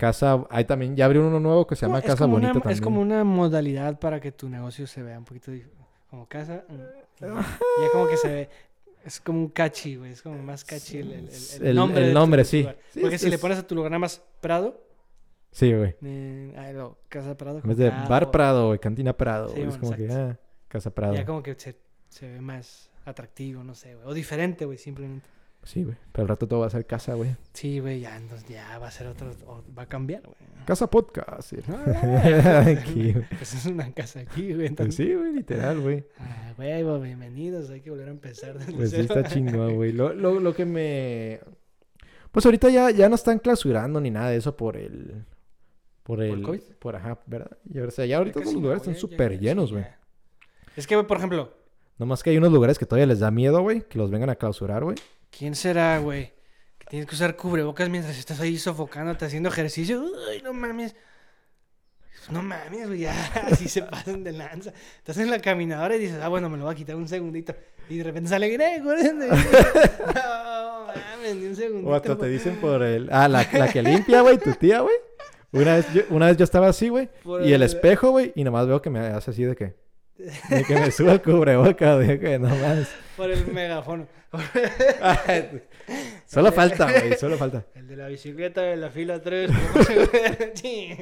Casa... 0.00 0.44
Hay 0.48 0.64
también... 0.64 0.96
Ya 0.96 1.04
abrió 1.04 1.26
uno 1.26 1.38
nuevo 1.38 1.66
que 1.66 1.76
se 1.76 1.84
llama 1.86 2.00
Casa 2.00 2.24
Bonita 2.26 2.52
una, 2.52 2.60
también. 2.60 2.72
Es 2.74 2.80
como 2.80 3.00
una 3.02 3.22
modalidad 3.22 3.98
para 3.98 4.18
que 4.18 4.32
tu 4.32 4.48
negocio 4.48 4.86
se 4.86 5.02
vea 5.02 5.18
un 5.18 5.24
poquito 5.26 5.52
como 6.08 6.26
casa. 6.26 6.64
mm, 6.68 7.20
Ya 7.20 7.92
como 7.92 8.08
que 8.08 8.16
se 8.16 8.28
ve. 8.28 8.48
Es 9.04 9.20
como 9.20 9.38
un 9.40 9.48
catchy, 9.48 9.96
güey. 9.96 10.12
Es 10.12 10.22
como 10.22 10.42
más 10.42 10.64
catchy 10.64 10.98
el, 10.98 11.12
el- 11.12 11.28
el- 11.28 11.34
el 11.60 11.66
El- 11.68 11.76
nombre. 11.76 12.08
el 12.08 12.14
nombre, 12.14 12.44
sí. 12.44 12.66
Porque 13.00 13.16
es- 13.16 13.20
si 13.22 13.28
le 13.28 13.34
es- 13.36 13.40
pones 13.40 13.58
a 13.58 13.66
tu 13.66 13.74
lugar 13.74 13.90
nada 13.90 13.98
más 14.00 14.22
Prado, 14.40 14.82
Sí, 15.52 15.72
güey. 15.74 15.94
eh, 16.02 16.72
no, 16.74 16.96
Casa 17.08 17.36
Prado. 17.36 17.58
En 17.62 17.68
vez 17.68 17.76
de 17.76 17.90
Bar 17.90 18.30
Prado, 18.30 18.68
güey, 18.68 18.78
Cantina 18.78 19.12
Prado. 19.14 19.48
Sí, 19.50 19.60
es 19.60 19.76
como 19.76 19.92
que, 19.92 20.08
ah, 20.10 20.38
Casa 20.68 20.90
Prado. 20.90 21.14
Ya 21.14 21.24
como 21.26 21.42
que 21.42 21.54
se, 21.56 21.76
se 22.08 22.28
ve 22.30 22.40
más 22.40 22.90
atractivo, 23.04 23.62
no 23.64 23.74
sé, 23.74 23.94
güey. 23.96 24.06
O 24.06 24.14
diferente, 24.14 24.64
güey, 24.64 24.78
simplemente. 24.78 25.26
Sí, 25.62 25.84
güey. 25.84 25.96
Pero 26.12 26.22
al 26.22 26.28
rato 26.28 26.48
todo 26.48 26.60
va 26.60 26.66
a 26.66 26.70
ser 26.70 26.86
casa, 26.86 27.14
güey. 27.14 27.36
Sí, 27.52 27.80
güey, 27.80 28.00
ya, 28.00 28.16
entonces 28.16 28.48
ya 28.48 28.78
va 28.78 28.88
a 28.88 28.90
ser 28.90 29.06
otro, 29.06 29.30
o 29.46 29.62
va 29.76 29.82
a 29.82 29.86
cambiar, 29.86 30.22
güey. 30.22 30.34
Casa 30.64 30.88
Podcast. 30.90 31.50
sí. 31.50 31.56
Ah, 31.68 32.64
Aquí, 32.66 33.12
güey. 33.12 33.24
Pues 33.28 33.54
es 33.54 33.66
una 33.66 33.92
casa 33.92 34.20
aquí, 34.20 34.46
güey. 34.46 34.56
Pues 34.56 34.70
Entonces, 34.70 34.94
sí, 34.94 35.14
güey, 35.14 35.32
literal, 35.32 35.80
güey. 35.80 36.04
Ah, 36.18 36.52
huevo, 36.58 37.00
bienvenidos. 37.00 37.70
Hay 37.70 37.80
que 37.80 37.90
volver 37.90 38.08
a 38.08 38.10
empezar. 38.10 38.58
desde 38.58 38.72
Pues 38.72 38.90
sí, 38.90 38.96
cero. 39.00 39.14
está 39.16 39.28
chingón, 39.34 39.76
güey. 39.76 39.92
Lo, 39.92 40.12
lo, 40.12 40.38
lo 40.40 40.54
que 40.54 40.64
me... 40.64 41.40
Pues 42.30 42.44
ahorita 42.46 42.68
ya, 42.68 42.90
ya 42.90 43.08
no 43.08 43.14
están 43.16 43.38
clausurando 43.38 44.00
ni 44.00 44.10
nada 44.10 44.30
de 44.30 44.36
eso 44.36 44.56
por 44.56 44.76
el... 44.76 45.24
Por 46.02 46.22
el... 46.22 46.42
COVID? 46.42 46.60
Por, 46.78 46.96
ajá, 46.96 47.18
¿verdad? 47.26 47.56
Y, 47.72 47.78
o 47.78 47.90
sea, 47.90 48.06
ya 48.06 48.18
ahorita 48.18 48.40
Ya 48.40 48.44
todos 48.44 48.44
casi 48.44 48.54
los 48.54 48.62
no, 48.62 48.68
lugares 48.68 48.82
están 48.82 48.94
ya 48.94 49.00
súper 49.00 49.32
casi, 49.32 49.44
llenos, 49.44 49.70
ya. 49.70 49.76
güey. 49.76 49.86
Es 50.76 50.86
que, 50.86 50.94
güey, 50.94 51.06
por 51.06 51.16
ejemplo, 51.16 51.52
Nomás 51.98 52.22
que 52.22 52.30
hay 52.30 52.38
unos 52.38 52.52
lugares 52.52 52.78
que 52.78 52.86
todavía 52.86 53.06
les 53.06 53.18
da 53.20 53.30
miedo, 53.30 53.60
güey. 53.60 53.82
Que 53.82 53.98
los 53.98 54.10
vengan 54.10 54.30
a 54.30 54.36
clausurar, 54.36 54.84
güey. 54.84 54.96
¿Quién 55.30 55.54
será, 55.54 55.98
güey? 55.98 56.32
Que 56.78 56.86
tienes 56.88 57.08
que 57.08 57.14
usar 57.14 57.36
cubrebocas 57.36 57.88
mientras 57.88 58.18
estás 58.18 58.40
ahí 58.40 58.58
sofocándote 58.58 59.24
haciendo 59.24 59.48
ejercicio. 59.48 60.00
Uy, 60.02 60.42
no 60.42 60.52
mames. 60.52 60.94
No 62.30 62.42
mames, 62.42 62.86
güey, 62.86 63.00
ya 63.00 63.14
así 63.50 63.68
se 63.68 63.82
pasan 63.82 64.22
de 64.22 64.32
lanza. 64.32 64.72
Estás 64.98 65.16
en 65.18 65.30
la 65.30 65.38
caminadora 65.40 65.96
y 65.96 66.00
dices, 66.00 66.18
ah, 66.22 66.28
bueno, 66.28 66.48
me 66.50 66.58
lo 66.58 66.64
voy 66.64 66.74
a 66.74 66.76
quitar 66.76 66.96
un 66.96 67.08
segundito. 67.08 67.54
Y 67.88 67.98
de 67.98 68.04
repente 68.04 68.28
sale 68.30 68.48
Grego. 68.50 68.92
No 70.14 70.86
mames, 70.86 71.36
ni 71.36 71.46
un 71.46 71.56
segundito. 71.56 71.88
O 71.90 71.94
hasta 71.94 72.16
te 72.16 72.28
dicen 72.28 72.56
por 72.56 72.82
el... 72.82 73.08
Ah, 73.12 73.28
la, 73.28 73.46
la 73.52 73.68
que 73.68 73.82
limpia, 73.82 74.20
güey, 74.22 74.38
tu 74.38 74.52
tía, 74.54 74.80
güey. 74.80 74.94
Una 75.52 75.76
vez, 75.76 75.92
yo, 75.92 76.02
una 76.10 76.26
vez 76.26 76.36
yo 76.36 76.44
estaba 76.44 76.68
así, 76.68 76.88
güey. 76.88 77.08
Y 77.44 77.52
el- 77.52 77.62
espejo, 77.62 78.10
güey. 78.10 78.32
Y 78.36 78.44
nomás 78.44 78.66
veo 78.66 78.80
que 78.82 78.90
me 78.90 79.00
hace 79.00 79.30
así 79.30 79.44
de 79.44 79.56
que... 79.56 79.74
De 80.48 80.64
que 80.64 80.74
me 80.74 80.90
suba 80.90 81.12
el 81.12 81.22
cubreboca, 81.22 81.96
de 81.98 82.18
que 82.20 82.38
no 82.38 82.48
más. 82.48 82.88
Por 83.16 83.30
el 83.30 83.46
megáfono. 83.52 84.06
Solo 86.26 86.52
falta, 86.52 86.90
güey. 86.92 87.14
Solo 87.18 87.36
falta. 87.36 87.64
El 87.74 87.88
de 87.88 87.96
la 87.96 88.08
bicicleta 88.08 88.60
de 88.62 88.76
la 88.76 88.90
fila 88.90 89.20
3. 89.20 89.50
sí, 90.54 90.96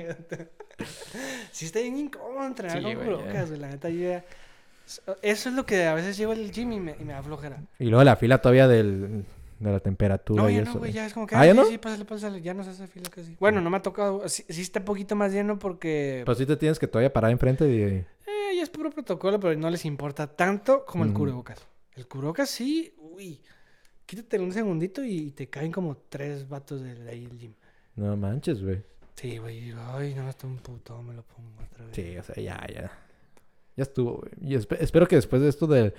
está 1.66 1.81
bien 1.81 1.98
incómodo 1.98 2.46
entrenar 2.46 2.78
Sí, 2.78 2.83
con 2.85 2.94
güey, 2.94 3.07
cubrebocas, 3.07 3.48
güey. 3.48 3.61
La 3.61 3.68
neta, 3.68 3.88
yo 3.90 4.09
ya... 4.11 4.24
Eso 5.20 5.48
es 5.50 5.54
lo 5.54 5.66
que 5.66 5.85
a 5.85 5.92
veces 5.94 6.16
llevo 6.16 6.33
al 6.33 6.50
gym 6.50 6.72
y 6.72 6.81
me, 6.81 6.96
y 6.98 7.04
me 7.04 7.12
da 7.12 7.22
flojera. 7.22 7.61
Y 7.78 7.87
luego 7.87 8.02
la 8.04 8.16
fila 8.16 8.38
todavía 8.40 8.66
del, 8.66 9.26
de 9.59 9.70
la 9.72 9.81
temperatura 9.81 10.42
No, 10.44 10.48
y 10.48 10.54
ya 10.54 10.62
eso. 10.62 10.72
no, 10.72 10.78
güey. 10.78 10.92
Ya 10.92 11.04
es 11.04 11.12
como 11.12 11.26
que... 11.26 11.35
¿Ah, 11.35 11.40
Ah, 11.40 11.46
ya 11.46 11.52
sí, 11.52 11.59
no? 11.59 11.64
sí, 11.66 11.76
pásale, 11.76 12.04
pásale. 12.07 12.40
Ya 12.40 12.54
no 12.54 12.64
se 12.64 12.70
hace 12.70 12.87
fila 12.87 13.11
casi. 13.11 13.37
Bueno, 13.38 13.61
no 13.61 13.68
me 13.68 13.76
ha 13.76 13.83
tocado... 13.83 14.26
Sí, 14.31 14.44
sí 14.48 14.62
está 14.62 14.78
un 14.78 14.87
poquito 14.87 15.14
más 15.14 15.31
lleno 15.33 15.59
porque... 15.59 16.22
Pues 16.24 16.38
sí 16.38 16.46
te 16.46 16.57
tienes 16.57 16.78
que 16.78 16.87
todavía 16.87 17.12
parar 17.12 17.31
enfrente 17.33 17.68
y... 17.68 17.83
Eh, 17.83 18.07
ya 18.52 18.62
es 18.62 18.70
puro 18.70 18.90
protocolo, 18.90 19.38
pero 19.40 19.58
no 19.58 19.70
les 19.70 19.84
importa 19.84 20.26
tanto 20.26 20.84
como 20.84 21.04
el 21.04 21.11
Ujú. 21.11 21.18
cubrebocas. 21.20 21.58
El 21.96 22.06
cubrebocas 22.06 22.48
sí, 22.50 22.92
uy. 22.98 23.40
Quítate 24.06 24.38
un 24.38 24.52
segundito 24.52 25.04
y 25.04 25.32
te 25.32 25.48
caen 25.48 25.70
como 25.72 25.96
tres 26.08 26.48
vatos 26.48 26.80
de, 26.82 26.94
de 26.94 27.11
ahí 27.11 27.26
del 27.26 27.38
gym. 27.38 27.52
No 27.96 28.16
manches, 28.16 28.62
güey. 28.62 28.82
Sí, 29.16 29.37
güey. 29.38 29.72
Ay, 29.76 30.14
no, 30.14 30.28
está 30.30 30.46
un 30.46 30.56
puto, 30.58 31.02
me 31.02 31.12
lo 31.14 31.22
pongo 31.24 31.50
otra 31.70 31.84
vez. 31.87 31.94
Sí, 31.94 32.16
o 32.16 32.22
sea, 32.22 32.37
ya, 32.37 32.66
ya. 32.72 32.90
Ya 33.76 33.82
estuvo, 33.82 34.18
güey. 34.18 34.32
Y 34.40 34.54
espe- 34.56 34.78
espero 34.80 35.06
que 35.06 35.16
después 35.16 35.42
de 35.42 35.48
esto 35.48 35.66
de, 35.66 35.92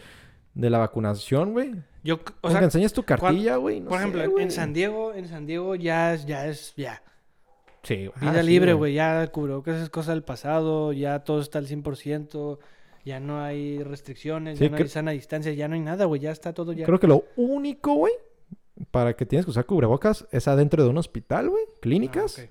de 0.54 0.70
la 0.70 0.78
vacunación, 0.80 1.52
güey... 1.52 1.76
Yo, 2.04 2.20
o 2.42 2.50
sea, 2.50 2.60
que 2.60 2.66
enseñes 2.66 2.94
tu 2.94 3.04
cartilla, 3.04 3.58
güey. 3.58 3.82
no 3.82 3.90
por 3.90 4.00
sé, 4.00 4.08
ejemplo, 4.08 4.40
en. 4.40 4.52
San 4.52 4.74
Diego, 4.74 5.14
en 5.14 5.28
San 5.28 5.46
Diego 5.46 5.76
ya 5.76 6.14
es, 6.14 6.26
ya 6.26 6.48
es, 6.48 6.74
ya. 6.78 7.04
Sí. 7.90 8.10
Vida 8.22 8.32
Ah, 8.32 8.42
sí, 8.42 8.48
libre, 8.48 8.74
güey. 8.74 8.94
Ya 8.94 9.24
el 9.24 9.32
cubrebocas 9.32 9.82
es 9.82 9.90
cosa 9.90 10.12
del 10.12 10.22
pasado, 10.22 10.94
ya 10.94 11.24
todo 11.24 11.42
está 11.42 11.58
al 11.58 11.66
100%, 11.66 12.60
ya 13.04 13.20
no 13.20 13.42
hay 13.42 13.82
restricciones, 13.84 14.60
Sí, 14.60 14.66
ya 14.66 14.70
no 14.70 14.78
hay 14.78 14.88
sana 14.88 15.12
distancia, 15.12 15.52
ya 15.54 15.68
no 15.68 15.74
hay 15.74 15.82
nada, 15.82 16.06
güey. 16.06 16.22
Ya 16.22 16.30
está 16.32 16.54
todo 16.54 16.72
ya. 16.72 16.86
Creo 16.86 17.00
que 17.00 17.08
lo 17.08 17.26
único, 17.36 17.96
güey, 17.96 18.14
para 18.92 19.16
que 19.16 19.26
tienes 19.26 19.46
que 19.46 19.50
usar 19.50 19.66
cubrebocas 19.66 20.28
es 20.32 20.48
adentro 20.48 20.84
de 20.84 20.90
un 20.90 21.00
hospital, 21.00 21.50
güey. 21.50 21.64
Clínicas. 21.82 22.38
Ah. 22.38 22.50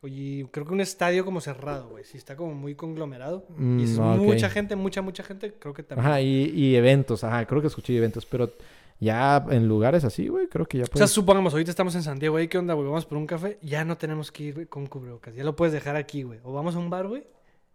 Oye, 0.00 0.46
creo 0.50 0.66
que 0.66 0.72
un 0.72 0.80
estadio 0.80 1.24
como 1.24 1.40
cerrado, 1.40 1.90
güey. 1.90 2.04
Si 2.04 2.18
está 2.18 2.34
como 2.34 2.54
muy 2.54 2.74
conglomerado. 2.74 3.46
Mm, 3.56 3.80
y 3.80 3.84
es 3.84 3.90
mucha 3.98 4.50
gente, 4.50 4.74
mucha, 4.74 5.02
mucha 5.02 5.22
gente, 5.22 5.54
creo 5.54 5.72
que 5.72 5.84
también. 5.84 6.06
Ajá, 6.06 6.20
y, 6.20 6.50
y 6.54 6.74
eventos. 6.74 7.22
Ajá, 7.22 7.46
creo 7.46 7.60
que 7.60 7.68
escuché 7.68 7.96
eventos. 7.96 8.26
Pero 8.26 8.52
ya 9.00 9.44
en 9.50 9.68
lugares 9.68 10.04
así, 10.04 10.28
güey, 10.28 10.48
creo 10.48 10.66
que 10.66 10.78
ya 10.78 10.84
O 10.84 10.86
sea, 10.86 10.92
puedes... 10.92 11.10
supongamos, 11.10 11.52
ahorita 11.52 11.70
estamos 11.70 11.94
en 11.94 12.02
San 12.02 12.18
Diego, 12.18 12.34
güey, 12.34 12.48
¿qué 12.48 12.58
onda, 12.58 12.74
güey? 12.74 12.86
Vamos 12.86 13.06
por 13.06 13.18
un 13.18 13.26
café, 13.26 13.58
ya 13.62 13.84
no 13.84 13.96
tenemos 13.96 14.32
que 14.32 14.44
ir 14.44 14.54
güey, 14.54 14.66
con 14.66 14.86
cubrebocas, 14.86 15.34
ya 15.34 15.44
lo 15.44 15.54
puedes 15.56 15.72
dejar 15.72 15.96
aquí, 15.96 16.22
güey. 16.22 16.40
O 16.42 16.52
vamos 16.52 16.74
a 16.74 16.78
un 16.78 16.90
bar, 16.90 17.06
güey, 17.06 17.26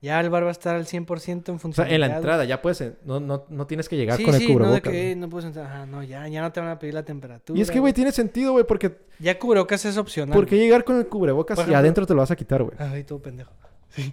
ya 0.02 0.20
el 0.20 0.30
bar 0.30 0.44
va 0.44 0.50
a 0.50 0.52
estar 0.52 0.76
al 0.76 0.86
100% 0.86 1.48
en 1.48 1.72
O 1.72 1.74
sea, 1.74 1.90
en 1.90 2.02
la 2.02 2.18
entrada 2.18 2.44
ya 2.44 2.62
puedes... 2.62 2.84
No, 3.06 3.22
no, 3.22 3.46
no 3.48 3.68
tienes 3.68 3.88
que 3.88 3.96
llegar 3.96 4.18
sí, 4.18 4.26
con 4.26 4.34
el 4.34 4.42
sí, 4.42 4.48
no 4.48 4.52
de 4.52 4.56
cubrebocas. 4.60 4.92
que 4.92 5.12
eh, 5.12 5.16
no 5.16 5.30
puedes 5.30 5.46
entrar, 5.46 5.66
ajá, 5.66 5.86
no, 5.86 6.04
ya, 6.04 6.28
ya 6.28 6.42
no 6.42 6.52
te 6.52 6.60
van 6.60 6.70
a 6.72 6.78
pedir 6.78 6.94
la 6.94 7.04
temperatura. 7.04 7.58
Y 7.58 7.62
es 7.62 7.72
que, 7.72 7.80
güey, 7.80 7.94
tiene 7.94 8.12
sentido, 8.12 8.52
güey, 8.52 8.66
porque... 8.66 8.98
Ya 9.20 9.40
cubrebocas 9.40 9.86
es 9.86 9.96
opcional. 9.96 10.36
¿Por 10.36 10.46
qué 10.46 10.58
llegar 10.58 10.84
con 10.84 10.98
el 10.98 11.08
cubrebocas 11.08 11.66
y 11.70 11.74
adentro 11.74 12.06
te 12.06 12.14
lo 12.14 12.20
vas 12.20 12.32
a 12.32 12.36
quitar, 12.36 12.64
güey? 12.64 12.76
Ay, 12.80 13.04
todo 13.06 13.22
pendejo. 13.22 13.52
Sí. 13.96 14.12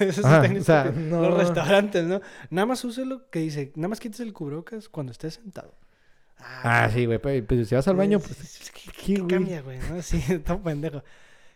Eso 0.00 0.20
Ajá, 0.26 0.44
en 0.44 0.58
o 0.58 0.62
sea, 0.62 0.92
no- 0.94 1.22
Los 1.22 1.38
restaurantes, 1.38 2.04
¿no? 2.04 2.20
Nada 2.50 2.66
más 2.66 2.84
úselo 2.84 3.30
que 3.30 3.38
dice, 3.38 3.72
nada 3.74 3.88
más 3.88 3.98
quites 3.98 4.20
el 4.20 4.34
cubrebocas 4.34 4.90
cuando 4.90 5.12
estés 5.12 5.34
sentado. 5.34 5.72
Ah, 6.46 6.88
sí, 6.92 7.06
güey. 7.06 7.18
Pues, 7.18 7.42
pues, 7.46 7.68
si 7.68 7.74
vas 7.74 7.86
al 7.88 7.96
baño, 7.96 8.18
pues... 8.20 8.40
Es 8.40 8.70
que- 8.70 8.90
¿qué, 8.92 9.14
¿Qué 9.14 9.26
cambia, 9.26 9.60
güey? 9.62 9.78
¿no? 9.78 10.00
Sí, 10.02 10.22
todo 10.44 10.60
pendejo. 10.62 11.02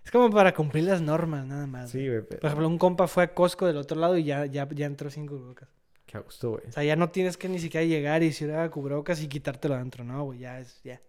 Es 0.05 0.11
como 0.11 0.31
para 0.31 0.55
cumplir 0.55 0.85
las 0.85 1.01
normas, 1.03 1.47
nada 1.47 1.67
más. 1.67 1.91
Sí, 1.91 2.07
güey. 2.09 2.23
pero- 2.23 2.41
Por 2.41 2.49
ejemplo, 2.49 2.69
un 2.69 2.79
compa 2.79 3.07
fue 3.09 3.25
a 3.25 3.35
Costco 3.35 3.67
del 3.67 3.77
otro 3.77 3.99
lado 4.01 4.17
y 4.17 4.25
ya, 4.25 4.47
ya, 4.47 4.67
ya 4.71 4.87
entró 4.87 5.11
sin 5.11 5.27
cubrebocas. 5.27 5.69
Qué 6.07 6.17
a 6.17 6.21
gusto, 6.21 6.53
güey. 6.53 6.63
O 6.67 6.73
sea, 6.73 6.83
ya 6.85 6.97
no 6.97 7.11
tienes 7.11 7.37
que 7.37 7.49
ni 7.51 7.59
siquiera 7.59 7.85
llegar 7.87 8.23
y 8.23 8.27
decir, 8.29 8.51
ah, 8.53 8.71
cubrebocas 8.71 9.21
y 9.23 9.29
quitártelo 9.29 9.75
adentro. 9.75 10.05
No, 10.05 10.25
güey, 10.25 10.39
ya 10.39 10.59
es, 10.61 10.81
ya. 10.83 11.01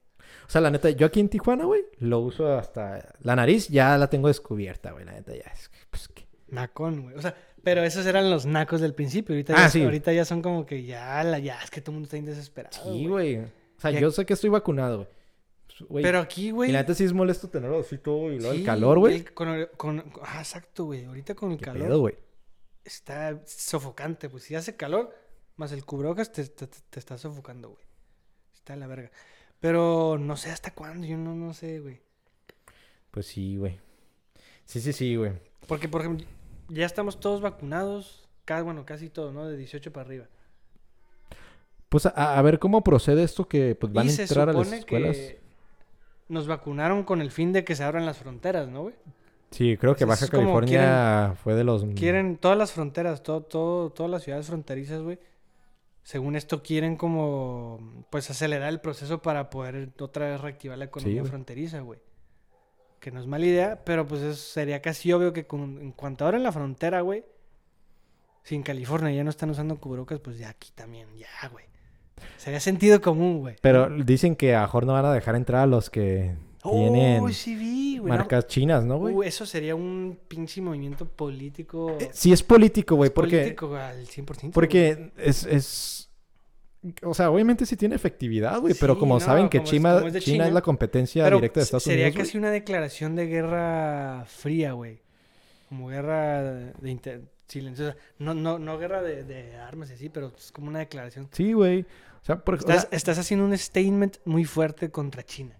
O 0.45 0.49
sea, 0.49 0.59
la 0.61 0.69
neta, 0.69 0.89
yo 0.89 1.07
aquí 1.07 1.21
en 1.21 1.29
Tijuana, 1.29 1.63
güey, 1.65 1.83
lo 1.99 2.19
uso 2.19 2.57
hasta... 2.57 3.13
La 3.21 3.35
nariz 3.35 3.69
ya 3.69 3.97
la 3.97 4.09
tengo 4.09 4.27
descubierta, 4.27 4.91
güey. 4.91 5.05
La 5.05 5.13
neta, 5.13 5.33
ya 5.33 5.49
es... 5.53 5.71
Pues, 5.89 6.07
¿qué? 6.09 6.27
Nacón, 6.49 7.01
güey. 7.03 7.15
O 7.15 7.21
sea, 7.21 7.33
pero 7.63 7.81
esos 7.83 8.05
eran 8.05 8.29
los 8.29 8.45
nacos 8.45 8.81
del 8.81 8.93
principio. 8.93 9.33
Ahorita, 9.33 9.53
Ah, 9.55 9.61
ya, 9.63 9.69
sí. 9.69 9.83
ahorita 9.83 10.11
ya 10.13 10.25
son 10.25 10.41
como 10.41 10.65
que 10.65 10.83
ya, 10.83 11.23
la, 11.23 11.39
ya, 11.39 11.61
es 11.63 11.71
que 11.71 11.79
todo 11.81 11.91
el 11.91 11.95
mundo 11.95 12.07
está 12.07 12.17
indesesperado. 12.17 12.77
Sí, 12.93 13.07
güey. 13.07 13.39
O 13.79 13.81
sea, 13.81 13.91
yo 13.91 14.11
sé 14.11 14.25
que 14.25 14.33
estoy 14.33 14.49
vacunado, 14.49 14.97
güey. 14.97 15.09
Pues, 15.87 16.03
Pero 16.03 16.19
aquí, 16.19 16.51
güey. 16.51 16.69
Y 16.69 16.73
la 16.73 16.79
neta 16.81 16.93
sí 16.93 17.05
es 17.05 17.13
molesto 17.13 17.49
tenerlo 17.49 17.79
así 17.79 17.97
todo 17.97 18.31
y 18.33 18.37
luego 18.37 18.53
sí, 18.53 18.59
el 18.59 18.65
calor, 18.65 18.99
güey. 18.99 19.23
Con, 19.23 19.61
con- 19.77 20.03
ah, 20.23 20.39
exacto, 20.39 20.85
güey. 20.85 21.05
Ahorita 21.05 21.35
con 21.35 21.51
el 21.53 21.57
¿Qué 21.57 21.63
calor 21.65 21.87
pedo, 21.87 21.99
güey? 22.01 22.15
está 22.83 23.41
sofocante. 23.45 24.27
Pues 24.29 24.43
si 24.43 24.55
hace 24.55 24.75
calor, 24.75 25.15
más 25.55 25.71
el 25.71 25.85
cubrebocas 25.85 26.31
te, 26.33 26.45
te, 26.45 26.67
te 26.67 26.99
está 26.99 27.17
sofocando, 27.17 27.69
güey. 27.69 27.83
Está 28.53 28.75
la 28.75 28.87
verga. 28.87 29.09
Pero 29.61 30.17
no 30.19 30.35
sé 30.35 30.51
hasta 30.51 30.73
cuándo, 30.73 31.07
yo 31.07 31.15
no, 31.17 31.33
no 31.33 31.53
sé, 31.53 31.79
güey. 31.79 32.01
Pues 33.11 33.27
sí, 33.27 33.55
güey. 33.55 33.79
Sí, 34.65 34.81
sí, 34.81 34.91
sí, 34.91 35.15
güey. 35.15 35.31
Porque, 35.67 35.87
por 35.87 36.01
ejemplo, 36.01 36.27
ya 36.67 36.85
estamos 36.85 37.19
todos 37.21 37.39
vacunados. 37.39 38.27
Cada, 38.43 38.63
bueno, 38.63 38.85
casi 38.85 39.09
todos, 39.09 39.33
¿no? 39.33 39.47
De 39.47 39.55
18 39.55 39.93
para 39.93 40.05
arriba. 40.05 40.27
Pues 41.89 42.05
a, 42.05 42.37
a 42.37 42.41
ver 42.41 42.59
cómo 42.59 42.83
procede 42.83 43.23
esto 43.23 43.47
que 43.47 43.75
pues 43.75 43.91
van 43.91 44.05
y 44.05 44.09
a 44.09 44.11
se 44.13 44.21
entrar 44.23 44.49
a 44.49 44.53
las 44.53 44.63
supone 44.63 44.77
escuelas. 44.79 45.17
que 45.17 45.39
nos 46.27 46.47
vacunaron 46.47 47.03
con 47.03 47.21
el 47.21 47.31
fin 47.31 47.51
de 47.51 47.63
que 47.63 47.75
se 47.75 47.83
abran 47.83 48.05
las 48.05 48.17
fronteras, 48.17 48.67
¿no, 48.69 48.83
güey? 48.83 48.95
Sí, 49.51 49.75
creo 49.77 49.95
que 49.95 50.05
Baja 50.05 50.27
California 50.27 51.35
fue 51.43 51.55
de 51.55 51.63
los... 51.63 51.83
Quieren 51.95 52.37
todas 52.37 52.55
las 52.55 52.71
fronteras, 52.71 53.23
todo, 53.23 53.41
todo, 53.41 53.89
todas 53.89 54.11
las 54.11 54.21
ciudades 54.23 54.45
fronterizas, 54.45 55.01
güey. 55.01 55.17
Según 56.03 56.35
esto 56.35 56.61
quieren 56.61 56.95
como, 56.95 58.05
pues, 58.11 58.29
acelerar 58.29 58.69
el 58.69 58.79
proceso 58.79 59.23
para 59.23 59.49
poder 59.49 59.89
otra 59.99 60.29
vez 60.29 60.39
reactivar 60.41 60.77
la 60.77 60.85
economía 60.85 61.23
fronteriza, 61.25 61.79
güey. 61.79 61.99
Que 62.99 63.09
no 63.11 63.19
es 63.19 63.25
mala 63.25 63.45
idea, 63.45 63.83
pero 63.83 64.05
pues 64.05 64.21
eso 64.21 64.35
sería 64.35 64.81
casi 64.83 65.11
obvio 65.13 65.33
que 65.33 65.47
con- 65.47 65.79
en 65.81 65.91
cuanto 65.93 66.25
abran 66.25 66.43
la 66.43 66.51
frontera, 66.51 67.01
güey, 67.01 67.23
si 68.43 68.53
en 68.55 68.61
California 68.63 69.11
ya 69.11 69.23
no 69.23 69.29
están 69.31 69.49
usando 69.49 69.77
cubrebocas, 69.79 70.19
pues 70.19 70.37
ya 70.37 70.49
aquí 70.49 70.71
también, 70.75 71.07
ya, 71.17 71.27
güey. 71.51 71.65
Sería 72.37 72.59
sentido 72.59 73.01
común, 73.01 73.39
güey. 73.39 73.55
Pero 73.61 73.89
dicen 73.89 74.35
que 74.35 74.55
a 74.55 74.61
mejor 74.61 74.85
no 74.85 74.93
van 74.93 75.05
a 75.05 75.13
dejar 75.13 75.35
entrar 75.35 75.61
a 75.61 75.67
los 75.67 75.89
que 75.89 76.35
tienen 76.63 77.21
Oh, 77.23 77.29
sí 77.29 77.55
vi, 77.55 77.97
güey. 77.99 78.11
no- 78.11 78.17
marcas 78.17 78.47
chinas, 78.47 78.83
¿no, 78.85 78.97
güey? 78.97 79.15
Uh, 79.15 79.23
eso 79.23 79.45
sería 79.45 79.75
un 79.75 80.19
pinche 80.27 80.61
movimiento 80.61 81.05
político. 81.05 81.95
Eh, 81.99 82.09
sí 82.11 82.31
es 82.33 82.43
político, 82.43 82.95
güey, 82.95 83.09
porque... 83.09 83.37
político 83.39 83.75
al 83.75 84.05
100%. 84.05 84.39
güey. 84.41 84.51
Porque 84.51 85.11
es, 85.17 85.45
es... 85.45 86.09
O 87.03 87.13
sea, 87.13 87.29
obviamente 87.29 87.65
sí 87.65 87.75
tiene 87.75 87.95
efectividad, 87.95 88.59
güey, 88.61 88.73
pero 88.79 88.97
como 88.97 89.15
no, 89.15 89.19
saben 89.19 89.49
que 89.49 89.57
como 89.57 89.65
es- 89.65 89.71
China, 89.71 89.93
como 89.95 90.07
es 90.07 90.13
China, 90.13 90.21
China. 90.35 90.47
es 90.47 90.53
la 90.53 90.61
competencia 90.61 91.23
Pero 91.25 91.37
directa 91.37 91.59
de 91.59 91.63
Estados 91.65 91.83
sería 91.83 92.05
Unidos, 92.05 92.15
güey. 92.15 92.25
casi 92.25 92.37
una 92.37 92.51
declaración 92.51 93.15
de 93.17 93.25
guerra 93.27 94.25
fría, 94.27 94.71
güey. 94.73 95.01
Como 95.67 95.87
guerra 95.89 96.41
de 96.41 96.89
inter- 96.89 97.21
silenciosa. 97.47 97.97
No, 98.17 98.33
no, 98.33 98.59
no 98.59 98.77
guerra 98.77 99.01
de, 99.01 99.23
de 99.23 99.55
armas 99.57 99.89
y 99.91 99.93
así, 99.93 100.07
pero 100.09 100.31
es 100.37 100.51
como 100.51 100.67
una 100.69 100.79
declaración. 100.79 101.27
Sí, 101.31 101.51
güey. 101.53 101.85
O 102.21 102.25
sea, 102.25 102.43
por, 102.43 102.55
o 102.55 102.57
Estás, 102.57 102.81
sea, 102.81 102.89
estás 102.91 103.17
haciendo 103.17 103.45
un 103.45 103.57
statement 103.57 104.17
muy 104.25 104.45
fuerte 104.45 104.91
contra 104.91 105.23
China. 105.23 105.57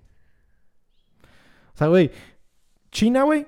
o 1.74 1.78
sea, 1.78 1.88
güey, 1.88 2.12
China, 2.92 3.24
güey, 3.24 3.48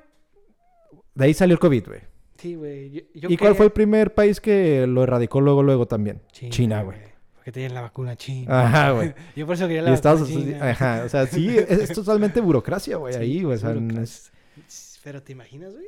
de 1.16 1.26
ahí 1.26 1.34
salió 1.34 1.53
el 1.53 1.59
COVID, 1.59 1.88
güey. 1.88 2.01
Sí, 2.38 2.55
güey. 2.55 2.89
yo- 2.91 3.01
yo 3.14 3.30
¿Y 3.30 3.38
cuál 3.38 3.55
fue 3.55 3.66
el 3.68 3.72
primer 3.72 4.14
país 4.16 4.39
que 4.41 4.88
lo 4.88 5.03
erradicó 5.03 5.41
luego, 5.41 5.62
luego 5.62 5.86
también? 5.88 6.22
China, 6.32 6.82
güey. 6.84 6.97
Porque 7.36 7.51
tenían 7.51 7.74
la 7.74 7.82
vacuna 7.82 8.16
china. 8.16 8.66
Ajá, 8.68 8.91
güey. 8.91 9.14
Yo 9.36 9.47
por 9.47 9.55
eso 9.55 9.66
quería 9.68 9.82
Y 9.82 9.86
la 9.86 9.93
Estados 9.95 10.22
vacuna 10.22 10.38
Unidos, 10.41 10.59
china. 10.59 10.70
ajá, 10.72 11.03
o 11.05 11.09
sea, 11.09 11.26
sí, 11.26 11.49
es, 11.57 11.70
es 11.72 11.91
totalmente 11.93 12.39
burocracia, 12.41 12.97
güey, 12.97 13.14
Sí, 13.16 13.20
ahí, 13.20 13.41
güey, 13.41 13.53
o 13.53 13.55
es 13.55 13.62
sea, 13.62 13.72
burocracia. 13.74 14.03
es- 14.03 14.99
Pero 15.03 15.24
¿te 15.24 15.32
imaginas, 15.32 15.74
güey? 15.74 15.88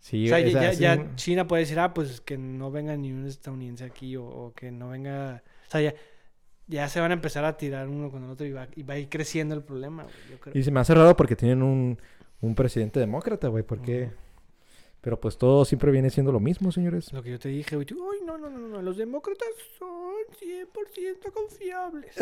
sí, 0.00 0.26
o 0.26 0.28
sea, 0.36 0.38
o 0.46 0.50
sea, 0.50 0.62
ya, 0.62 0.72
sí, 0.74 0.80
ya 0.80 0.94
un- 0.96 1.14
China 1.16 1.46
puede 1.46 1.62
decir, 1.62 1.78
ah, 1.78 1.94
pues 1.94 2.20
que 2.20 2.36
no 2.36 2.70
venga 2.72 2.96
ni 2.96 3.12
un 3.12 3.26
estadounidense 3.26 3.84
aquí 3.84 4.16
o, 4.16 4.24
o 4.26 4.52
que 4.54 4.70
no 4.72 4.88
venga... 4.88 5.42
Sea, 5.74 5.90
ya, 5.90 5.94
ya 6.68 6.88
se 6.88 7.00
van 7.00 7.10
a 7.10 7.14
empezar 7.14 7.44
a 7.44 7.56
tirar 7.56 7.88
uno 7.88 8.10
con 8.10 8.22
el 8.22 8.30
otro 8.30 8.46
y 8.46 8.52
va, 8.52 8.68
y 8.76 8.84
va 8.84 8.94
a 8.94 8.98
ir 8.98 9.08
creciendo 9.08 9.54
el 9.54 9.62
problema, 9.62 10.04
güey, 10.04 10.14
yo 10.30 10.38
creo. 10.38 10.56
Y 10.56 10.62
se 10.62 10.70
me 10.70 10.80
hace 10.80 10.94
raro 10.94 11.16
porque 11.16 11.34
tienen 11.34 11.62
un, 11.62 11.98
un 12.40 12.54
presidente 12.54 13.00
demócrata, 13.00 13.48
güey, 13.48 13.64
porque... 13.64 14.04
Ujú. 14.04 14.12
Pero 15.00 15.20
pues 15.20 15.36
todo 15.36 15.66
siempre 15.66 15.92
viene 15.92 16.08
siendo 16.08 16.32
lo 16.32 16.40
mismo, 16.40 16.72
señores. 16.72 17.12
Lo 17.12 17.22
que 17.22 17.32
yo 17.32 17.38
te 17.38 17.50
dije, 17.50 17.76
güey, 17.76 17.84
tú, 17.84 18.02
ay, 18.10 18.20
no, 18.24 18.38
no, 18.38 18.48
no, 18.48 18.58
no, 18.58 18.80
los 18.80 18.96
demócratas 18.96 19.48
son 19.78 20.14
100% 20.40 21.30
confiables. 21.30 22.14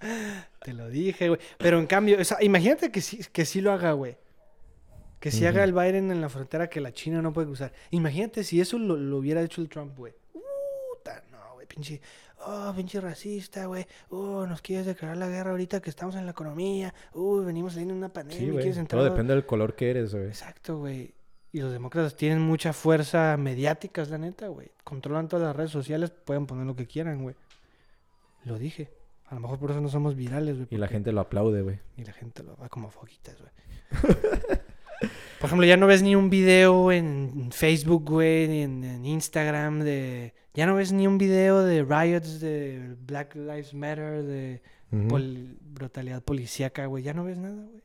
te 0.64 0.72
lo 0.72 0.88
dije, 0.88 1.28
güey. 1.28 1.40
Pero 1.56 1.78
en 1.78 1.86
cambio, 1.86 2.20
o 2.20 2.24
sea, 2.24 2.42
imagínate 2.42 2.90
que 2.90 3.00
sí, 3.00 3.20
que 3.32 3.44
sí 3.44 3.60
lo 3.60 3.70
haga, 3.70 3.92
güey. 3.92 4.16
Que 5.20 5.30
si 5.30 5.46
haga 5.46 5.62
el 5.62 5.72
Biden 5.72 6.10
en 6.10 6.20
la 6.20 6.30
frontera 6.30 6.68
que 6.68 6.80
la 6.80 6.92
China 6.92 7.22
no 7.22 7.32
puede 7.32 7.46
cruzar. 7.46 7.72
Imagínate 7.90 8.42
si 8.42 8.60
eso 8.60 8.76
lo, 8.76 8.96
lo 8.96 9.18
hubiera 9.18 9.40
hecho 9.40 9.60
el 9.60 9.68
Trump, 9.68 9.96
güey. 9.96 10.14
Pinche. 11.70 12.00
Oh, 12.46 12.72
pinche 12.74 13.00
racista, 13.00 13.66
güey. 13.66 13.86
Oh, 14.08 14.44
nos 14.46 14.60
quieres 14.60 14.86
declarar 14.86 15.16
la 15.16 15.28
guerra 15.28 15.52
ahorita 15.52 15.80
que 15.80 15.90
estamos 15.90 16.16
en 16.16 16.24
la 16.24 16.32
economía. 16.32 16.92
Uy, 17.14 17.44
venimos 17.44 17.74
saliendo 17.74 17.94
de 17.94 17.98
una 17.98 18.12
pandemia. 18.12 18.38
Sí, 18.38 18.50
güey, 18.50 18.62
¿quieres 18.62 18.78
entrar 18.78 19.00
todo 19.00 19.10
depende 19.10 19.34
del 19.34 19.46
color 19.46 19.76
que 19.76 19.90
eres, 19.90 20.12
güey. 20.12 20.26
Exacto, 20.26 20.78
güey. 20.78 21.14
Y 21.52 21.60
los 21.60 21.72
demócratas 21.72 22.16
tienen 22.16 22.40
mucha 22.40 22.72
fuerza 22.72 23.36
mediática, 23.36 24.02
es 24.02 24.10
la 24.10 24.18
neta, 24.18 24.48
güey. 24.48 24.70
Controlan 24.82 25.28
todas 25.28 25.46
las 25.46 25.56
redes 25.56 25.70
sociales, 25.70 26.10
pueden 26.10 26.46
poner 26.46 26.66
lo 26.66 26.74
que 26.74 26.86
quieran, 26.86 27.22
güey. 27.22 27.36
Lo 28.44 28.58
dije. 28.58 28.90
A 29.26 29.34
lo 29.34 29.40
mejor 29.40 29.58
por 29.60 29.70
eso 29.70 29.80
no 29.80 29.88
somos 29.88 30.16
virales, 30.16 30.56
güey. 30.56 30.68
Y 30.70 30.76
la 30.76 30.88
gente 30.88 31.12
lo 31.12 31.20
aplaude, 31.20 31.62
güey. 31.62 31.78
Y 31.96 32.04
la 32.04 32.12
gente 32.12 32.42
lo 32.42 32.56
va 32.56 32.68
como 32.68 32.90
foquitas, 32.90 33.36
güey. 33.38 33.52
por 35.38 35.46
ejemplo, 35.46 35.66
ya 35.66 35.76
no 35.76 35.86
ves 35.86 36.02
ni 36.02 36.16
un 36.16 36.30
video 36.30 36.90
en 36.90 37.50
Facebook, 37.52 38.10
güey, 38.10 38.48
ni 38.48 38.62
en, 38.62 38.82
en 38.82 39.06
Instagram 39.06 39.80
de... 39.80 40.34
Ya 40.54 40.66
no 40.66 40.74
ves 40.74 40.92
ni 40.92 41.06
un 41.06 41.16
video 41.18 41.62
de 41.62 41.82
riots, 41.84 42.40
de 42.40 42.96
Black 43.06 43.34
Lives 43.36 43.72
Matter, 43.74 44.22
de 44.24 44.62
pol- 45.08 45.56
brutalidad 45.60 46.22
policíaca, 46.22 46.86
güey. 46.86 47.04
Ya 47.04 47.14
no 47.14 47.24
ves 47.24 47.38
nada, 47.38 47.64
güey. 47.66 47.82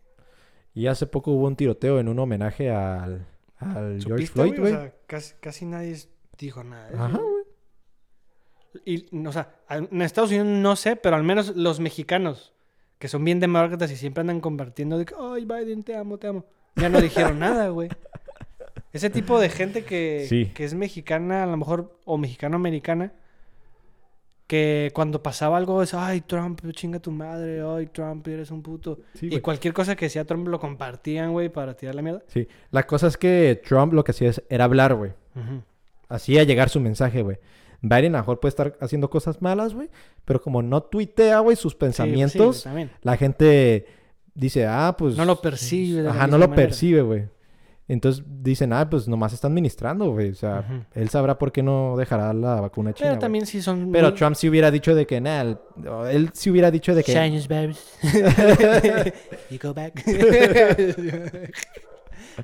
Y 0.74 0.88
hace 0.88 1.06
poco 1.08 1.32
hubo 1.32 1.46
un 1.48 1.56
tiroteo 1.56 2.00
en 2.00 2.08
un 2.10 2.20
homenaje 2.20 2.70
al, 2.72 3.26
al 3.60 4.02
George 4.04 4.26
¿Supiste, 4.28 4.34
Floyd, 4.34 4.60
güey. 4.60 4.74
O 4.74 4.78
sea, 4.78 4.94
casi, 5.08 5.36
casi 5.40 5.66
nadie 5.66 5.96
dijo 6.38 6.64
nada. 6.64 6.88
de 6.88 6.94
eso, 6.96 7.04
Ajá, 7.04 7.18
güey. 7.20 7.36
Y, 8.84 9.26
o 9.26 9.32
sea, 9.32 9.56
en 9.70 10.02
Estados 10.02 10.32
Unidos 10.32 10.48
no 10.48 10.76
sé, 10.76 10.96
pero 10.98 11.16
al 11.16 11.24
menos 11.24 11.56
los 11.56 11.80
mexicanos, 11.80 12.54
que 13.00 13.08
son 13.08 13.24
bien 13.24 13.40
demócratas 13.40 13.90
y 13.92 13.96
siempre 13.96 14.22
andan 14.22 14.42
compartiendo 14.42 14.98
de 14.98 15.06
que, 15.06 15.16
ay, 15.18 15.46
Biden, 15.46 15.84
te 15.84 15.96
amo, 15.96 16.18
te 16.18 16.28
amo. 16.28 16.46
Ya 16.76 16.90
no 16.90 17.00
dijeron 17.00 17.40
nada, 17.40 17.70
güey. 17.70 17.88
Ese 18.96 19.10
tipo 19.10 19.40
de 19.40 19.50
gente 19.50 19.84
que, 19.84 20.26
Sí. 20.30 20.52
que 20.54 20.64
es 20.64 20.74
mexicana, 20.74 21.44
a 21.44 21.46
lo 21.48 21.58
mejor, 21.58 22.00
o 22.06 22.18
mexicano-americana, 22.18 23.14
que 24.48 24.92
cuando 24.94 25.24
pasaba 25.24 25.58
algo 25.58 25.82
es, 25.82 25.94
ay, 25.96 26.22
Trump, 26.22 26.62
chinga 26.72 27.00
tu 27.00 27.12
madre, 27.12 27.62
ay, 27.68 27.88
Trump, 27.88 28.28
eres 28.28 28.52
un 28.52 28.62
puto. 28.62 29.00
Sí, 29.16 29.28
y 29.32 29.40
cualquier 29.40 29.74
cosa 29.74 29.96
que 29.96 30.06
decía 30.06 30.24
Trump 30.24 30.48
lo 30.48 30.60
compartían, 30.60 31.32
güey, 31.32 31.50
para 31.50 31.74
tirar 31.76 31.96
la 31.96 32.02
mierda. 32.04 32.22
Sí. 32.28 32.48
La 32.70 32.86
cosa 32.86 33.08
es 33.08 33.18
que 33.18 33.60
Trump 33.68 33.94
lo 33.94 34.04
que 34.04 34.12
hacía 34.12 34.30
es- 34.30 34.44
era 34.50 34.66
hablar, 34.66 34.94
güey. 34.94 35.12
Ujú. 35.36 35.64
Hacía 36.10 36.44
llegar 36.44 36.70
su 36.70 36.80
mensaje, 36.80 37.24
güey. 37.24 37.38
Biden 37.82 38.14
a 38.16 38.20
lo 38.20 38.24
mejor 38.24 38.40
puede 38.40 38.50
estar 38.52 38.78
haciendo 38.82 39.10
cosas 39.10 39.42
malas, 39.42 39.74
güey. 39.74 39.90
Pero 40.26 40.40
como 40.42 40.62
no 40.62 40.84
tuitea, 40.84 41.40
güey, 41.40 41.56
sus 41.56 41.74
Sí, 41.74 41.78
pues 41.80 41.96
sí, 41.96 42.02
pensamientos, 42.04 42.68
la 43.02 43.18
gente 43.18 43.88
dice, 44.36 44.68
ah, 44.68 44.96
pues... 44.98 45.18
No 45.18 45.26
lo 45.26 45.42
percibe. 45.42 45.98
de 45.98 46.04
la 46.04 46.12
Ajá, 46.12 46.28
no 46.28 46.38
lo 46.38 46.48
manera. 46.48 46.68
percibe, 46.68 47.02
güey. 47.02 47.24
Entonces 47.88 48.24
dicen, 48.42 48.74
ah, 48.74 48.90
pues 48.90 49.08
nomás 49.08 49.32
están 49.34 49.54
ministrando, 49.54 50.12
güey. 50.12 50.32
O 50.32 50.36
sea, 50.36 50.88
él 50.94 51.10
sabrá 51.10 51.38
por 51.38 51.52
qué 51.52 51.62
no 51.62 51.96
dejará 51.98 52.34
la 52.34 52.60
vacuna 52.62 52.94
china. 52.94 53.10
Pero 53.10 53.20
también 53.20 53.46
sí 53.46 53.62
son. 53.62 53.92
Pero 53.92 54.14
Trump 54.14 54.36
sí 54.36 54.50
hubiera 54.50 54.72
dicho 54.72 54.96
de 54.96 55.06
que, 55.06 55.22
nada, 55.22 55.42
él, 55.42 55.58
él 56.10 56.30
sí 56.34 56.50
hubiera 56.50 56.72
dicho 56.72 56.96
de 56.96 57.04
que... 57.04 57.14
Chinese 57.14 57.48
babies. 57.48 57.86
you 59.52 59.60
go 59.62 59.74
back. 59.74 60.04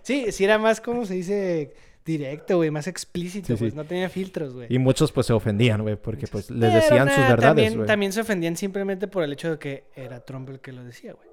sí, 0.03 0.31
sí 0.31 0.43
era 0.43 0.59
más, 0.59 0.79
como 0.79 1.05
se 1.05 1.15
dice? 1.15 1.73
Directo, 2.03 2.57
güey, 2.57 2.71
más 2.71 2.87
explícito, 2.87 3.45
Sí, 3.45 3.53
sí. 3.53 3.59
pues 3.59 3.75
no 3.75 3.85
tenía 3.85 4.09
filtros, 4.09 4.53
güey. 4.55 4.67
Y 4.71 4.79
muchos 4.79 5.11
pues 5.11 5.27
se 5.27 5.33
ofendían, 5.33 5.83
güey, 5.83 5.95
porque 5.97 6.25
pues 6.25 6.49
les 6.49 6.71
Pero 6.71 6.81
decían 6.81 7.07
sus 7.09 7.17
verdades, 7.17 7.41
También, 7.41 7.85
también 7.85 8.11
se 8.11 8.21
ofendían 8.21 8.55
simplemente 8.55 9.07
por 9.07 9.23
el 9.23 9.31
hecho 9.33 9.51
de 9.51 9.59
que 9.59 9.83
era 9.95 10.19
Trump 10.19 10.49
el 10.49 10.59
que 10.59 10.71
lo 10.71 10.83
decía, 10.83 11.13
güey. 11.13 11.30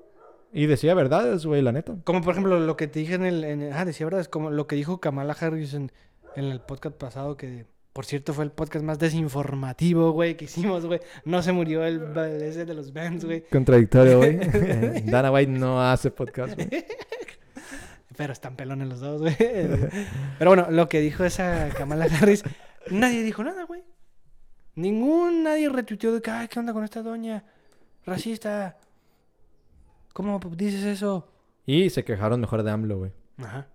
Y 0.52 0.66
decía 0.66 0.94
verdades, 0.94 1.44
güey, 1.46 1.60
la 1.62 1.72
neta. 1.72 1.94
Como 2.04 2.22
por 2.22 2.32
ejemplo 2.32 2.58
lo 2.58 2.76
que 2.76 2.86
te 2.88 3.00
dije 3.00 3.14
en 3.14 3.24
el... 3.24 3.44
en- 3.44 3.72
ah, 3.72 3.84
decía 3.84 4.06
verdad, 4.06 4.20
es 4.20 4.28
como 4.28 4.50
lo 4.50 4.66
que 4.66 4.76
dijo 4.76 4.98
Kamala 5.00 5.36
Harris 5.38 5.74
en, 5.74 5.92
en 6.36 6.44
el 6.46 6.60
podcast 6.60 6.96
pasado 6.96 7.36
que... 7.36 7.66
Por 7.92 8.04
cierto, 8.06 8.32
fue 8.32 8.44
el 8.44 8.52
podcast 8.52 8.84
más 8.84 8.98
desinformativo, 9.00 10.12
güey, 10.12 10.36
que 10.36 10.44
hicimos, 10.44 10.86
güey. 10.86 11.00
No 11.24 11.42
se 11.42 11.50
murió 11.52 11.84
el 11.84 11.98
ba- 11.98 12.30
ese 12.30 12.64
de 12.64 12.72
los 12.74 12.92
bands, 12.92 13.24
güey. 13.24 13.44
Contradictorio, 13.50 14.18
güey. 14.18 14.38
Eh, 14.54 15.02
Dana 15.04 15.32
White 15.32 15.50
no 15.50 15.82
hace 15.82 16.10
podcast, 16.12 16.54
güey. 16.54 16.68
Pero 18.16 18.32
están 18.32 18.54
pelones 18.56 18.88
los 18.88 19.00
dos, 19.00 19.20
güey. 19.20 19.34
Pero 19.36 20.50
bueno, 20.50 20.68
lo 20.70 20.88
que 20.88 21.00
dijo 21.00 21.24
esa 21.24 21.70
Kamala 21.76 22.04
Harris, 22.20 22.44
nadie 22.90 23.22
dijo 23.22 23.42
nada, 23.42 23.64
güey. 23.64 23.82
Ningún, 24.76 25.42
nadie 25.42 25.68
retuiteó 25.68 26.12
de 26.12 26.22
que, 26.22 26.30
ay, 26.30 26.46
¿qué 26.48 26.58
onda 26.60 26.72
con 26.72 26.84
esta 26.84 27.02
doña? 27.02 27.44
Racista. 28.06 28.76
¿Cómo 30.12 30.40
dices 30.56 30.84
eso? 30.84 31.28
Y 31.66 31.90
se 31.90 32.04
quejaron 32.04 32.40
mejor 32.40 32.62
de 32.62 32.70
AMLO, 32.70 32.98
güey. 32.98 33.12
Ajá. 33.38 33.68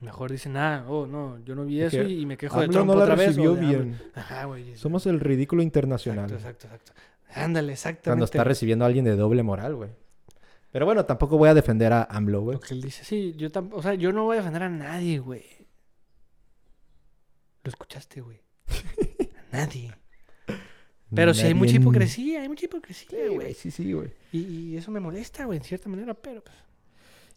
Mejor 0.00 0.32
dicen, 0.32 0.56
ah, 0.56 0.84
oh, 0.88 1.06
no, 1.06 1.38
yo 1.44 1.54
no 1.54 1.64
vi 1.64 1.80
Es 1.80 1.94
eso 1.94 2.04
que 2.04 2.10
y, 2.12 2.26
me 2.26 2.36
quejo 2.36 2.58
de 2.58 2.64
AMLO 2.64 2.72
Trump 2.72 2.88
no 2.88 2.96
la 2.96 3.02
otra 3.04 3.14
vez. 3.14 3.28
recibió 3.28 3.54
de 3.54 3.60
AMLO". 3.60 3.78
bien. 3.78 4.02
Ajá, 4.14 4.44
güey. 4.46 4.76
Somos 4.76 5.06
el 5.06 5.20
ridículo 5.20 5.62
internacional. 5.62 6.30
Exacto, 6.30 6.66
exacto, 6.66 6.92
exacto. 6.92 7.40
Ándale, 7.40 7.72
exactamente. 7.72 8.10
Cuando 8.10 8.24
está 8.24 8.44
recibiendo 8.44 8.84
a 8.84 8.88
alguien 8.88 9.04
de 9.04 9.16
doble 9.16 9.42
moral, 9.42 9.76
güey. 9.76 9.90
Pero 10.72 10.86
bueno, 10.86 11.04
tampoco 11.04 11.38
voy 11.38 11.48
a 11.48 11.54
defender 11.54 11.92
a 11.92 12.04
AMLO, 12.04 12.40
güey. 12.40 12.54
Lo 12.54 12.60
que 12.60 12.74
él 12.74 12.82
dice, 12.82 13.04
sí, 13.04 13.34
yo 13.36 13.50
tampoco, 13.50 13.78
o 13.78 13.82
sea, 13.82 13.94
yo 13.94 14.12
no 14.12 14.24
voy 14.24 14.36
a 14.36 14.40
defender 14.40 14.64
a 14.64 14.68
nadie, 14.68 15.18
güey. 15.18 15.44
Lo 17.62 17.68
escuchaste, 17.68 18.20
güey. 18.20 18.40
A 19.52 19.56
nadie. 19.56 19.94
Pero 21.14 21.34
sí 21.34 21.46
hay 21.46 21.54
mucha 21.54 21.76
hipocresía, 21.76 22.42
hay 22.42 22.48
mucha 22.48 22.64
hipocresía, 22.66 23.08
Sí, 23.10 23.34
güey, 23.34 23.54
sí, 23.54 23.70
sí, 23.70 23.92
güey. 23.92 24.10
Y, 24.32 24.38
y 24.38 24.76
eso 24.76 24.90
me 24.90 25.00
molesta, 25.00 25.44
güey, 25.44 25.58
en 25.58 25.64
cierta 25.64 25.88
manera, 25.88 26.14
pero 26.14 26.42
pues, 26.42 26.56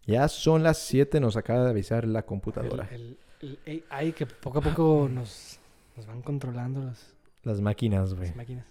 Ya 0.05 0.27
son 0.27 0.63
las 0.63 0.77
7, 0.79 1.19
nos 1.19 1.35
acaba 1.37 1.63
de 1.65 1.69
avisar 1.71 2.05
la 2.07 2.23
computadora. 2.23 2.87
el, 2.91 3.17
el, 3.41 3.59
el 3.65 3.83
AI 3.89 4.13
que 4.13 4.25
poco 4.25 4.59
a 4.59 4.61
poco 4.61 5.09
nos, 5.11 5.59
nos 5.97 6.05
van 6.05 6.21
controlando 6.21 6.81
las, 6.83 7.13
Las 7.43 7.59
máquinas, 7.61 8.13
güey. 8.13 8.27
las 8.27 8.35
máquinas. 8.37 8.65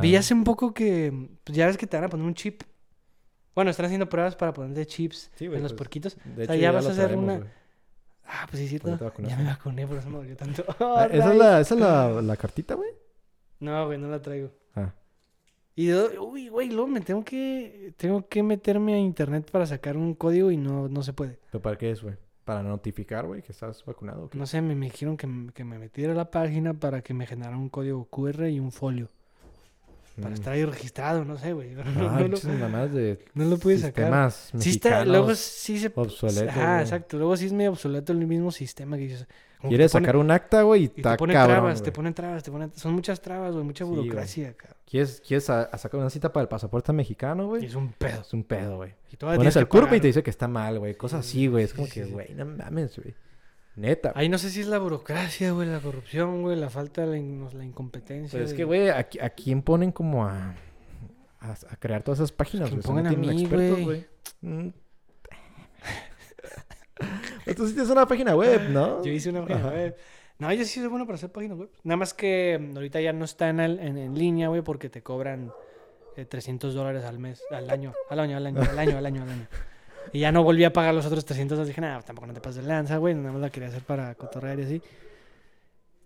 Vi 0.00 0.14
hace 0.14 0.32
un 0.34 0.44
poco 0.44 0.72
que, 0.72 1.12
pues 1.42 1.56
ya 1.56 1.66
ves 1.66 1.76
que 1.76 1.86
te 1.88 1.96
van 1.96 2.04
a 2.04 2.08
poner 2.08 2.24
un 2.24 2.34
chip. 2.34 2.62
Bueno, 3.54 3.70
están 3.70 3.86
haciendo 3.86 4.08
pruebas 4.08 4.36
para 4.36 4.52
ponerte 4.52 4.86
chips 4.86 5.30
Sí, 5.34 5.46
en 5.46 5.52
los 5.54 5.60
pues, 5.62 5.72
puerquitos. 5.74 6.16
De 6.36 6.44
o 6.44 6.46
sea, 6.46 6.56
ya 6.56 6.70
vas 6.72 6.84
lo 6.84 6.90
a 6.90 6.92
hacer 6.92 7.16
una-. 7.16 7.42
Ah, 8.24 8.46
pues 8.48 8.60
sí, 8.66 8.76
es 8.76 8.80
¿Por 8.80 8.92
qué 8.92 8.98
cierto. 8.98 9.22
Ya 9.28 9.36
me 9.36 9.44
vacuné, 9.44 9.86
por 9.86 9.98
eso 9.98 10.08
me 10.08 10.18
dolió 10.18 10.36
tanto. 10.36 10.64
Ah, 10.68 10.76
Oh, 10.78 11.00
¿Esa 11.10 11.32
es 11.32 11.38
la, 11.38 11.60
esa 11.60 11.74
es 11.74 11.80
la, 11.80 12.22
la 12.22 12.36
cartita, 12.36 12.74
güey? 12.76 12.90
No, 13.62 13.86
güey, 13.86 13.98
no 13.98 14.08
la 14.08 14.20
traigo. 14.20 14.50
Ah. 14.74 14.92
Y 15.74 15.86
yo, 15.88 16.08
uy, 16.24 16.48
güey, 16.48 16.68
luego 16.68 16.86
me 16.88 17.00
tengo 17.00 17.24
que, 17.24 17.94
tengo 17.96 18.28
que 18.28 18.42
meterme 18.42 18.94
a 18.94 18.98
internet 18.98 19.50
para 19.50 19.64
sacar 19.66 19.96
un 19.96 20.14
código 20.14 20.50
y 20.50 20.56
no, 20.56 20.88
no 20.88 21.02
se 21.02 21.12
puede. 21.12 21.38
¿Pero 21.50 21.62
para 21.62 21.78
qué 21.78 21.90
es, 21.92 22.02
güey? 22.02 22.16
¿Para 22.44 22.62
notificar, 22.62 23.24
güey, 23.26 23.40
que 23.40 23.52
estás 23.52 23.84
vacunado? 23.84 24.24
o 24.24 24.28
qué? 24.30 24.36
No 24.36 24.46
sé, 24.46 24.60
me, 24.60 24.74
me 24.74 24.86
dijeron 24.86 25.16
que, 25.16 25.28
que 25.54 25.64
me 25.64 25.78
metiera 25.78 26.12
a 26.12 26.16
la 26.16 26.30
página 26.30 26.74
para 26.74 27.00
que 27.00 27.14
me 27.14 27.24
generara 27.26 27.56
un 27.56 27.68
código 27.68 28.04
QR 28.06 28.48
y 28.48 28.58
un 28.58 28.72
folio. 28.72 29.08
para 30.16 30.30
Mm. 30.30 30.34
estar 30.34 30.52
ahí 30.52 30.64
registrado, 30.64 31.24
no 31.24 31.38
sé, 31.38 31.52
güey. 31.54 31.70
No, 31.74 31.82
Ah, 32.10 32.20
no 32.20 32.26
lo, 32.28 32.88
de 32.88 33.24
no 33.34 33.44
lo 33.46 33.56
pude 33.58 33.78
sacar. 33.78 34.30
Sí 34.32 34.70
está, 34.70 35.04
luego 35.06 35.34
sí 35.36 35.78
se... 35.78 35.90
obsoletos, 35.94 36.54
Ah, 36.56 36.72
güey. 36.72 36.80
exacto. 36.82 37.16
Luego 37.16 37.36
sí 37.36 37.46
es 37.46 37.52
medio 37.52 37.70
obsoleto 37.70 38.12
el 38.12 38.26
mismo 38.26 38.50
sistema 38.50 38.96
que 38.96 39.04
dices. 39.04 39.26
Quieres 39.68 39.92
pone- 39.92 40.04
sacar 40.04 40.16
un 40.16 40.30
acta, 40.30 40.62
güey, 40.62 40.82
y 40.82 40.84
Y 40.84 40.88
te 40.88 41.16
ponen 41.16 41.34
cabrón, 41.34 41.56
trabas, 41.56 41.82
te 41.82 41.92
ponen 41.92 42.14
trabas, 42.14 42.42
te 42.42 42.50
ponen... 42.50 42.72
Son 42.74 42.92
muchas 42.94 43.20
trabas, 43.20 43.52
güey, 43.52 43.64
mucha 43.64 43.84
Sí, 43.84 43.90
burocracia, 43.90 44.54
cabrón. 44.56 44.78
¿Quieres, 44.86 45.22
quieres 45.26 45.48
a- 45.50 45.62
a 45.62 45.78
sacar 45.78 46.00
una 46.00 46.10
cita 46.10 46.32
para 46.32 46.42
el 46.42 46.48
pasaporte 46.48 46.92
mexicano, 46.92 47.46
güey? 47.48 47.64
es 47.66 47.74
un 47.74 47.92
pedo. 47.92 48.20
Es 48.20 48.32
un 48.32 48.44
pedo, 48.44 48.76
güey. 48.76 48.94
Pones 49.18 49.56
el 49.56 49.68
curva 49.68 49.96
y 49.96 50.00
te 50.00 50.08
dice 50.08 50.22
que 50.22 50.30
está 50.30 50.48
mal, 50.48 50.78
güey. 50.78 50.94
Cosas 50.96 51.24
Sí, 51.24 51.38
así, 51.38 51.46
güey. 51.48 51.64
Es 51.64 51.70
sí, 51.70 51.76
como 51.76 51.86
sí, 51.88 51.92
que, 51.94 52.04
sí. 52.06 52.10
güey, 52.12 52.34
no 52.34 52.44
mames, 52.44 52.96
güey. 52.98 53.14
Neta. 53.74 54.12
Ahí 54.14 54.28
no 54.28 54.36
sé 54.36 54.50
si 54.50 54.60
es 54.60 54.66
la 54.66 54.78
burocracia, 54.78 55.52
güey, 55.52 55.66
la 55.68 55.80
corrupción, 55.80 56.42
güey, 56.42 56.56
la 56.58 56.68
falta 56.68 57.02
de 57.02 57.06
la, 57.06 57.16
in- 57.16 57.48
la 57.54 57.64
incompetencia. 57.64 58.38
Pues 58.38 58.50
es 58.50 58.56
que, 58.56 58.64
güey, 58.64 58.90
¿a, 58.90 59.08
qui- 59.08 59.22
a 59.22 59.30
quién 59.30 59.62
ponen 59.62 59.92
como 59.92 60.26
a, 60.26 60.54
a, 61.40 61.52
a 61.52 61.76
crear 61.78 62.02
todas 62.02 62.18
esas 62.18 62.32
páginas, 62.32 62.68
güey? 62.70 62.82
Sea, 62.82 62.90
no 62.92 62.96
pongan 63.02 63.14
a 63.14 63.16
mí, 63.16 63.46
güey. 63.46 64.04
Tú 67.54 67.66
sí 67.66 67.72
tienes 67.74 67.90
una 67.90 68.06
página 68.06 68.34
web, 68.36 68.60
¿no? 68.70 69.04
Yo 69.04 69.12
hice 69.12 69.30
una 69.30 69.42
página 69.42 69.60
Ajá. 69.60 69.70
web. 69.70 69.96
No, 70.38 70.52
yo 70.52 70.64
sí 70.64 70.80
soy 70.80 70.88
bueno 70.88 71.06
para 71.06 71.16
hacer 71.16 71.30
páginas 71.30 71.58
web. 71.58 71.68
Nada 71.84 71.96
más 71.96 72.14
que 72.14 72.58
mm, 72.60 72.76
ahorita 72.76 73.00
ya 73.00 73.12
no 73.12 73.24
está 73.24 73.48
en, 73.48 73.60
el- 73.60 73.78
en, 73.78 73.96
en 73.98 74.18
línea, 74.18 74.48
güey, 74.48 74.62
porque 74.62 74.88
te 74.88 75.02
cobran 75.02 75.52
eh, 76.16 76.24
300 76.24 76.74
dólares 76.74 77.04
al 77.04 77.18
mes, 77.18 77.42
al 77.50 77.70
año, 77.70 77.92
al 78.10 78.18
año, 78.20 78.36
al 78.36 78.46
año, 78.46 78.60
al 78.62 78.78
año, 78.78 78.98
al 78.98 79.06
año, 79.06 79.22
al 79.22 79.28
año. 79.30 79.46
Y 80.12 80.18
ya 80.20 80.32
no 80.32 80.42
volví 80.42 80.64
a 80.64 80.72
pagar 80.72 80.94
los 80.94 81.06
otros 81.06 81.24
300 81.24 81.56
dólares. 81.56 81.68
Dije, 81.68 81.80
nada, 81.80 82.02
tampoco 82.02 82.26
no 82.26 82.34
te 82.34 82.40
pases 82.40 82.62
de 82.62 82.68
lanza, 82.68 82.96
güey. 82.96 83.14
Nada 83.14 83.32
más 83.32 83.40
la 83.40 83.50
quería 83.50 83.68
hacer 83.68 83.82
para 83.82 84.14
cotorrear 84.16 84.58
y 84.58 84.62
así. 84.64 84.82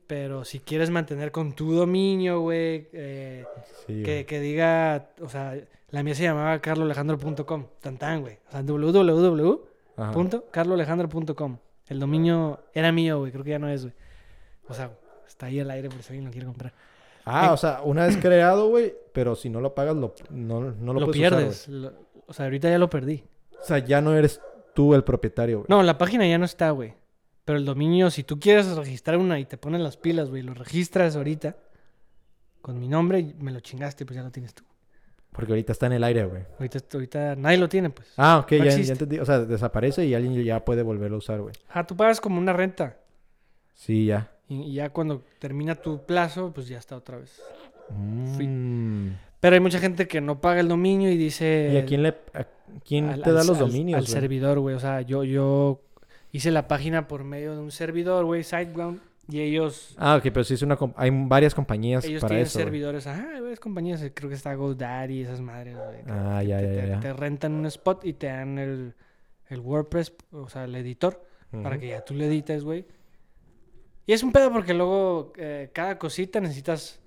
Pero 0.06 0.44
si 0.44 0.60
quieres 0.60 0.90
mantener 0.90 1.32
con 1.32 1.52
tu 1.54 1.72
dominio, 1.72 2.40
güey, 2.40 2.88
eh, 2.92 3.44
Sí, 3.86 4.02
que, 4.04 4.40
diga, 4.40 5.08
o 5.20 5.28
sea, 5.28 5.56
la 5.90 6.02
mía 6.02 6.14
se 6.14 6.22
llamaba 6.24 6.60
carloalejandro.com, 6.60 7.66
tan 7.80 7.96
tan, 7.98 8.20
güey. 8.20 8.38
O 8.48 8.50
sea, 8.52 8.62
www.carloalejandro.com. 8.62 9.75
Ajá. 9.96 10.12
El 11.88 12.00
dominio 12.00 12.60
era 12.74 12.90
mío, 12.92 13.20
güey, 13.20 13.32
creo 13.32 13.44
que 13.44 13.50
ya 13.50 13.58
no 13.58 13.68
es, 13.68 13.82
güey. 13.82 13.94
O 14.68 14.74
sea, 14.74 14.90
está 15.26 15.46
ahí 15.46 15.60
al 15.60 15.70
aire 15.70 15.88
por 15.88 16.02
si 16.02 16.08
alguien 16.12 16.24
lo 16.26 16.30
quiere 16.32 16.46
comprar. 16.46 16.72
Ah, 17.24 17.52
o 17.52 17.56
sea, 17.56 17.80
una 17.82 18.06
vez 18.06 18.16
creado, 18.16 18.68
güey, 18.68 18.94
pero 19.12 19.34
si 19.34 19.48
no 19.50 19.60
lo 19.60 19.74
pagas, 19.74 19.96
lo, 19.96 20.14
no, 20.30 20.60
no 20.72 20.92
lo, 20.92 21.00
lo 21.00 21.06
puedes 21.06 21.20
usar, 21.20 21.38
pierdes. 21.38 21.68
lo- 21.68 21.92
o 22.26 22.32
sea, 22.32 22.46
ahorita 22.46 22.68
ya 22.70 22.78
lo 22.78 22.90
perdí. 22.90 23.24
o 23.60 23.64
sea, 23.64 23.78
ya 23.78 24.00
no 24.00 24.14
eres 24.14 24.40
tú 24.74 24.94
el 24.94 25.02
propietario, 25.04 25.58
güey. 25.58 25.66
No, 25.68 25.82
la 25.82 25.96
página 25.98 26.26
ya 26.26 26.38
no 26.38 26.44
está, 26.44 26.70
güey. 26.70 26.94
Pero 27.44 27.58
el 27.58 27.64
dominio, 27.64 28.10
si 28.10 28.24
tú 28.24 28.38
quieres 28.40 28.66
registrar 28.76 29.16
una 29.18 29.38
y 29.38 29.44
te 29.44 29.56
ponen 29.56 29.82
las 29.84 29.96
pilas, 29.96 30.28
güey, 30.30 30.42
lo 30.42 30.52
registras 30.54 31.14
ahorita 31.16 31.56
con 32.60 32.78
mi 32.80 32.88
nombre, 32.88 33.34
me 33.38 33.52
lo 33.52 33.60
chingaste, 33.60 34.04
pues 34.04 34.16
ya 34.16 34.22
lo 34.24 34.30
tienes 34.30 34.52
tú. 34.54 34.64
Porque 35.36 35.52
ahorita 35.52 35.72
está 35.72 35.86
en 35.86 35.92
el 35.92 36.02
aire, 36.04 36.24
güey. 36.24 36.42
Ahorita, 36.58 36.78
ahorita 36.94 37.36
nadie 37.36 37.58
lo 37.58 37.68
tiene, 37.68 37.90
pues. 37.90 38.08
Ah, 38.16 38.38
ok, 38.38 38.52
No 38.52 38.64
ya, 38.64 38.72
entendí. 38.72 39.18
O 39.18 39.24
sea, 39.26 39.40
desaparece 39.40 40.04
y 40.06 40.14
alguien 40.14 40.34
ya 40.42 40.64
puede 40.64 40.82
volverlo 40.82 41.16
a 41.16 41.18
usar, 41.18 41.40
güey. 41.40 41.54
Ah, 41.68 41.86
tú 41.86 41.94
pagas 41.96 42.20
como 42.20 42.38
una 42.40 42.52
renta. 42.54 42.96
Sí, 43.74 44.06
ya. 44.06 44.30
Y, 44.48 44.62
y 44.62 44.72
ya 44.74 44.88
cuando 44.90 45.22
termina 45.38 45.74
tu 45.74 46.04
plazo, 46.06 46.52
pues 46.54 46.66
ya 46.68 46.78
está 46.78 46.96
otra 46.96 47.18
vez. 47.18 47.40
Mm. 47.90 49.08
Pero 49.40 49.54
hay 49.54 49.60
mucha 49.60 49.78
gente 49.78 50.08
que 50.08 50.20
no 50.20 50.40
paga 50.40 50.60
el 50.60 50.68
dominio 50.68 51.10
y 51.10 51.16
dice... 51.16 51.70
¿Y 51.72 51.76
a 51.76 51.84
quién 51.84 52.02
le 52.02 52.08
a 52.32 52.46
quién 52.84 53.08
al- 53.10 53.22
te 53.22 53.32
da 53.32 53.42
al- 53.42 53.46
los 53.46 53.58
dominios? 53.58 53.98
Al 53.98 54.06
servidor, 54.06 54.58
güey. 54.58 54.74
O 54.74 54.80
sea, 54.80 55.02
yo, 55.02 55.22
yo 55.24 55.82
hice 56.32 56.50
la 56.50 56.66
página 56.68 57.06
por 57.06 57.24
medio 57.24 57.52
de 57.54 57.60
un 57.60 57.70
servidor, 57.70 58.24
güey, 58.24 58.42
SiteGround. 58.42 59.00
Y 59.28 59.40
ellos, 59.40 59.94
Ah, 59.98 60.16
ok, 60.16 60.22
pero 60.24 60.44
sí 60.44 60.54
es 60.54 60.62
una 60.62 60.78
hay 60.96 61.10
varias 61.12 61.54
compañías 61.54 62.04
ellos 62.04 62.20
para 62.20 62.28
tienen 62.30 62.46
eso. 62.46 62.58
servidores. 62.60 63.06
Ajá, 63.08 63.28
hay 63.34 63.40
varias 63.40 63.58
compañías. 63.60 64.00
eh, 64.02 64.12
Creo 64.14 64.28
que 64.28 64.36
está 64.36 64.54
GoDaddy, 64.54 65.22
esas 65.22 65.40
madres, 65.40 65.76
güey. 65.76 65.98
Ah, 66.06 66.38
te- 66.40 66.46
ya, 66.46 66.58
te, 66.58 66.62
ya, 66.62 66.68
te- 66.70 66.76
ya, 66.76 66.86
ya. 66.94 67.00
te 67.00 67.12
rentan 67.12 67.52
un 67.54 67.66
spot 67.66 68.04
y 68.04 68.12
te 68.12 68.28
dan 68.28 68.58
el, 68.58 68.94
el 69.48 69.60
WordPress, 69.60 70.12
o 70.30 70.48
sea, 70.48 70.64
el 70.64 70.74
editor, 70.76 71.24
para 71.62 71.78
que 71.78 71.88
ya 71.88 72.04
tú 72.04 72.14
le 72.14 72.26
edites, 72.26 72.62
güey. 72.64 72.84
Y 74.06 74.12
es 74.12 74.22
un 74.22 74.30
pedo 74.30 74.52
porque 74.52 74.74
luego 74.74 75.32
eh, 75.36 75.70
cada 75.72 75.98
cosita 75.98 76.38
necesitas 76.40 77.00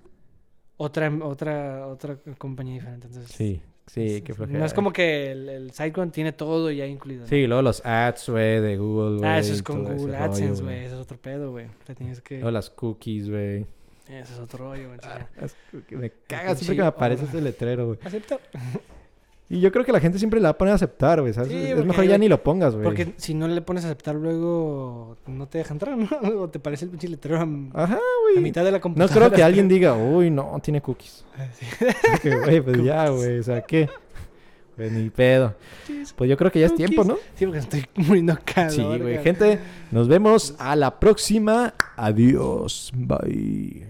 otra, 0.76 1.10
otra, 1.22 1.86
otra 1.86 2.18
compañía 2.36 2.74
diferente. 2.74 3.06
Entonces, 3.06 3.30
Sí, 3.34 3.62
sí, 3.92 4.22
qué 4.22 4.34
flojera. 4.34 4.58
No 4.58 4.64
es 4.64 4.74
como 4.74 4.92
que 4.92 5.32
el, 5.32 5.48
el 5.48 5.70
SiteGround 5.72 6.12
tiene 6.12 6.32
todo 6.32 6.70
ya 6.70 6.86
incluido. 6.86 7.22
¿no? 7.22 7.26
Sí, 7.26 7.46
luego 7.46 7.62
los 7.62 7.84
ads, 7.84 8.28
güey, 8.28 8.60
de 8.60 8.76
Google, 8.76 9.18
güey. 9.18 9.30
Ah, 9.30 9.38
eso 9.38 9.52
es 9.52 9.62
con 9.62 9.84
Google 9.84 10.16
AdSense, 10.16 10.62
güey. 10.62 10.84
Ese 10.84 10.94
es 10.94 11.00
otro 11.00 11.18
pedo, 11.18 11.50
güey. 11.50 11.66
Te 11.86 11.94
tienes 11.94 12.20
que... 12.20 12.36
Luego 12.36 12.50
las 12.50 12.70
cookies, 12.70 13.28
güey. 13.28 13.66
Ese 14.08 14.32
es 14.32 14.38
otro 14.38 14.70
rollo, 14.70 14.88
güey. 14.88 14.98
Ah, 15.04 15.26
me 15.90 16.10
caga 16.26 16.54
siempre 16.54 16.76
que 16.76 16.82
me 16.82 16.88
aparece 16.88 17.24
ese 17.24 17.40
letrero, 17.42 17.86
güey. 17.86 17.98
Acepta. 18.02 18.38
Y 19.52 19.58
yo 19.58 19.72
creo 19.72 19.84
que 19.84 19.90
la 19.90 19.98
gente 19.98 20.16
siempre 20.20 20.38
le 20.38 20.44
va 20.44 20.50
a 20.50 20.56
poner 20.58 20.70
a 20.70 20.74
aceptar, 20.76 21.20
güey, 21.20 21.32
¿sabes? 21.34 21.50
Sí, 21.50 21.56
es 21.56 21.84
mejor 21.84 22.04
ya 22.04 22.16
ni 22.16 22.28
lo 22.28 22.40
pongas, 22.40 22.72
güey. 22.72 22.84
Porque 22.84 23.14
si 23.16 23.34
no 23.34 23.48
le 23.48 23.60
pones 23.62 23.82
a 23.84 23.88
aceptar 23.88 24.14
luego, 24.14 25.16
no 25.26 25.48
te 25.48 25.58
deja 25.58 25.74
entrar, 25.74 25.98
¿no? 25.98 26.08
O 26.40 26.48
te 26.48 26.60
parece 26.60 26.84
el 26.84 26.92
pinche 26.92 27.08
letrero 27.08 27.38
a, 27.40 27.82
Ajá, 27.82 27.98
a 28.36 28.40
mitad 28.40 28.64
de 28.64 28.70
la 28.70 28.78
No 28.78 28.82
computadora. 28.82 29.26
creo 29.26 29.36
que 29.36 29.42
alguien 29.42 29.66
diga, 29.68 29.94
uy, 29.96 30.30
no, 30.30 30.56
tiene 30.62 30.80
cookies. 30.80 31.24
Ah, 31.36 31.46
sí. 31.52 31.66
Porque, 32.12 32.36
güey, 32.36 32.60
pues 32.60 32.84
ya, 32.84 33.08
güey, 33.08 33.38
o 33.38 33.42
sea, 33.42 33.62
¿qué? 33.62 33.88
Pues 34.76 34.92
ni 34.92 35.10
pedo. 35.10 35.54
Pues 36.16 36.30
yo 36.30 36.36
creo 36.36 36.52
que 36.52 36.60
ya 36.60 36.66
es 36.66 36.74
tiempo, 36.74 37.02
¿no? 37.02 37.16
Sí, 37.34 37.44
porque 37.44 37.58
estoy 37.58 37.84
muriendo 37.96 38.32
acá. 38.34 38.70
Sí, 38.70 38.82
güey. 38.82 39.18
Gente, 39.18 39.58
nos 39.90 40.06
vemos 40.06 40.54
a 40.58 40.76
la 40.76 41.00
próxima. 41.00 41.74
Adiós. 41.96 42.92
Bye. 42.94 43.86